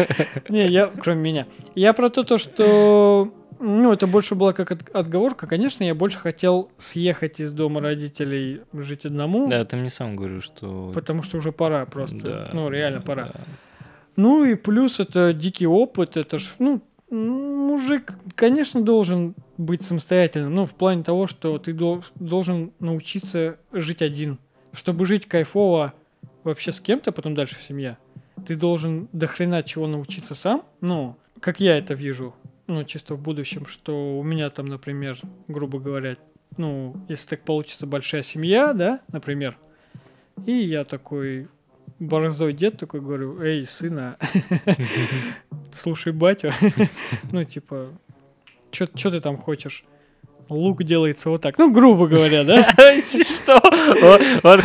Не, 0.48 0.68
я, 0.68 0.86
кроме 0.86 1.20
меня. 1.20 1.46
Я 1.74 1.92
про 1.92 2.08
то, 2.10 2.24
то, 2.24 2.38
что 2.38 3.32
ну, 3.60 3.92
это 3.92 4.06
больше 4.06 4.34
была 4.34 4.52
как 4.52 4.70
от- 4.72 4.88
отговорка. 4.94 5.46
Конечно, 5.46 5.84
я 5.84 5.94
больше 5.94 6.18
хотел 6.18 6.70
съехать 6.78 7.40
из 7.40 7.52
дома 7.52 7.80
родителей, 7.80 8.60
жить 8.72 9.04
одному, 9.04 9.48
Да, 9.48 9.64
ты 9.64 9.76
мне 9.76 9.90
сам 9.90 10.16
говорил, 10.16 10.40
что... 10.42 10.92
потому 10.94 11.22
что 11.22 11.38
уже 11.38 11.52
пора 11.52 11.84
просто. 11.86 12.18
Да, 12.18 12.50
ну, 12.52 12.70
реально 12.70 13.00
пора. 13.00 13.24
да. 13.34 13.40
Ну 14.16 14.44
и 14.44 14.54
плюс 14.56 14.98
это 15.00 15.32
дикий 15.32 15.66
опыт, 15.66 16.16
это 16.16 16.38
ж, 16.38 16.52
ну, 16.58 16.80
мужик, 17.10 18.12
конечно, 18.34 18.82
должен 18.82 19.34
быть 19.56 19.82
самостоятельным, 19.82 20.54
ну, 20.54 20.66
в 20.66 20.74
плане 20.74 21.02
того, 21.02 21.26
что 21.26 21.58
ты 21.58 21.72
дол- 21.72 22.04
должен 22.16 22.72
научиться 22.80 23.58
жить 23.72 24.02
один. 24.02 24.38
Чтобы 24.72 25.06
жить 25.06 25.26
кайфово 25.26 25.94
вообще 26.44 26.72
с 26.72 26.80
кем-то, 26.80 27.12
потом 27.12 27.34
дальше 27.34 27.56
в 27.56 27.62
семье, 27.62 27.98
ты 28.46 28.56
должен 28.56 29.08
до 29.12 29.26
хрена 29.26 29.62
чего 29.62 29.86
научиться 29.86 30.34
сам, 30.34 30.64
ну, 30.80 31.16
как 31.40 31.60
я 31.60 31.78
это 31.78 31.94
вижу, 31.94 32.34
ну, 32.66 32.84
чисто 32.84 33.14
в 33.14 33.20
будущем, 33.20 33.66
что 33.66 34.18
у 34.18 34.22
меня 34.22 34.50
там, 34.50 34.66
например, 34.66 35.18
грубо 35.48 35.78
говоря, 35.78 36.16
ну, 36.56 36.94
если 37.08 37.28
так 37.28 37.40
получится 37.40 37.86
большая 37.86 38.22
семья, 38.22 38.72
да, 38.72 39.00
например, 39.10 39.56
и 40.46 40.52
я 40.52 40.84
такой 40.84 41.48
борзой 41.98 42.52
дед 42.52 42.78
такой 42.78 43.00
говорю, 43.00 43.40
эй, 43.40 43.66
сына, 43.66 44.16
слушай 45.82 46.12
батю, 46.12 46.52
ну, 47.32 47.44
типа, 47.44 47.88
что 48.70 49.10
ты 49.10 49.20
там 49.20 49.36
хочешь? 49.36 49.84
Лук 50.48 50.82
делается 50.82 51.28
вот 51.28 51.42
так. 51.42 51.58
Ну, 51.58 51.70
грубо 51.70 52.06
говоря, 52.06 52.42
да? 52.42 52.62
Что? 53.06 53.60
Вот, 54.00 54.22
вот, 54.42 54.60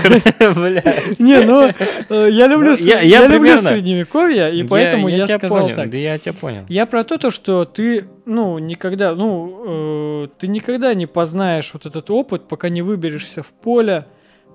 бля. 0.56 0.82
Не, 1.20 1.46
ну, 1.46 1.74
э, 2.10 2.30
я 2.32 2.48
люблю, 2.48 2.72
Ну, 2.72 2.78
я- 2.78 3.28
люблю 3.28 3.58
средневековье, 3.58 4.56
и 4.56 4.64
поэтому 4.64 5.10
я 5.10 5.28
сказал 5.28 5.70
так. 5.76 5.90
Да 5.90 5.98
я 5.98 6.18
тебя 6.18 6.34
понял. 6.34 6.66
Я 6.70 6.86
про 6.86 7.04
то, 7.04 7.18
то, 7.18 7.32
что 7.32 7.66
ты, 7.66 8.06
ну, 8.26 8.60
никогда, 8.60 9.14
ну, 9.14 10.24
э, 10.24 10.28
ты 10.40 10.48
никогда 10.48 10.94
не 10.94 11.06
познаешь 11.06 11.72
вот 11.74 11.86
этот 11.86 12.10
опыт, 12.10 12.48
пока 12.48 12.70
не 12.70 12.82
выберешься 12.82 13.44
в 13.44 13.48
поле, 13.48 14.06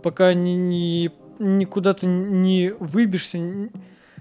пока 0.03 0.33
не, 0.33 1.11
не 1.39 1.65
куда-то 1.65 2.07
не 2.07 2.73
выберешься, 2.79 3.39
н- 3.39 3.71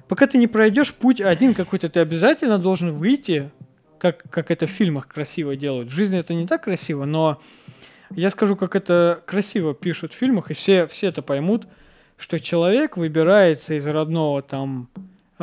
пока 0.07 0.27
ты 0.27 0.37
не 0.37 0.47
пройдешь 0.47 0.93
путь 0.93 1.21
один 1.21 1.53
какой-то, 1.53 1.89
ты 1.89 1.99
обязательно 1.99 2.57
должен 2.57 2.93
выйти, 2.93 3.49
как, 3.97 4.23
как 4.29 4.51
это 4.51 4.67
в 4.67 4.71
фильмах 4.71 5.07
красиво 5.07 5.55
делают. 5.55 5.89
В 5.89 5.93
жизни 5.93 6.19
это 6.19 6.33
не 6.33 6.47
так 6.47 6.63
красиво, 6.63 7.05
но 7.05 7.41
я 8.11 8.29
скажу, 8.29 8.55
как 8.55 8.75
это 8.75 9.21
красиво 9.25 9.73
пишут 9.73 10.13
в 10.13 10.15
фильмах, 10.15 10.51
и 10.51 10.53
все, 10.53 10.87
все 10.87 11.07
это 11.07 11.21
поймут, 11.21 11.67
что 12.17 12.39
человек 12.39 12.97
выбирается 12.97 13.75
из 13.75 13.85
родного 13.85 14.41
там 14.41 14.89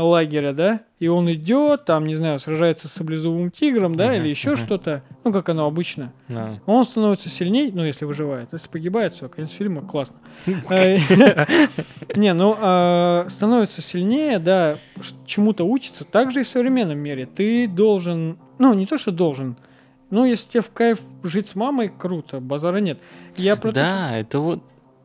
лагеря, 0.02 0.52
да, 0.52 0.80
и 0.98 1.06
он 1.08 1.30
идет, 1.32 1.84
там, 1.84 2.06
не 2.06 2.14
знаю, 2.14 2.38
сражается 2.38 2.88
с 2.88 2.92
саблезубым 2.92 3.50
тигром, 3.50 3.94
да, 3.94 4.06
Мгм, 4.08 4.14
или 4.16 4.28
еще 4.28 4.50
мгм. 4.50 4.56
что-то, 4.58 5.02
ну, 5.22 5.32
как 5.32 5.48
оно 5.48 5.66
обычно. 5.66 6.12
Да. 6.28 6.58
Он 6.66 6.84
становится 6.84 7.28
сильней, 7.28 7.70
ну, 7.72 7.84
если 7.84 8.04
выживает. 8.04 8.48
Если 8.52 8.68
погибает, 8.68 9.12
все, 9.14 9.28
конец 9.28 9.50
фильма, 9.50 9.82
классно. 9.82 10.16
Э, 10.46 10.96
Не, 12.16 12.32
ну, 12.34 12.56
а, 12.58 13.26
становится 13.28 13.82
сильнее, 13.82 14.38
да, 14.38 14.78
чему-то 15.26 15.64
учится. 15.64 16.04
Так 16.04 16.32
же 16.32 16.40
и 16.40 16.44
в 16.44 16.48
современном 16.48 16.98
мире. 16.98 17.26
Ты 17.26 17.68
должен, 17.68 18.38
ну, 18.58 18.74
не 18.74 18.86
то, 18.86 18.98
что 18.98 19.12
должен, 19.12 19.56
ну, 20.10 20.24
если 20.24 20.48
тебе 20.50 20.62
в 20.62 20.70
кайф 20.70 21.00
жить 21.22 21.48
с 21.48 21.54
мамой, 21.54 21.88
круто, 21.96 22.40
базара 22.40 22.78
нет. 22.78 22.98
Я 23.36 23.56
про 23.56 23.72
Да, 23.72 24.16
это 24.16 24.38
вот... 24.38 24.62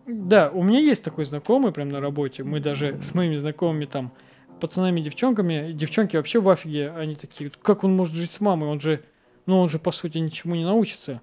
да, 0.07 0.49
у 0.53 0.63
меня 0.63 0.79
есть 0.79 1.03
такой 1.03 1.25
знакомый 1.25 1.71
прям 1.71 1.89
на 1.89 1.99
работе. 1.99 2.43
Мы 2.43 2.59
даже 2.59 2.99
с 3.01 3.13
моими 3.13 3.35
знакомыми 3.35 3.85
там, 3.85 4.11
пацанами, 4.59 5.01
девчонками, 5.01 5.71
девчонки 5.73 6.15
вообще 6.17 6.39
в 6.39 6.49
афиге, 6.49 6.91
они 6.91 7.15
такие, 7.15 7.51
как 7.61 7.83
он 7.83 7.95
может 7.95 8.13
жить 8.15 8.31
с 8.31 8.39
мамой, 8.39 8.69
он 8.69 8.79
же, 8.79 9.03
ну 9.45 9.59
он 9.59 9.69
же 9.69 9.79
по 9.79 9.91
сути 9.91 10.17
ничему 10.19 10.55
не 10.55 10.65
научится. 10.65 11.21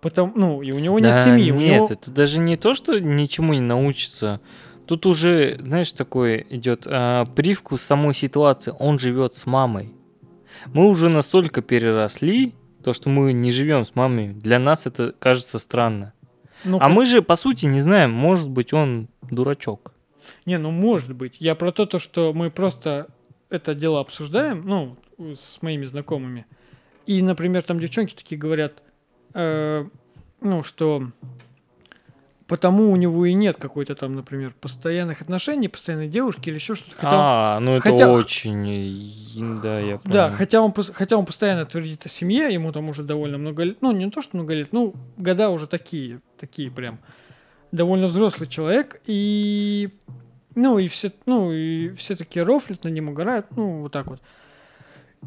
Потому, 0.00 0.32
ну, 0.36 0.62
и 0.62 0.70
у 0.72 0.78
него 0.78 0.98
нет 0.98 1.10
Да 1.10 1.24
семьи. 1.24 1.50
у 1.50 1.56
Нет, 1.56 1.74
него- 1.76 1.88
это 1.90 2.10
даже 2.10 2.38
не 2.38 2.56
то, 2.56 2.74
что 2.74 2.98
ничему 3.00 3.54
не 3.54 3.60
научится. 3.60 4.40
Тут 4.86 5.06
уже, 5.06 5.56
знаешь, 5.60 5.90
такой 5.92 6.46
идет 6.50 6.82
а, 6.86 7.24
привкус 7.24 7.82
самой 7.82 8.14
ситуации. 8.14 8.72
Он 8.78 8.98
живет 9.00 9.34
с 9.36 9.46
мамой. 9.46 9.94
Мы 10.66 10.88
уже 10.88 11.08
настолько 11.08 11.60
переросли, 11.62 12.54
то, 12.84 12.92
что 12.92 13.08
мы 13.08 13.32
не 13.32 13.50
живем 13.50 13.84
с 13.84 13.94
мамой. 13.96 14.28
Для 14.28 14.58
нас 14.60 14.86
это 14.86 15.12
кажется 15.18 15.58
странно. 15.58 16.12
ну, 16.62 16.76
А 16.76 16.80
как- 16.80 16.90
мы 16.92 17.04
же, 17.06 17.20
по 17.22 17.34
сути, 17.34 17.64
не 17.66 17.80
знаем, 17.80 18.12
может 18.12 18.48
быть, 18.48 18.72
он 18.72 19.08
дурачок. 19.28 19.92
Не, 20.44 20.58
ну 20.58 20.70
может 20.70 21.14
быть. 21.14 21.36
Я 21.38 21.54
про 21.54 21.72
то, 21.72 21.86
то, 21.86 21.98
что 21.98 22.32
мы 22.32 22.50
просто 22.50 23.08
это 23.50 23.74
дело 23.74 24.00
обсуждаем, 24.00 24.62
ну, 24.66 24.96
с 25.18 25.62
моими 25.62 25.84
знакомыми. 25.84 26.46
И, 27.06 27.22
например, 27.22 27.62
там 27.62 27.78
девчонки 27.78 28.14
такие 28.14 28.36
говорят, 28.36 28.82
э, 29.34 29.86
ну, 30.40 30.62
что 30.62 31.10
потому 32.46 32.92
у 32.92 32.96
него 32.96 33.26
и 33.26 33.32
нет 33.32 33.56
какой-то 33.58 33.94
там, 33.94 34.14
например, 34.14 34.54
постоянных 34.60 35.20
отношений, 35.20 35.68
постоянной 35.68 36.08
девушки 36.08 36.48
или 36.48 36.56
еще 36.56 36.74
что-то. 36.74 36.96
Хотя 36.96 37.08
он- 37.08 37.20
а, 37.20 37.60
ну 37.60 37.72
это 37.76 37.82
хотя- 37.90 38.12
очень... 38.12 39.60
Да, 39.62 39.80
я 39.80 39.98
понял. 39.98 40.12
Да, 40.14 40.30
хотя 40.30 40.60
он, 40.60 40.72
хотя 40.72 41.16
он 41.16 41.26
постоянно 41.26 41.66
твердит 41.66 42.06
о 42.06 42.08
семье, 42.08 42.52
ему 42.52 42.72
там 42.72 42.88
уже 42.88 43.02
довольно 43.02 43.38
много 43.38 43.64
лет, 43.64 43.78
ну, 43.80 43.92
не 43.92 44.10
то, 44.10 44.22
что 44.22 44.36
много 44.36 44.54
лет, 44.54 44.72
ну, 44.72 44.94
года 45.16 45.50
уже 45.50 45.66
такие, 45.66 46.20
такие 46.38 46.70
прям, 46.70 46.98
довольно 47.76 48.06
взрослый 48.06 48.48
человек, 48.48 49.00
и, 49.06 49.90
ну, 50.54 50.78
и 50.78 50.88
все, 50.88 51.12
ну, 51.26 51.52
и 51.52 51.90
все 51.94 52.16
такие 52.16 52.42
рофлят 52.44 52.84
на 52.84 52.88
нем, 52.88 53.08
угорают, 53.10 53.46
ну, 53.54 53.82
вот 53.82 53.92
так 53.92 54.06
вот. 54.06 54.20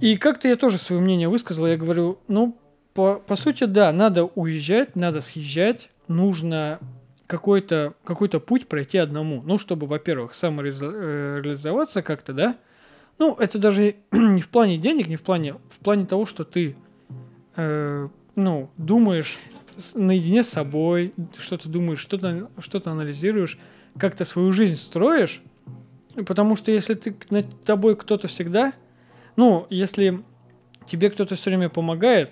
И 0.01 0.17
как-то 0.17 0.47
я 0.47 0.55
тоже 0.55 0.77
свое 0.77 1.01
мнение 1.01 1.29
высказал, 1.29 1.67
я 1.67 1.77
говорю, 1.77 2.19
ну, 2.27 2.57
по, 2.93 3.15
по 3.15 3.35
сути, 3.35 3.63
да, 3.65 3.91
надо 3.91 4.25
уезжать, 4.25 4.95
надо 4.95 5.21
съезжать, 5.21 5.89
нужно 6.07 6.79
какой-то 7.27 7.93
какой 8.03 8.27
путь 8.29 8.67
пройти 8.67 8.97
одному, 8.97 9.41
ну, 9.45 9.57
чтобы, 9.57 9.87
во-первых, 9.87 10.33
самореализоваться 10.33 12.01
как-то, 12.01 12.33
да, 12.33 12.57
ну, 13.19 13.35
это 13.35 13.59
даже 13.59 13.95
не 14.11 14.41
в 14.41 14.49
плане 14.49 14.77
денег, 14.77 15.07
не 15.07 15.17
в 15.17 15.21
плане, 15.21 15.53
в 15.53 15.83
плане 15.83 16.05
того, 16.05 16.25
что 16.25 16.43
ты, 16.43 16.75
э, 17.55 18.07
ну, 18.35 18.69
думаешь 18.77 19.37
наедине 19.95 20.43
с 20.43 20.49
собой, 20.49 21.13
что 21.37 21.57
ты 21.57 21.69
думаешь, 21.69 21.99
что-то 21.99 22.49
что 22.59 22.81
анализируешь, 22.85 23.57
как-то 23.97 24.25
свою 24.25 24.51
жизнь 24.51 24.75
строишь, 24.75 25.41
потому 26.25 26.55
что 26.55 26.71
если 26.71 26.93
ты 26.93 27.15
над 27.29 27.63
тобой 27.63 27.95
кто-то 27.95 28.27
всегда, 28.27 28.73
ну, 29.35 29.67
если 29.69 30.21
тебе 30.87 31.09
кто-то 31.09 31.35
все 31.35 31.49
время 31.49 31.69
помогает, 31.69 32.31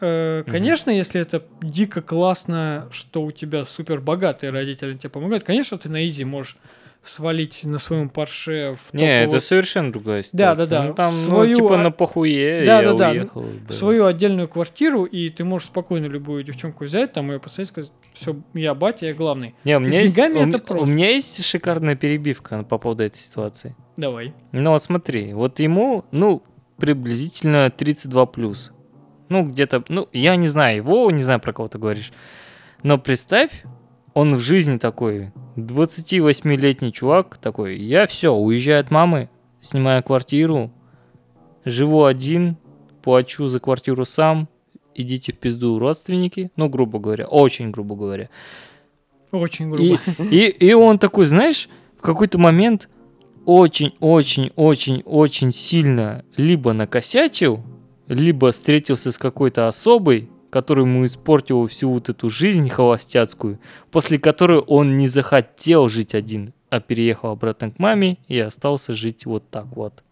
э, 0.00 0.44
конечно, 0.46 0.90
если 0.90 1.20
это 1.20 1.44
дико 1.60 2.02
классно, 2.02 2.88
что 2.90 3.22
у 3.22 3.32
тебя 3.32 3.64
супер 3.64 4.00
богатые 4.00 4.50
родители 4.50 4.96
тебе 4.96 5.10
помогают, 5.10 5.44
конечно, 5.44 5.78
ты 5.78 5.88
на 5.88 6.06
изи 6.06 6.24
можешь 6.24 6.56
свалить 7.04 7.64
на 7.64 7.78
своем 7.78 8.08
парше 8.08 8.76
в 8.86 8.94
Не, 8.94 9.24
это 9.24 9.40
совершенно 9.40 9.90
другая 9.92 10.22
Да, 10.32 10.54
ситуация. 10.54 10.66
да, 10.66 10.82
да. 10.82 10.88
Ну, 10.88 10.94
там, 10.94 11.12
Свою, 11.24 11.50
ну, 11.50 11.54
типа 11.56 11.76
на 11.78 11.90
похуе 11.90 12.64
Да, 12.64 12.80
я 12.80 12.92
да, 12.92 12.94
да. 12.94 13.10
уехал. 13.10 13.40
в 13.42 13.66
да. 13.66 13.74
свою 13.74 14.06
отдельную 14.06 14.46
квартиру, 14.48 15.04
и 15.04 15.28
ты 15.28 15.42
можешь 15.44 15.68
спокойно 15.68 16.06
любую 16.06 16.44
девчонку 16.44 16.84
взять, 16.84 17.12
там 17.12 17.30
ее 17.32 17.40
посадить, 17.40 17.68
сказать, 17.70 17.90
все, 18.14 18.36
я 18.54 18.74
батя, 18.74 19.06
я 19.06 19.14
главный. 19.14 19.54
Не, 19.64 19.76
у 19.76 19.80
меня, 19.80 19.90
С 19.90 19.94
есть, 20.04 20.14
деньгами 20.16 20.38
у, 20.44 20.48
это 20.48 20.56
м- 20.58 20.62
у 20.62 20.66
просто. 20.66 20.86
меня 20.86 21.08
есть 21.10 21.44
шикарная 21.44 21.96
перебивка 21.96 22.62
по 22.62 22.78
поводу 22.78 23.02
этой 23.02 23.18
ситуации. 23.18 23.74
Давай. 23.96 24.32
Ну 24.52 24.70
вот 24.70 24.82
смотри, 24.82 25.32
вот 25.34 25.58
ему, 25.58 26.04
ну, 26.12 26.42
приблизительно 26.78 27.70
32 27.70 28.26
плюс. 28.26 28.72
Ну, 29.28 29.44
где-то, 29.44 29.82
ну, 29.88 30.08
я 30.12 30.36
не 30.36 30.46
знаю 30.48 30.76
его, 30.76 31.10
не 31.10 31.22
знаю, 31.22 31.40
про 31.40 31.52
кого 31.52 31.68
ты 31.68 31.78
говоришь. 31.78 32.12
Но 32.82 32.98
представь, 32.98 33.64
он 34.14 34.36
в 34.36 34.40
жизни 34.40 34.78
такой, 34.78 35.32
28-летний 35.56 36.92
чувак 36.92 37.38
такой, 37.38 37.78
я 37.78 38.06
все, 38.06 38.34
уезжаю 38.34 38.80
от 38.80 38.90
мамы, 38.90 39.30
снимаю 39.60 40.02
квартиру, 40.02 40.70
живу 41.64 42.04
один, 42.04 42.56
плачу 43.02 43.46
за 43.46 43.60
квартиру 43.60 44.04
сам, 44.04 44.48
идите 44.94 45.32
в 45.32 45.38
пизду 45.38 45.78
родственники, 45.78 46.50
ну, 46.56 46.68
грубо 46.68 46.98
говоря, 46.98 47.26
очень 47.26 47.70
грубо 47.70 47.96
говоря. 47.96 48.28
Очень 49.30 49.74
И, 49.74 49.78
грубо. 49.96 50.00
и, 50.30 50.48
и 50.48 50.74
он 50.74 50.98
такой, 50.98 51.24
знаешь, 51.26 51.68
в 51.96 52.02
какой-то 52.02 52.38
момент 52.38 52.88
очень-очень-очень-очень 53.46 55.52
сильно 55.52 56.24
либо 56.36 56.72
накосячил, 56.72 57.60
либо 58.08 58.50
встретился 58.52 59.10
с 59.10 59.18
какой-то 59.18 59.66
особой, 59.68 60.28
который 60.52 60.84
ему 60.84 61.06
испортил 61.06 61.66
всю 61.66 61.90
вот 61.90 62.10
эту 62.10 62.28
жизнь 62.28 62.68
холостяцкую, 62.68 63.58
после 63.90 64.18
которой 64.18 64.58
он 64.58 64.98
не 64.98 65.08
захотел 65.08 65.88
жить 65.88 66.14
один, 66.14 66.52
а 66.68 66.78
переехал 66.80 67.30
обратно 67.30 67.70
к 67.70 67.78
маме 67.78 68.18
и 68.28 68.38
остался 68.38 68.92
жить 68.92 69.24
вот 69.24 69.48
так 69.50 69.64
вот. 69.74 70.04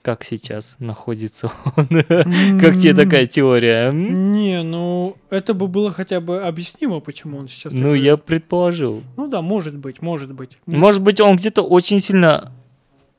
как 0.00 0.24
сейчас 0.24 0.76
находится 0.78 1.52
он. 1.76 1.86
Как 2.58 2.78
тебе 2.78 2.94
такая 2.94 3.26
теория? 3.26 3.92
Не, 3.92 4.62
ну 4.62 5.16
это 5.28 5.52
бы 5.52 5.68
было 5.68 5.90
хотя 5.90 6.20
бы 6.22 6.40
объяснимо, 6.42 7.00
почему 7.00 7.36
он 7.36 7.48
сейчас. 7.48 7.74
Ну, 7.74 7.92
я 7.92 8.16
предположил. 8.16 9.02
Ну 9.18 9.28
да, 9.28 9.42
может 9.42 9.76
быть, 9.76 10.00
может 10.00 10.32
быть. 10.32 10.56
Может 10.64 11.02
быть, 11.02 11.20
он 11.20 11.36
где-то 11.36 11.60
очень 11.60 12.00
сильно 12.00 12.50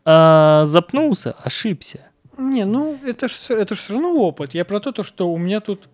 а, 0.05 0.65
запнулся, 0.65 1.33
ошибся. 1.43 1.99
Не, 2.39 2.65
ну 2.65 2.97
это 3.05 3.27
ж, 3.27 3.31
всё- 3.33 3.57
это 3.57 3.75
ж 3.75 3.77
все 3.77 3.93
равно 3.93 4.15
опыт. 4.15 4.55
Я 4.55 4.65
про 4.65 4.79
то, 4.79 4.91
то, 4.91 5.03
что 5.03 5.31
у 5.31 5.37
меня 5.37 5.59
тут 5.59 5.87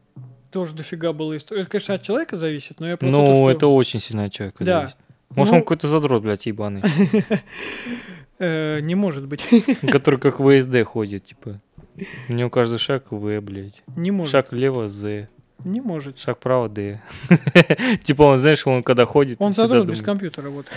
тоже 0.52 0.74
дофига 0.74 1.14
было 1.14 1.36
историй. 1.38 1.62
Это, 1.62 1.72
конечно, 1.72 1.96
от 1.96 2.02
человека 2.04 2.36
зависит, 2.36 2.80
но 2.80 2.88
я 2.90 2.98
про 2.98 3.06
то, 3.08 3.12
то, 3.12 3.18
Ну, 3.18 3.34
что... 3.36 3.52
это 3.52 3.68
очень 3.68 4.00
сильно 4.00 4.26
от 4.26 4.32
человека 4.34 4.64
Да. 4.64 4.80
зависит. 4.80 4.98
Может, 5.30 5.52
Ну- 5.52 5.58
он 5.58 5.64
какой-то 5.64 5.88
задрот, 5.88 6.24
блядь, 6.24 6.46
ебаный, 6.46 6.82
э, 8.40 8.80
не 8.82 8.96
может 8.96 9.28
быть. 9.28 9.44
который 9.92 10.20
как 10.20 10.38
ВСД 10.40 10.84
ходит, 10.84 11.26
типа. 11.26 11.60
У 12.30 12.34
него 12.34 12.50
каждый 12.50 12.78
шаг 12.80 13.06
В, 13.12 13.40
блядь. 13.42 13.84
не 13.96 14.12
может. 14.12 14.32
Шаг 14.32 14.52
влево 14.52 14.88
З, 14.88 15.28
Не 15.64 15.82
может. 15.82 16.20
шаг 16.20 16.38
вправо 16.38 16.70
Д. 16.70 17.02
Типа 18.04 18.22
он, 18.24 18.38
знаешь, 18.38 18.66
он 18.68 18.84
когда 18.84 19.06
ходит, 19.06 19.38
Он 19.42 19.54
задрот 19.54 19.88
без 19.88 20.02
компьютера, 20.02 20.50
вот. 20.50 20.68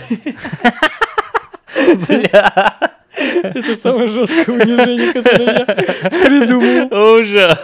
Бля, 2.07 2.91
Это 3.17 3.75
самое 3.75 4.07
жесткое 4.07 4.45
унижение, 4.55 5.13
которое 5.13 5.57
я 5.59 5.65
придумал. 6.09 7.19
ужас. 7.19 7.59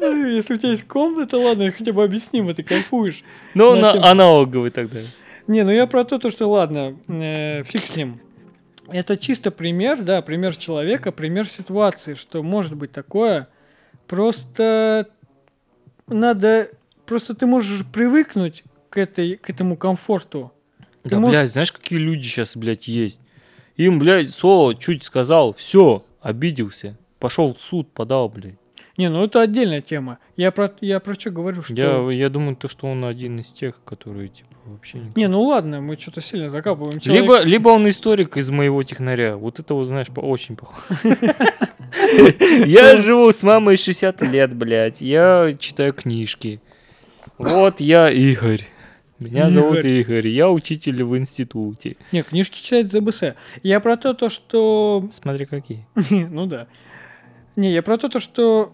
Если 0.00 0.54
у 0.54 0.56
тебя 0.58 0.70
есть 0.70 0.86
комната, 0.86 1.36
ладно, 1.38 1.70
хотя 1.70 1.92
бы 1.92 2.02
объяснимо, 2.02 2.54
ты 2.54 2.62
кайфуешь. 2.62 3.22
Ну, 3.54 3.74
На 3.74 3.80
на 3.80 3.92
тем- 3.92 4.04
аналоговый 4.04 4.70
тогда. 4.70 5.00
Не, 5.46 5.62
ну 5.64 5.70
я 5.70 5.86
про 5.86 6.04
то, 6.04 6.18
то, 6.18 6.30
что 6.30 6.48
ладно, 6.48 6.96
э, 7.08 7.62
фиг 7.64 7.80
с 7.82 7.96
ним. 7.96 8.20
Это 8.88 9.16
чисто 9.16 9.50
пример, 9.50 10.02
да, 10.02 10.22
пример 10.22 10.56
человека, 10.56 11.12
пример 11.12 11.48
ситуации, 11.48 12.14
что 12.14 12.42
может 12.42 12.74
быть 12.74 12.92
такое. 12.92 13.48
Просто 14.06 15.08
надо, 16.08 16.68
просто 17.06 17.34
ты 17.34 17.46
можешь 17.46 17.84
привыкнуть 17.86 18.64
к, 18.90 18.98
этой, 18.98 19.36
к 19.36 19.48
этому 19.50 19.76
комфорту. 19.76 20.52
Ты 21.02 21.10
Да, 21.10 21.20
можешь- 21.20 21.36
блядь, 21.38 21.50
знаешь, 21.50 21.72
какие 21.72 21.98
люди 21.98 22.24
сейчас, 22.26 22.56
блядь, 22.56 22.88
есть? 22.88 23.20
Им, 23.84 23.98
блядь, 23.98 24.34
слово 24.34 24.74
чуть 24.74 25.04
сказал, 25.04 25.54
все, 25.54 26.04
обиделся. 26.20 26.98
Пошел 27.18 27.54
в 27.54 27.60
суд, 27.60 27.90
подал, 27.92 28.28
блядь. 28.28 28.56
Не, 28.98 29.08
ну 29.08 29.24
это 29.24 29.40
отдельная 29.40 29.80
тема. 29.80 30.18
Я 30.36 30.50
про, 30.50 30.70
я 30.82 31.00
про 31.00 31.14
что 31.14 31.30
говорю, 31.30 31.62
что... 31.62 31.72
Я, 31.72 32.10
я 32.12 32.28
думаю, 32.28 32.56
то, 32.56 32.68
что 32.68 32.86
он 32.88 33.04
один 33.06 33.40
из 33.40 33.46
тех, 33.46 33.82
которые, 33.84 34.28
типа, 34.28 34.48
вообще 34.66 34.98
не... 34.98 35.12
Не, 35.14 35.28
ну 35.28 35.42
ладно, 35.44 35.80
мы 35.80 35.96
что-то 35.98 36.20
сильно 36.20 36.50
закапываем. 36.50 37.00
Человек- 37.00 37.22
Либо, 37.22 37.40
либо 37.42 37.68
он 37.70 37.88
историк 37.88 38.36
из 38.36 38.50
моего 38.50 38.82
технаря. 38.82 39.36
Вот 39.36 39.58
это 39.58 39.72
вот, 39.72 39.86
знаешь, 39.86 40.08
по- 40.08 40.20
очень 40.20 40.56
похоже. 40.56 40.86
Я 42.66 42.98
живу 42.98 43.32
с 43.32 43.42
мамой 43.42 43.78
60 43.78 44.20
лет, 44.22 44.54
блядь. 44.54 45.00
Я 45.00 45.56
читаю 45.58 45.94
книжки. 45.94 46.60
Вот 47.38 47.80
я 47.80 48.10
Игорь. 48.10 48.68
Меня 49.20 49.50
зовут 49.50 49.84
Игорь. 49.84 50.28
Я 50.28 50.50
учитель 50.50 51.04
в 51.04 51.16
институте. 51.16 51.96
Не, 52.10 52.22
книжки 52.22 52.62
читает 52.62 52.90
ЗБС. 52.90 53.22
Я 53.62 53.80
про 53.80 53.96
то, 53.96 54.14
то, 54.14 54.28
что 54.30 55.06
Смотри, 55.12 55.44
какие. 55.46 55.86
Ну 56.10 56.46
да. 56.46 56.66
Не, 57.56 57.72
я 57.72 57.82
про 57.82 57.98
то, 57.98 58.08
то, 58.08 58.18
что 58.18 58.72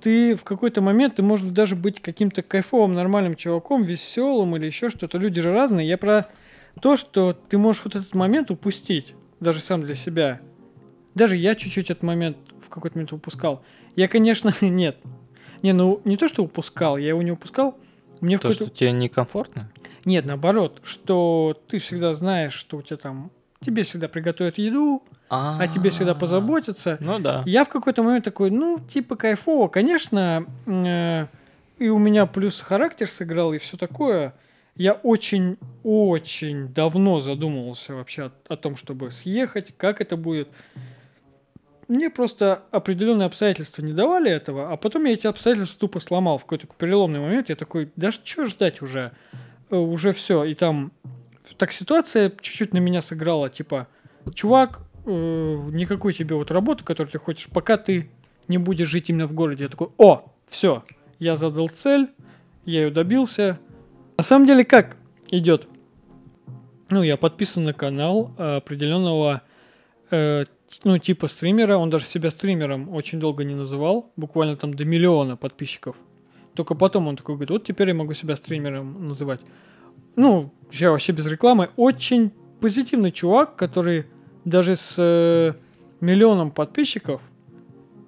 ты 0.00 0.36
в 0.36 0.44
какой-то 0.44 0.80
момент, 0.80 1.16
ты 1.16 1.22
можешь 1.22 1.46
даже 1.46 1.74
быть 1.76 2.00
каким-то 2.00 2.42
кайфовым, 2.42 2.94
нормальным 2.94 3.34
чуваком, 3.34 3.82
веселым 3.82 4.56
или 4.56 4.66
еще 4.66 4.90
что-то. 4.90 5.18
Люди 5.18 5.40
же 5.40 5.52
разные. 5.52 5.88
Я 5.88 5.96
про 5.98 6.28
то, 6.80 6.96
что 6.96 7.32
ты 7.32 7.56
можешь 7.58 7.82
вот 7.84 7.96
этот 7.96 8.14
момент 8.14 8.50
упустить, 8.50 9.14
даже 9.40 9.60
сам 9.60 9.82
для 9.82 9.94
себя. 9.94 10.40
Даже 11.14 11.36
я 11.36 11.54
чуть-чуть 11.54 11.90
этот 11.90 12.02
момент 12.02 12.36
в 12.64 12.68
какой-то 12.68 12.96
момент 12.96 13.12
упускал. 13.12 13.62
Я, 13.96 14.08
конечно, 14.08 14.54
нет. 14.60 14.98
Не, 15.62 15.72
ну 15.72 16.00
не 16.04 16.16
то, 16.16 16.28
что 16.28 16.44
упускал, 16.44 16.98
я 16.98 17.08
его 17.08 17.22
не 17.22 17.32
упускал. 17.32 17.78
Мне 18.20 18.38
То, 18.38 18.52
что 18.52 18.68
тебе 18.68 18.92
некомфортно? 18.92 19.70
Нет, 20.04 20.24
наоборот, 20.24 20.80
что 20.84 21.60
ты 21.68 21.78
всегда 21.78 22.14
знаешь, 22.14 22.54
что 22.54 22.78
у 22.78 22.82
тебя 22.82 22.96
там... 22.96 23.30
Тебе 23.60 23.82
всегда 23.82 24.08
приготовят 24.08 24.56
еду, 24.58 25.02
о 25.28 25.66
тебе 25.66 25.90
всегда 25.90 26.14
позаботятся. 26.14 26.96
Ну 27.00 27.18
да. 27.18 27.42
Я 27.44 27.64
в 27.64 27.68
какой-то 27.68 28.02
момент 28.02 28.24
такой, 28.24 28.50
ну, 28.50 28.78
типа 28.78 29.16
кайфово. 29.16 29.68
Конечно, 29.68 30.46
э, 30.66 31.26
и 31.78 31.88
у 31.88 31.98
меня 31.98 32.26
плюс 32.26 32.60
характер 32.60 33.08
сыграл, 33.08 33.52
и 33.52 33.58
все 33.58 33.76
такое. 33.76 34.34
Я 34.74 34.92
очень-очень 34.92 36.68
давно 36.68 37.18
задумывался 37.18 37.94
вообще 37.94 38.26
о, 38.26 38.32
о 38.48 38.56
том, 38.56 38.76
чтобы 38.76 39.10
съехать, 39.10 39.74
как 39.76 40.00
это 40.00 40.16
будет. 40.16 40.48
Мне 41.88 42.10
просто 42.10 42.64
определенные 42.70 43.26
обстоятельства 43.26 43.80
не 43.80 43.94
давали 43.94 44.30
этого, 44.30 44.70
а 44.70 44.76
потом 44.76 45.06
я 45.06 45.14
эти 45.14 45.26
обстоятельства 45.26 45.80
тупо 45.80 46.00
сломал 46.00 46.36
в 46.36 46.42
какой-то 46.42 46.66
переломный 46.76 47.18
момент. 47.18 47.48
Я 47.48 47.56
такой, 47.56 47.90
да 47.96 48.10
что 48.10 48.44
ждать 48.44 48.82
уже? 48.82 49.12
Э, 49.70 49.76
Уже 49.76 50.12
все. 50.12 50.44
И 50.44 50.52
там 50.52 50.92
так 51.56 51.72
ситуация 51.72 52.30
чуть-чуть 52.40 52.74
на 52.74 52.78
меня 52.78 53.00
сыграла. 53.00 53.48
Типа, 53.48 53.88
чувак, 54.34 54.80
э, 55.06 55.10
никакой 55.72 56.12
тебе 56.12 56.34
вот 56.34 56.50
работы, 56.50 56.84
которую 56.84 57.10
ты 57.10 57.18
хочешь, 57.18 57.48
пока 57.48 57.78
ты 57.78 58.10
не 58.48 58.58
будешь 58.58 58.88
жить 58.88 59.08
именно 59.08 59.26
в 59.26 59.32
городе. 59.32 59.64
Я 59.64 59.70
такой, 59.70 59.88
о, 59.96 60.30
все, 60.46 60.84
я 61.18 61.36
задал 61.36 61.68
цель, 61.68 62.08
я 62.66 62.82
ее 62.82 62.90
добился. 62.90 63.58
На 64.18 64.24
самом 64.24 64.46
деле, 64.46 64.64
как 64.64 64.96
идет? 65.30 65.66
Ну, 66.90 67.02
я 67.02 67.16
подписан 67.16 67.64
на 67.64 67.72
канал 67.72 68.34
определенного, 68.36 69.42
э, 70.10 70.44
ну, 70.84 70.98
типа 70.98 71.28
стримера. 71.28 71.76
Он 71.76 71.90
даже 71.90 72.06
себя 72.06 72.30
стримером 72.30 72.88
очень 72.94 73.20
долго 73.20 73.44
не 73.44 73.54
называл. 73.54 74.12
Буквально 74.16 74.56
там 74.56 74.74
до 74.74 74.84
миллиона 74.84 75.36
подписчиков. 75.36 75.96
Только 76.54 76.74
потом 76.74 77.08
он 77.08 77.16
такой 77.16 77.36
говорит, 77.36 77.50
вот 77.50 77.64
теперь 77.64 77.88
я 77.88 77.94
могу 77.94 78.14
себя 78.14 78.36
стримером 78.36 79.08
называть. 79.08 79.40
Ну, 80.16 80.52
я 80.72 80.90
вообще 80.90 81.12
без 81.12 81.26
рекламы. 81.26 81.70
Очень 81.76 82.32
позитивный 82.60 83.12
чувак, 83.12 83.56
который 83.56 84.06
даже 84.44 84.76
с 84.76 84.94
э, 84.98 85.54
миллионом 86.00 86.50
подписчиков 86.50 87.20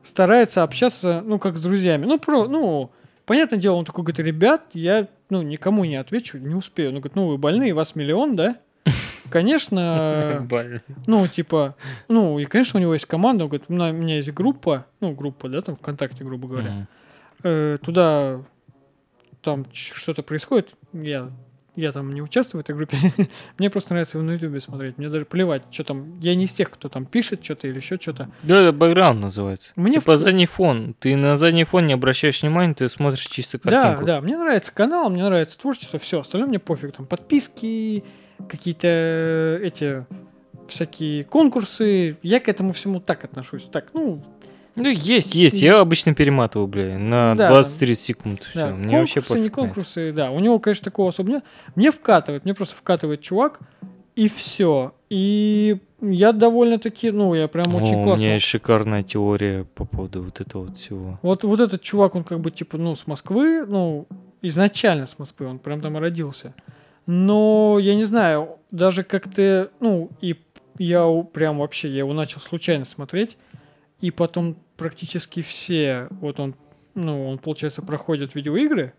старается 0.03 0.63
общаться, 0.63 1.23
ну, 1.25 1.39
как 1.39 1.57
с 1.57 1.63
друзьями. 1.63 2.07
Ну, 2.07 2.19
про, 2.19 2.49
ну, 2.49 2.91
понятное 3.27 3.59
дело, 3.59 3.77
он 3.77 3.85
такой 3.85 4.05
говорит, 4.05 4.27
ребят, 4.27 4.71
я, 4.73 5.09
ну, 5.29 5.43
никому 5.43 5.85
не 5.85 5.97
отвечу, 5.97 6.39
не 6.39 6.55
успею. 6.55 6.91
Он 6.91 6.97
говорит, 6.97 7.15
ну, 7.15 7.29
вы 7.29 7.39
больные, 7.39 7.75
вас 7.75 7.95
миллион, 7.95 8.37
да? 8.37 8.59
Конечно, 9.31 10.47
ну, 11.07 11.27
типа, 11.29 11.75
ну, 12.09 12.39
и, 12.39 12.45
конечно, 12.45 12.79
у 12.79 12.81
него 12.83 12.95
есть 12.95 13.07
команда, 13.07 13.45
он 13.45 13.51
говорит, 13.51 13.67
у 13.69 13.73
меня, 13.73 14.17
есть 14.17 14.33
группа, 14.33 14.87
ну, 15.01 15.13
группа, 15.13 15.49
да, 15.49 15.63
там, 15.63 15.77
ВКонтакте, 15.77 16.25
грубо 16.25 16.49
говоря. 16.49 16.87
Э, 17.43 17.79
туда 17.83 18.43
там 19.43 19.65
что-то 19.73 20.23
происходит, 20.23 20.75
я, 20.93 21.31
я 21.75 21.93
там 21.93 22.13
не 22.13 22.21
участвую 22.21 22.61
в 22.63 22.65
этой 22.65 22.77
группе, 22.77 22.97
мне 23.59 23.71
просто 23.71 23.95
нравится 23.95 24.19
его 24.19 24.27
на 24.27 24.33
ютубе 24.33 24.61
смотреть, 24.61 24.99
мне 24.99 25.09
даже 25.09 25.25
плевать, 25.25 25.63
что 25.71 25.85
там, 25.85 26.21
я 26.21 26.35
не 26.35 26.45
из 26.45 26.51
тех, 26.51 26.71
кто 26.71 26.91
там 26.91 27.07
пишет 27.07 27.43
что-то 27.43 27.67
или 27.69 27.77
еще 27.77 27.97
что-то. 27.99 28.29
Да, 28.43 28.61
это 28.61 28.73
бэкграунд 28.77 29.21
называется. 29.21 29.71
Мне 29.77 29.95
типа 29.95 30.13
в- 30.13 30.17
задний 30.19 30.45
фон. 30.45 30.95
Ты 30.99 31.17
на 31.17 31.39
задний 31.39 31.65
фон 31.65 31.87
не 31.87 31.95
обращаешь 31.95 32.43
внимания, 32.43 32.75
ты 32.75 32.89
смотришь 32.91 33.27
чисто 33.27 33.59
Да, 33.65 33.71
картинку. 33.71 34.05
да, 34.05 34.21
мне 34.21 34.37
нравится 34.37 34.73
канал, 34.75 35.09
мне 35.09 35.25
нравится 35.25 35.59
творчество, 35.59 35.99
все, 35.99 36.21
остальное 36.21 36.49
мне 36.51 36.59
пофиг, 36.59 36.93
там 36.95 37.07
подписки, 37.07 38.05
какие-то 38.49 38.87
э, 38.89 39.61
эти 39.63 40.05
всякие 40.69 41.25
конкурсы, 41.25 42.17
я 42.23 42.41
к 42.41 42.49
этому 42.49 42.73
всему 42.73 43.01
так 43.01 43.25
отношусь, 43.25 43.65
так, 43.73 43.87
ну, 43.93 44.23
Ну, 44.77 44.89
есть, 44.89 45.35
есть. 45.35 45.61
Я 45.61 45.81
обычно 45.81 46.15
перематываю, 46.15 46.69
бля, 46.69 46.97
на 46.97 47.35
Да. 47.35 47.51
20-30 47.61 47.95
секунд. 47.97 48.43
Все. 48.45 48.59
Да, 48.61 48.71
Мне 48.71 49.01
вообще 49.01 49.21
конкурсы, 49.21 49.35
не 49.35 49.49
пофиг 49.49 49.53
это. 49.53 49.61
конкурсы, 49.61 50.13
да. 50.13 50.31
У 50.31 50.39
него, 50.39 50.59
конечно, 50.61 50.85
такого 50.85 51.09
особо 51.09 51.31
нет. 51.31 51.45
Мне 51.75 51.91
вкатывает, 51.91 52.45
мне 52.45 52.55
просто 52.55 52.77
вкатывает 52.77 53.21
чувак, 53.21 53.59
и 54.15 54.29
все. 54.29 54.95
И 55.11 55.79
я 56.01 56.33
довольно-таки, 56.33 57.11
ну, 57.11 57.35
я 57.35 57.49
прям 57.49 57.75
очень 57.75 57.97
О, 57.97 58.01
У 58.01 58.05
классно. 58.05 58.23
меня 58.23 58.35
есть 58.35 58.47
шикарная 58.47 59.03
теория 59.03 59.65
по 59.75 59.85
поводу 59.85 60.23
вот 60.23 60.41
этого 60.41 60.67
вот 60.67 60.79
всего. 60.79 61.19
Вот, 61.23 61.43
вот 61.43 61.61
этот 61.61 61.83
чувак, 61.83 62.15
он 62.15 62.23
как 62.25 62.39
бы, 62.41 62.51
типа, 62.53 62.79
ну, 62.79 62.95
с 62.95 63.07
Москвы, 63.09 63.67
ну, 63.67 64.07
изначально 64.41 65.07
с 65.07 65.19
Москвы, 65.19 65.47
он 65.47 65.59
прям 65.59 65.81
там 65.83 65.97
и 65.97 66.01
родился. 66.01 66.55
Но, 67.13 67.81
я 67.81 67.97
не 67.97 68.05
знаю, 68.05 68.59
даже 68.71 69.03
как-то, 69.03 69.73
ну, 69.81 70.11
и 70.21 70.37
я 70.79 71.05
прям 71.33 71.59
вообще, 71.59 71.89
я 71.89 71.99
его 71.99 72.13
начал 72.13 72.39
случайно 72.39 72.85
смотреть, 72.85 73.37
и 74.01 74.13
потом 74.13 74.57
практически 74.77 75.43
все, 75.43 76.07
вот 76.13 76.39
он, 76.39 76.55
ну, 76.95 77.29
он, 77.29 77.39
получается, 77.39 77.83
проходит 77.83 78.37
видеоигры, 78.37 78.93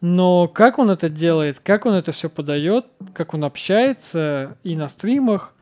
но 0.00 0.48
как 0.48 0.80
он 0.80 0.90
это 0.90 1.08
делает, 1.08 1.60
как 1.60 1.86
он 1.86 1.94
это 1.94 2.10
все 2.10 2.28
подает, 2.28 2.86
как 3.12 3.32
он 3.32 3.44
общается 3.44 4.58
и 4.64 4.74
на 4.74 4.88
стримах, 4.88 5.54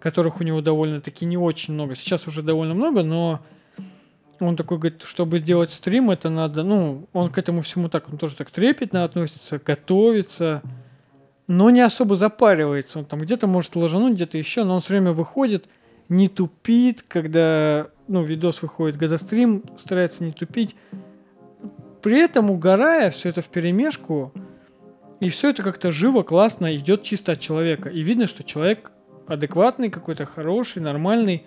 которых 0.00 0.40
у 0.40 0.42
него 0.42 0.60
довольно-таки 0.60 1.24
не 1.24 1.36
очень 1.36 1.74
много, 1.74 1.94
сейчас 1.94 2.26
уже 2.26 2.42
довольно 2.42 2.74
много, 2.74 3.04
но 3.04 3.42
он 4.40 4.56
такой 4.56 4.78
говорит, 4.78 5.04
чтобы 5.04 5.38
сделать 5.38 5.70
стрим, 5.70 6.10
это 6.10 6.30
надо, 6.30 6.64
ну, 6.64 7.06
он 7.12 7.30
к 7.30 7.38
этому 7.38 7.62
всему 7.62 7.88
так, 7.88 8.08
он 8.08 8.18
тоже 8.18 8.34
так 8.34 8.50
трепетно 8.50 9.04
относится, 9.04 9.60
готовится, 9.64 10.62
но 11.46 11.70
не 11.70 11.80
особо 11.80 12.16
запаривается. 12.16 12.98
Он 12.98 13.04
там 13.04 13.20
где-то 13.20 13.46
может 13.46 13.76
ложануть, 13.76 14.14
где-то 14.14 14.38
еще, 14.38 14.64
но 14.64 14.76
он 14.76 14.80
все 14.80 14.94
время 14.94 15.12
выходит 15.12 15.66
не 16.08 16.28
тупит, 16.28 17.04
когда, 17.06 17.88
ну, 18.08 18.22
видос 18.22 18.62
выходит, 18.62 18.98
когда 18.98 19.18
стрим 19.18 19.64
старается 19.78 20.24
не 20.24 20.32
тупить. 20.32 20.76
При 22.02 22.20
этом 22.20 22.50
угорая 22.50 23.10
все 23.10 23.28
это 23.28 23.42
в 23.42 23.46
перемешку, 23.46 24.32
и 25.20 25.28
все 25.28 25.50
это 25.50 25.62
как-то 25.62 25.90
живо, 25.90 26.22
классно 26.22 26.76
идет 26.76 27.02
чисто 27.02 27.32
от 27.32 27.40
человека. 27.40 27.88
И 27.88 28.02
видно, 28.02 28.26
что 28.26 28.44
человек 28.44 28.92
адекватный, 29.26 29.90
какой-то 29.90 30.26
хороший, 30.26 30.82
нормальный. 30.82 31.44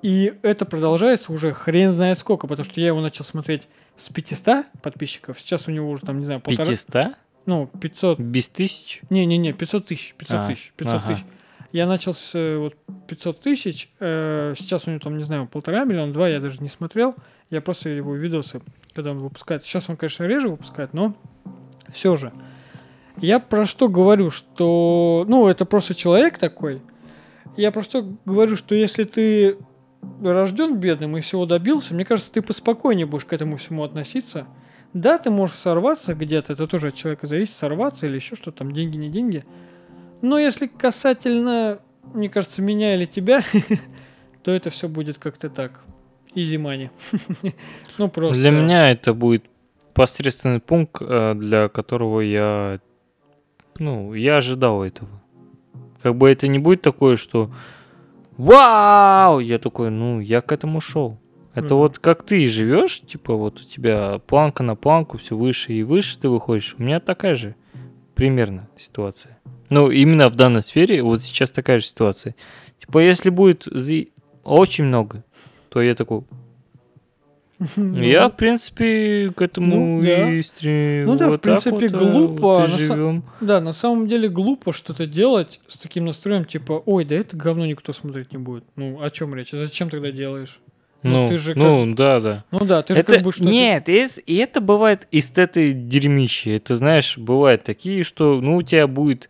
И 0.00 0.34
это 0.42 0.64
продолжается 0.64 1.32
уже 1.32 1.52
хрен 1.52 1.92
знает 1.92 2.18
сколько, 2.18 2.48
потому 2.48 2.68
что 2.68 2.80
я 2.80 2.88
его 2.88 3.00
начал 3.00 3.24
смотреть 3.24 3.62
с 3.96 4.08
500 4.08 4.66
подписчиков. 4.82 5.38
Сейчас 5.38 5.68
у 5.68 5.70
него 5.70 5.90
уже 5.90 6.02
там, 6.02 6.18
не 6.18 6.24
знаю, 6.24 6.40
полтора... 6.40 6.68
500? 6.68 7.12
Ну, 7.46 7.68
500... 7.80 8.18
Без 8.18 8.48
тысяч? 8.48 9.00
Не-не-не, 9.10 9.52
500 9.52 9.86
тысяч, 9.86 10.14
500 10.16 10.36
А, 10.36 10.48
тысяч, 10.48 10.72
500 10.76 10.94
ага. 10.94 11.14
тысяч. 11.14 11.24
Я 11.72 11.86
начал 11.86 12.12
с 12.12 12.30
э, 12.34 12.58
вот 12.58 12.74
500 13.08 13.40
тысяч, 13.40 13.90
э, 13.98 14.54
сейчас 14.58 14.86
у 14.86 14.90
него 14.90 15.00
там, 15.00 15.16
не 15.16 15.24
знаю, 15.24 15.46
полтора 15.46 15.84
миллиона, 15.84 16.12
два, 16.12 16.28
я 16.28 16.38
даже 16.38 16.62
не 16.62 16.68
смотрел. 16.68 17.14
Я 17.50 17.60
просто 17.60 17.88
его 17.88 18.14
видосы, 18.14 18.60
когда 18.94 19.10
он 19.10 19.18
выпускает. 19.18 19.64
Сейчас 19.64 19.88
он, 19.88 19.96
конечно, 19.96 20.24
реже 20.24 20.48
выпускает, 20.48 20.92
но 20.92 21.14
все 21.92 22.16
же. 22.16 22.32
Я 23.18 23.40
про 23.40 23.66
что 23.66 23.88
говорю, 23.88 24.30
что, 24.30 25.24
ну, 25.28 25.48
это 25.48 25.64
просто 25.64 25.94
человек 25.94 26.38
такой. 26.38 26.80
Я 27.56 27.70
про 27.70 27.82
что 27.82 28.06
говорю, 28.24 28.56
что 28.56 28.74
если 28.74 29.04
ты 29.04 29.58
рожден 30.22 30.76
бедным 30.76 31.16
и 31.16 31.20
всего 31.20 31.46
добился, 31.46 31.94
мне 31.94 32.04
кажется, 32.04 32.32
ты 32.32 32.42
поспокойнее 32.42 33.06
будешь 33.06 33.24
к 33.24 33.32
этому 33.32 33.56
всему 33.56 33.82
относиться. 33.84 34.46
Да, 34.92 35.18
ты 35.18 35.30
можешь 35.30 35.56
сорваться 35.56 36.14
где-то, 36.14 36.52
это 36.52 36.66
тоже 36.66 36.88
от 36.88 36.94
человека 36.94 37.26
зависит, 37.26 37.54
сорваться 37.54 38.06
или 38.06 38.16
еще 38.16 38.36
что-то, 38.36 38.58
там, 38.58 38.72
деньги, 38.72 38.96
не 38.96 39.08
деньги. 39.08 39.44
Но 40.20 40.38
если 40.38 40.66
касательно, 40.66 41.78
мне 42.12 42.28
кажется, 42.28 42.62
меня 42.62 42.94
или 42.94 43.06
тебя, 43.06 43.42
то 44.42 44.50
это 44.50 44.70
все 44.70 44.88
будет 44.88 45.18
как-то 45.18 45.48
так. 45.48 45.80
Изи 46.34 46.56
money. 46.56 46.90
Ну, 47.98 48.08
просто. 48.08 48.40
Для 48.40 48.50
меня 48.50 48.90
это 48.90 49.12
будет 49.12 49.44
посредственный 49.92 50.60
пункт, 50.60 50.96
э, 51.00 51.34
для 51.34 51.68
которого 51.68 52.20
я, 52.20 52.80
ну, 53.78 54.14
я 54.14 54.38
ожидал 54.38 54.82
этого. 54.82 55.10
Как 56.02 56.16
бы 56.16 56.30
это 56.30 56.48
не 56.48 56.58
будет 56.58 56.80
такое, 56.80 57.16
что 57.16 57.50
Вау! 58.38 59.40
Я 59.40 59.58
такой, 59.58 59.90
ну, 59.90 60.20
я 60.20 60.40
к 60.40 60.52
этому 60.52 60.80
шел. 60.80 61.18
Это 61.54 61.74
Мгм. 61.74 61.76
вот 61.76 61.98
как 61.98 62.22
ты 62.24 62.48
живешь, 62.48 63.00
типа 63.00 63.34
вот 63.34 63.60
у 63.60 63.64
тебя 63.64 64.18
планка 64.26 64.62
на 64.62 64.74
планку, 64.74 65.18
все 65.18 65.36
выше 65.36 65.72
и 65.74 65.82
выше 65.82 66.18
ты 66.18 66.28
выходишь. 66.28 66.74
У 66.78 66.82
меня 66.82 66.98
такая 66.98 67.34
же 67.34 67.54
примерно 68.14 68.68
ситуация. 68.78 69.38
Ну, 69.68 69.90
именно 69.90 70.28
в 70.28 70.34
данной 70.34 70.62
сфере 70.62 71.02
вот 71.02 71.22
сейчас 71.22 71.50
такая 71.50 71.80
же 71.80 71.86
ситуация. 71.86 72.34
Типа, 72.78 72.98
если 72.98 73.30
будет 73.30 73.66
очень 74.44 74.84
много, 74.84 75.24
то 75.68 75.80
я 75.82 75.94
такой, 75.94 76.22
я, 77.76 78.28
в 78.28 78.36
принципе, 78.36 79.30
к 79.36 79.40
этому 79.40 79.96
Ну, 79.98 80.02
да. 80.02 80.30
и 80.32 80.42
стремлюсь. 80.42 81.06
Ну 81.06 81.16
да, 81.16 81.30
в 81.30 81.38
принципе, 81.38 81.88
глупо, 81.88 82.40
Вот 82.42 82.58
на 82.58 82.64
и 82.74 82.78
са- 82.78 82.94
живем. 82.94 83.24
Да, 83.40 83.60
на 83.60 83.72
самом 83.72 84.08
деле 84.08 84.28
глупо 84.28 84.72
что-то 84.72 85.06
делать 85.06 85.60
с 85.68 85.78
таким 85.78 86.06
настроем, 86.06 86.44
типа, 86.44 86.82
ой, 86.86 87.04
да 87.04 87.14
это 87.14 87.36
говно 87.36 87.64
никто 87.66 87.92
смотреть 87.92 88.32
не 88.32 88.38
будет. 88.38 88.64
Ну, 88.76 89.00
о 89.02 89.10
чем 89.10 89.34
речь? 89.34 89.50
Зачем 89.52 89.90
тогда 89.90 90.10
делаешь? 90.10 90.58
Ну, 91.02 91.24
Ну, 91.24 91.28
ты 91.28 91.36
же 91.36 91.54
ну, 91.54 91.94
да, 91.94 92.20
да. 92.20 92.44
Ну 92.50 92.60
да, 92.60 92.82
ты 92.82 92.94
же 92.94 93.00
Это, 93.00 93.14
как 93.14 93.22
бы 93.22 93.32
что-то... 93.32 93.50
нет, 93.50 93.88
эс- 93.88 94.20
и 94.24 94.36
это 94.36 94.60
бывает 94.60 95.08
из 95.10 95.30
этой 95.36 95.72
дерьмищи. 95.72 96.50
Это, 96.50 96.76
знаешь, 96.76 97.18
бывают 97.18 97.64
такие, 97.64 98.04
что, 98.04 98.40
ну, 98.40 98.56
у 98.56 98.62
тебя 98.62 98.86
будет 98.86 99.28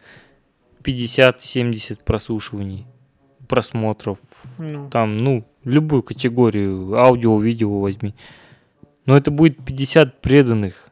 50-70 0.85 2.01
прослушиваний, 2.05 2.87
просмотров, 3.49 4.19
Ну, 4.59 4.91
там, 4.91 5.19
ну, 5.19 5.47
любую 5.65 6.03
категорию, 6.03 6.95
аудио, 6.95 7.39
видео 7.41 7.81
возьми. 7.81 8.15
Но 9.07 9.17
это 9.17 9.31
будет 9.31 9.65
50 9.65 10.21
преданных 10.21 10.89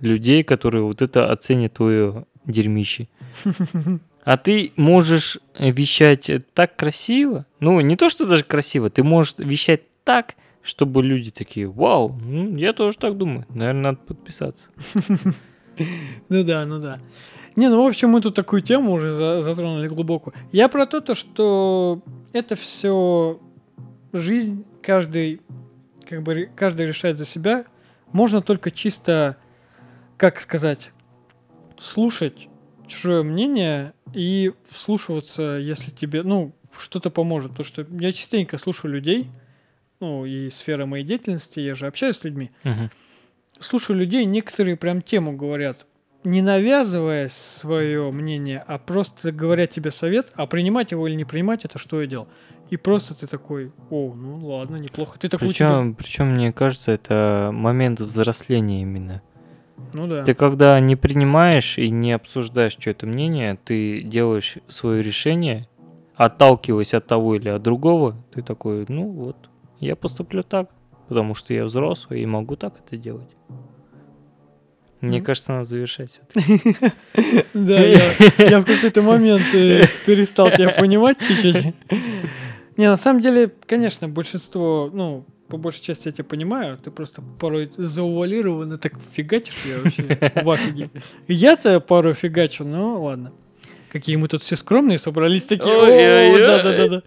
людей, 0.00 0.42
которые 0.42 0.82
вот 0.84 1.02
это 1.02 1.30
оценят 1.30 1.74
твое 1.74 2.24
дерьмище. 2.44 3.08
А 4.22 4.36
ты 4.36 4.72
можешь 4.76 5.38
вещать 5.58 6.30
так 6.52 6.76
красиво, 6.76 7.46
ну, 7.58 7.80
не 7.80 7.96
то, 7.96 8.10
что 8.10 8.26
даже 8.26 8.44
красиво, 8.44 8.90
ты 8.90 9.02
можешь 9.02 9.34
вещать 9.38 9.80
так, 10.10 10.34
чтобы 10.60 11.04
люди 11.04 11.30
такие, 11.30 11.68
вау, 11.68 12.18
ну, 12.20 12.56
я 12.56 12.72
тоже 12.72 12.98
так 12.98 13.16
думаю, 13.16 13.46
наверное, 13.48 13.92
надо 13.92 13.98
подписаться. 13.98 14.68
Ну 16.28 16.42
да, 16.42 16.66
ну 16.66 16.80
да. 16.80 16.98
Не, 17.54 17.68
ну 17.68 17.84
в 17.84 17.86
общем, 17.86 18.10
мы 18.10 18.20
тут 18.20 18.34
такую 18.34 18.60
тему 18.60 18.92
уже 18.92 19.12
за- 19.12 19.40
затронули 19.40 19.86
глубокую. 19.86 20.34
Я 20.50 20.68
про 20.68 20.86
то, 20.86 21.00
то, 21.00 21.14
что 21.14 22.02
это 22.32 22.56
все 22.56 23.40
жизнь, 24.12 24.64
каждый, 24.82 25.42
как 26.08 26.24
бы, 26.24 26.50
каждый 26.56 26.86
решает 26.88 27.16
за 27.16 27.24
себя. 27.24 27.66
Можно 28.10 28.42
только 28.42 28.72
чисто, 28.72 29.36
как 30.16 30.40
сказать, 30.40 30.90
слушать 31.78 32.48
чужое 32.88 33.22
мнение 33.22 33.92
и 34.12 34.52
вслушиваться, 34.68 35.56
если 35.60 35.92
тебе, 35.92 36.24
ну, 36.24 36.52
что-то 36.76 37.10
поможет. 37.10 37.52
Потому 37.52 37.64
что 37.64 37.86
я 38.00 38.12
частенько 38.12 38.58
слушаю 38.58 38.92
людей, 38.92 39.30
ну, 40.00 40.24
и 40.24 40.50
сфера 40.50 40.86
моей 40.86 41.04
деятельности, 41.04 41.60
я 41.60 41.74
же 41.74 41.86
общаюсь 41.86 42.16
с 42.16 42.24
людьми, 42.24 42.50
Мгм. 42.64 42.90
слушаю 43.60 43.98
людей, 43.98 44.24
некоторые 44.24 44.76
прям 44.76 45.02
тему 45.02 45.36
говорят, 45.36 45.86
не 46.24 46.42
навязывая 46.42 47.28
свое 47.30 48.10
мнение, 48.10 48.62
а 48.66 48.78
просто 48.78 49.30
говоря 49.32 49.66
тебе 49.66 49.90
совет, 49.90 50.28
а 50.34 50.46
принимать 50.46 50.90
его 50.90 51.06
или 51.06 51.14
не 51.14 51.24
принимать, 51.24 51.64
это 51.64 51.78
что 51.78 52.00
я 52.00 52.06
делал. 52.06 52.28
И 52.70 52.76
просто 52.76 53.14
ты 53.14 53.26
такой, 53.26 53.72
о, 53.90 54.14
ну 54.14 54.46
ладно, 54.46 54.76
неплохо. 54.76 55.18
Ты 55.18 55.28
такой, 55.28 55.48
у 55.48 55.52
тебя- 55.52 55.68
Причем, 55.68 55.94
причем, 55.94 56.26
мне 56.34 56.52
кажется, 56.52 56.92
это 56.92 57.50
момент 57.52 58.00
взросления 58.00 58.82
именно. 58.82 59.22
ну 59.92 60.06
да. 60.06 60.22
Ты 60.24 60.34
когда 60.34 60.78
не 60.78 60.94
принимаешь 60.94 61.78
и 61.78 61.90
не 61.90 62.12
обсуждаешь 62.12 62.76
что-то 62.78 63.06
мнение, 63.06 63.58
ты 63.64 64.02
делаешь 64.02 64.58
свое 64.68 65.02
решение, 65.02 65.66
отталкиваясь 66.14 66.94
от 66.94 67.06
того 67.06 67.34
или 67.34 67.48
от 67.48 67.62
другого, 67.62 68.14
ты 68.32 68.42
такой, 68.42 68.84
ну 68.88 69.08
вот, 69.08 69.49
я 69.80 69.96
поступлю 69.96 70.42
так, 70.42 70.70
потому 71.08 71.34
что 71.34 71.52
я 71.54 71.64
взрослый 71.64 72.20
и 72.20 72.26
могу 72.26 72.56
так 72.56 72.74
это 72.84 72.96
делать. 72.96 73.28
Мне 75.00 75.18
Ну. 75.20 75.24
кажется, 75.24 75.52
надо 75.52 75.64
завершать 75.64 76.10
всё 76.10 76.20
Да, 77.54 77.80
я, 77.80 78.12
я 78.38 78.60
в 78.60 78.64
какой-то 78.66 79.00
момент 79.02 79.46
э, 79.54 79.84
перестал 80.04 80.50
тебя 80.50 80.70
понимать 80.70 81.16
чуть-чуть. 81.26 81.74
Не, 82.76 82.86
на 82.88 82.96
самом 82.96 83.22
деле, 83.22 83.50
конечно, 83.66 84.08
большинство, 84.08 84.90
ну, 84.92 85.24
по 85.48 85.56
большей 85.56 85.82
части 85.82 86.08
я 86.08 86.12
тебя 86.12 86.24
понимаю, 86.24 86.78
ты 86.78 86.90
просто 86.90 87.22
порой 87.40 87.70
заувалированно 87.76 88.78
так 88.78 88.92
фигачишь, 89.12 89.54
я 89.66 89.78
вообще 89.82 90.02
в 90.44 90.50
афиге. 90.50 90.90
Я-то 91.28 91.80
порой 91.80 92.14
фигачу, 92.14 92.64
ну 92.64 93.02
ладно. 93.02 93.32
Какие 93.90 94.16
мы 94.16 94.28
тут 94.28 94.42
все 94.42 94.54
скромные 94.54 94.98
собрались 94.98 95.44
такие. 95.46 95.74
Ой-ой-ой. 95.74 96.44
О, 96.44 96.62
да-да-да. 96.62 97.02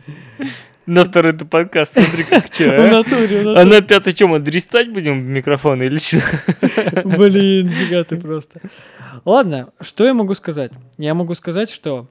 На 0.85 1.05
второй 1.05 1.33
подкаст, 1.33 1.93
смотри, 1.93 2.23
как 2.23 2.45
В 2.51 2.53
что, 2.53 2.87
натуре, 2.87 3.43
в 3.43 3.47
А 3.47 3.63
натуре. 3.63 3.63
на 3.65 3.81
пятый 3.81 4.13
что, 4.13 4.27
мы 4.27 4.39
дристать 4.39 4.91
будем 4.91 5.21
в 5.21 5.25
микрофон 5.25 5.81
или 5.81 5.97
что? 5.97 6.17
Блин, 7.05 7.69
фига 7.69 8.03
ты 8.03 8.17
просто. 8.17 8.59
Ладно, 9.23 9.69
что 9.79 10.05
я 10.05 10.13
могу 10.13 10.33
сказать? 10.33 10.71
Я 10.97 11.13
могу 11.13 11.35
сказать, 11.35 11.69
что 11.71 12.07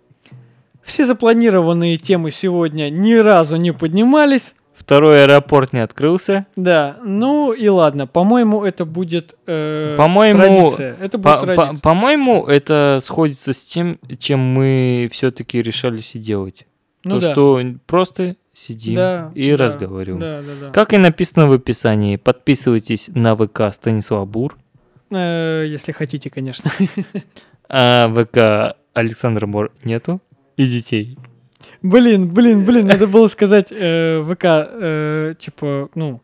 все 0.82 1.04
запланированные 1.04 1.98
темы 1.98 2.30
сегодня 2.30 2.88
ни 2.88 3.12
разу 3.14 3.56
не 3.56 3.72
поднимались. 3.72 4.54
Второй 4.74 5.24
аэропорт 5.24 5.74
не 5.74 5.80
открылся. 5.80 6.46
Да, 6.56 6.96
ну 7.04 7.52
и 7.52 7.68
ладно. 7.68 8.06
По-моему, 8.06 8.64
это 8.64 8.84
будет 8.86 9.34
э, 9.46 9.94
По-моему, 9.98 10.38
традиция. 10.38 10.96
Это 10.98 11.18
будет 11.18 11.24
По- 11.34 11.38
по- 11.40 11.46
традиция. 11.54 11.82
По-моему, 11.82 12.46
это 12.46 12.98
сходится 13.02 13.52
с 13.52 13.62
тем, 13.64 13.98
чем 14.18 14.40
мы 14.40 15.08
все-таки 15.12 15.60
решались 15.62 16.14
и 16.14 16.18
делать. 16.18 16.66
ну 17.04 17.20
То, 17.20 17.26
да. 17.26 17.32
что 17.32 17.60
просто 17.86 18.36
сидим 18.54 18.96
Да, 18.96 19.32
и 19.34 19.50
да, 19.50 19.64
разговариваем. 19.64 20.20
Да, 20.20 20.42
да, 20.42 20.60
да. 20.60 20.70
Как 20.70 20.92
и 20.92 20.98
написано 20.98 21.48
в 21.48 21.52
описании, 21.52 22.16
подписывайтесь 22.16 23.08
на 23.08 23.34
ВК 23.36 23.72
Станислав 23.72 24.28
Бур, 24.28 24.56
Э, 25.14 25.64
если 25.68 25.92
хотите, 25.92 26.30
конечно. 26.30 26.70
а 27.68 28.08
ВК 28.08 28.76
Александра 28.94 29.46
Мор 29.46 29.70
нету, 29.84 30.20
и 30.56 30.66
детей. 30.66 31.18
Блин, 31.82 32.32
блин, 32.32 32.64
блин, 32.64 32.86
надо 32.86 33.06
было 33.06 33.28
сказать 33.28 33.68
э, 33.70 34.22
ВК, 34.22 34.44
э, 34.44 35.34
типа, 35.38 35.90
ну, 35.94 36.20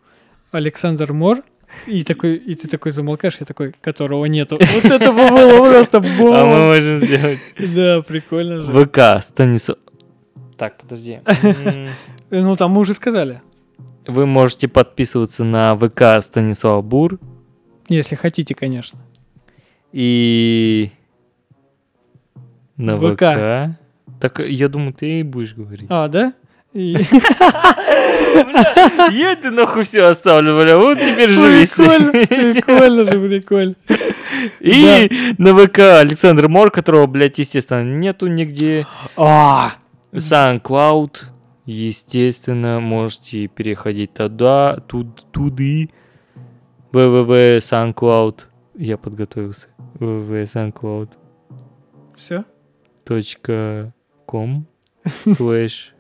Александр 0.51 1.13
Мор. 1.13 1.43
И 1.87 2.03
такой, 2.03 2.37
и 2.37 2.55
ты 2.55 2.67
такой 2.67 2.93
замолкаешь, 2.93 3.37
я 3.41 3.47
такой, 3.47 3.73
которого 3.81 4.25
нету. 4.25 4.59
Вот 4.59 4.85
это 4.85 5.13
бы 5.13 5.29
было 5.29 5.71
просто 5.71 5.99
А 5.99 6.01
мы 6.01 6.67
можем 6.67 7.01
сделать 7.01 7.39
Да, 7.59 8.03
прикольно 8.03 8.63
же. 8.63 8.73
ВК 8.73 9.23
Станислав... 9.23 9.77
Так, 10.57 10.79
подожди. 10.79 11.21
Э, 12.31 12.41
Ну, 12.41 12.57
там 12.57 12.71
мы 12.73 12.81
уже 12.81 12.95
сказали. 12.95 13.41
Вы 14.07 14.27
можете 14.27 14.69
подписываться 14.69 15.45
на 15.45 15.77
ВК 15.77 16.21
Станислав 16.23 16.83
Бур 16.85 17.19
Если 17.89 18.15
хотите, 18.17 18.55
конечно. 18.55 18.99
и 19.93 20.91
на 22.77 22.97
ВК. 22.97 23.23
ВК. 23.23 23.77
Так 24.21 24.41
я 24.41 24.69
думаю, 24.69 24.93
ты 24.95 25.21
и 25.21 25.23
будешь 25.23 25.55
говорить. 25.55 25.87
А, 25.91 26.09
да? 26.09 26.33
Я 26.75 26.99
ты 29.37 29.51
нахуй 29.51 29.85
все 29.85 30.05
оставлю, 30.05 30.61
бля, 30.61 30.77
вот 30.77 30.99
теперь 30.99 31.31
живи 31.31 31.67
Прикольно, 31.67 33.05
же, 33.05 33.19
прикольно. 33.29 33.75
И 34.61 35.35
на 35.39 35.57
ВК 35.57 35.79
Александр 36.01 36.49
Мор, 36.49 36.71
которого, 36.71 37.07
блядь, 37.07 37.39
естественно, 37.39 37.83
нету 37.83 38.27
нигде. 38.27 38.87
А, 39.17 39.73
SoundCloud, 40.13 41.17
естественно, 41.71 42.81
можете 42.81 43.47
переходить 43.47 44.15
туда, 44.15 44.77
туд, 44.87 45.27
туды. 45.31 45.91
www 46.93 47.59
SoundCloud. 47.59 48.45
Я 48.75 48.97
подготовился. 48.97 49.69
www 49.99 51.09
все? 52.17 52.45
SoundCloud.com 53.05 54.67
slash 55.25 55.93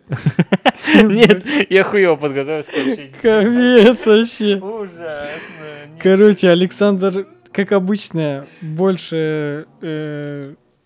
Нет, 1.04 1.44
я 1.70 1.84
хуево 1.84 2.16
подготовился. 2.16 2.72
Капец 3.20 4.06
вообще. 4.06 4.56
Ужасно. 4.56 5.98
Короче, 6.00 6.48
Александр, 6.48 7.26
как 7.52 7.72
обычно, 7.72 8.46
больше... 8.62 9.66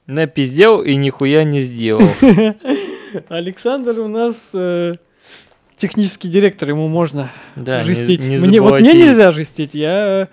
Напиздел 0.06 0.82
и 0.82 0.96
нихуя 0.96 1.44
не 1.44 1.60
сделал. 1.62 2.02
Александр 3.28 4.00
у 4.00 4.08
нас 4.08 4.50
э, 4.54 4.94
технический 5.76 6.28
директор, 6.28 6.68
ему 6.68 6.88
можно 6.88 7.30
Да, 7.56 7.80
не- 7.82 7.84
жестить. 7.88 8.20
не 8.26 8.38
мне, 8.38 8.60
вот 8.60 8.80
мне 8.80 8.94
нельзя 8.94 9.30
жестить, 9.32 9.74
я 9.74 10.28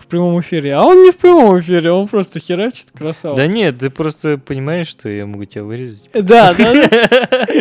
в 0.00 0.06
прямом 0.06 0.40
эфире. 0.40 0.74
А 0.74 0.82
он 0.84 1.02
не 1.02 1.10
в 1.10 1.16
прямом 1.16 1.58
эфире, 1.60 1.90
он 1.92 2.08
просто 2.08 2.40
херачит, 2.40 2.86
красава. 2.96 3.36
Да 3.36 3.46
нет, 3.46 3.78
ты 3.78 3.90
просто 3.90 4.38
понимаешь, 4.38 4.88
что 4.88 5.08
я 5.08 5.26
могу 5.26 5.44
тебя 5.44 5.64
вырезать. 5.64 6.08
Да, 6.14 6.54
да, 6.54 6.72
да. 6.72 6.80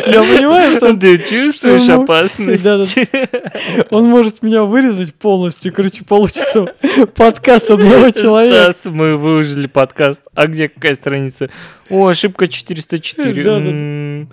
Я 0.08 0.22
понимаю, 0.24 0.78
что 0.78 0.96
Ты 0.96 1.18
чувствуешь 1.18 1.88
опасность? 1.90 2.64
Он 3.92 4.06
может 4.06 4.42
меня 4.42 4.64
вырезать 4.64 5.14
полностью. 5.16 5.74
Короче, 5.74 6.04
получится 6.06 6.74
подкаст 7.16 7.72
одного 7.72 8.12
человека. 8.12 8.72
Стас, 8.74 8.86
мы 8.94 9.18
выложили 9.18 9.68
подкаст. 9.68 10.22
А 10.34 10.48
где 10.48 10.70
какая 10.70 10.96
страница? 10.96 11.50
О, 11.90 12.08
ошибка 12.08 12.48
404. 12.48 13.44
Да, 13.44 13.60
да, 13.60 13.60
да. 13.60 13.70
М, 13.70 14.30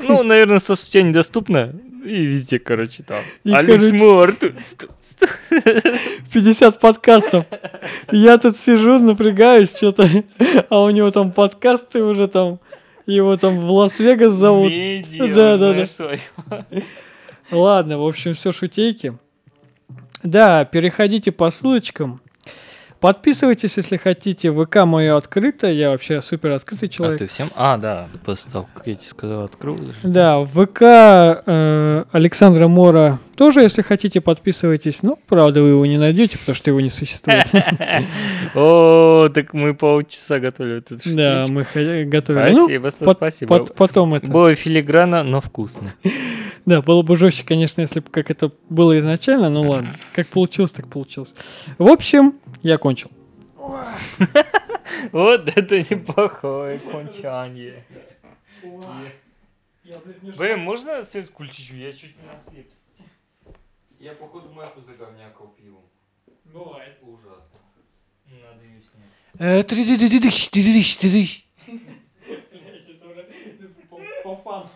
Ну, 0.00 0.22
наверное, 0.22 0.58
Стас 0.58 0.86
у 0.86 0.90
тебя 0.90 1.02
недоступно. 1.02 1.74
И 2.04 2.24
везде, 2.24 2.58
короче, 2.58 3.02
там. 3.02 3.22
И, 3.44 3.52
Алекс 3.52 3.88
короче- 3.90 4.04
Мор. 4.04 4.32
тут, 4.32 4.54
тут, 4.78 4.88
тут. 5.18 5.30
50 6.32 6.80
подкастов. 6.80 7.46
Я 8.10 8.38
тут 8.38 8.56
сижу, 8.56 8.98
напрягаюсь 8.98 9.76
что-то, 9.76 10.08
а 10.70 10.82
у 10.82 10.90
него 10.90 11.10
там 11.10 11.32
подкасты 11.32 12.02
уже 12.02 12.28
там, 12.28 12.58
его 13.06 13.36
там 13.36 13.60
в 13.60 13.70
Лас-Вегас 13.70 14.32
зовут. 14.32 14.70
Медиа, 14.70 15.34
Да, 15.34 15.58
да, 15.58 15.84
да. 16.48 16.64
Ладно, 17.50 17.98
в 17.98 18.06
общем, 18.06 18.34
все 18.34 18.52
шутейки. 18.52 19.18
Да, 20.22 20.64
переходите 20.64 21.32
по 21.32 21.50
ссылочкам. 21.50 22.20
Подписывайтесь, 23.00 23.78
если 23.78 23.96
хотите. 23.96 24.52
ВК 24.52 24.84
мое 24.84 25.16
открыто. 25.16 25.66
Я 25.70 25.90
вообще 25.90 26.20
супер 26.20 26.50
открытый 26.50 26.88
А 26.88 26.92
человек. 26.92 27.18
ты 27.18 27.26
всем? 27.28 27.50
А, 27.56 27.78
да, 27.78 28.08
после 28.26 28.52
того, 28.52 28.68
как 28.74 28.86
я 28.86 28.94
тебе 28.96 29.08
сказал, 29.08 29.44
открыл. 29.44 29.78
Да, 30.02 30.44
ВК 30.44 30.82
э, 30.82 32.04
Александра 32.12 32.68
Мора 32.68 33.18
тоже, 33.36 33.62
если 33.62 33.80
хотите, 33.80 34.20
подписывайтесь. 34.20 35.02
Ну, 35.02 35.18
правда, 35.26 35.62
вы 35.62 35.70
его 35.70 35.86
не 35.86 35.96
найдете, 35.96 36.36
потому 36.36 36.54
что 36.54 36.70
его 36.70 36.80
не 36.82 36.90
существует. 36.90 37.46
О, 38.54 39.30
так 39.32 39.54
мы 39.54 39.72
полчаса 39.72 40.38
готовили 40.38 40.78
эту 40.78 40.98
Да, 41.06 41.46
мы 41.48 41.64
готовили. 42.04 42.52
Ну, 42.52 42.64
Спасибо, 42.66 43.14
спасибо. 43.14 43.48
пот- 43.56 43.74
потом 43.74 44.14
это. 44.14 44.30
Было 44.30 44.54
филигранно, 44.54 45.22
но 45.22 45.40
вкусно. 45.40 45.94
Да, 46.66 46.82
было 46.82 47.02
бы 47.02 47.16
жестче, 47.16 47.44
конечно, 47.44 47.80
если 47.80 48.00
бы 48.00 48.10
как 48.10 48.30
это 48.30 48.52
было 48.68 48.98
изначально, 48.98 49.48
ну 49.50 49.62
ладно. 49.62 49.96
Как 50.14 50.26
получилось, 50.28 50.70
так 50.70 50.88
получилось. 50.88 51.34
В 51.78 51.88
общем, 51.88 52.38
я 52.62 52.78
кончил. 52.78 53.10
Вот 55.12 55.48
это 55.48 55.78
неплохое 55.78 56.78
кончание. 56.78 57.84
Блин, 60.36 60.60
можно 60.60 61.02
свет 61.04 61.28
включить? 61.28 61.70
Я 61.70 61.92
чуть 61.92 62.14
не 62.22 62.28
ослеп. 62.28 62.70
Я, 63.98 64.12
походу, 64.12 64.50
майку 64.50 64.80
заговнякал 64.80 65.48
пивом. 65.48 65.84
Бывает. 66.44 66.98
Ужасно. 67.02 67.58
Надо 68.26 68.64
ее 68.64 68.82
снять. 68.82 69.10
Э, 69.38 69.62
тридыдыдыдыщ, 69.62 70.48
тридыдыщ, 70.48 70.96
тридыщ. 70.96 71.46
По 74.24 74.36
фану. 74.36 74.68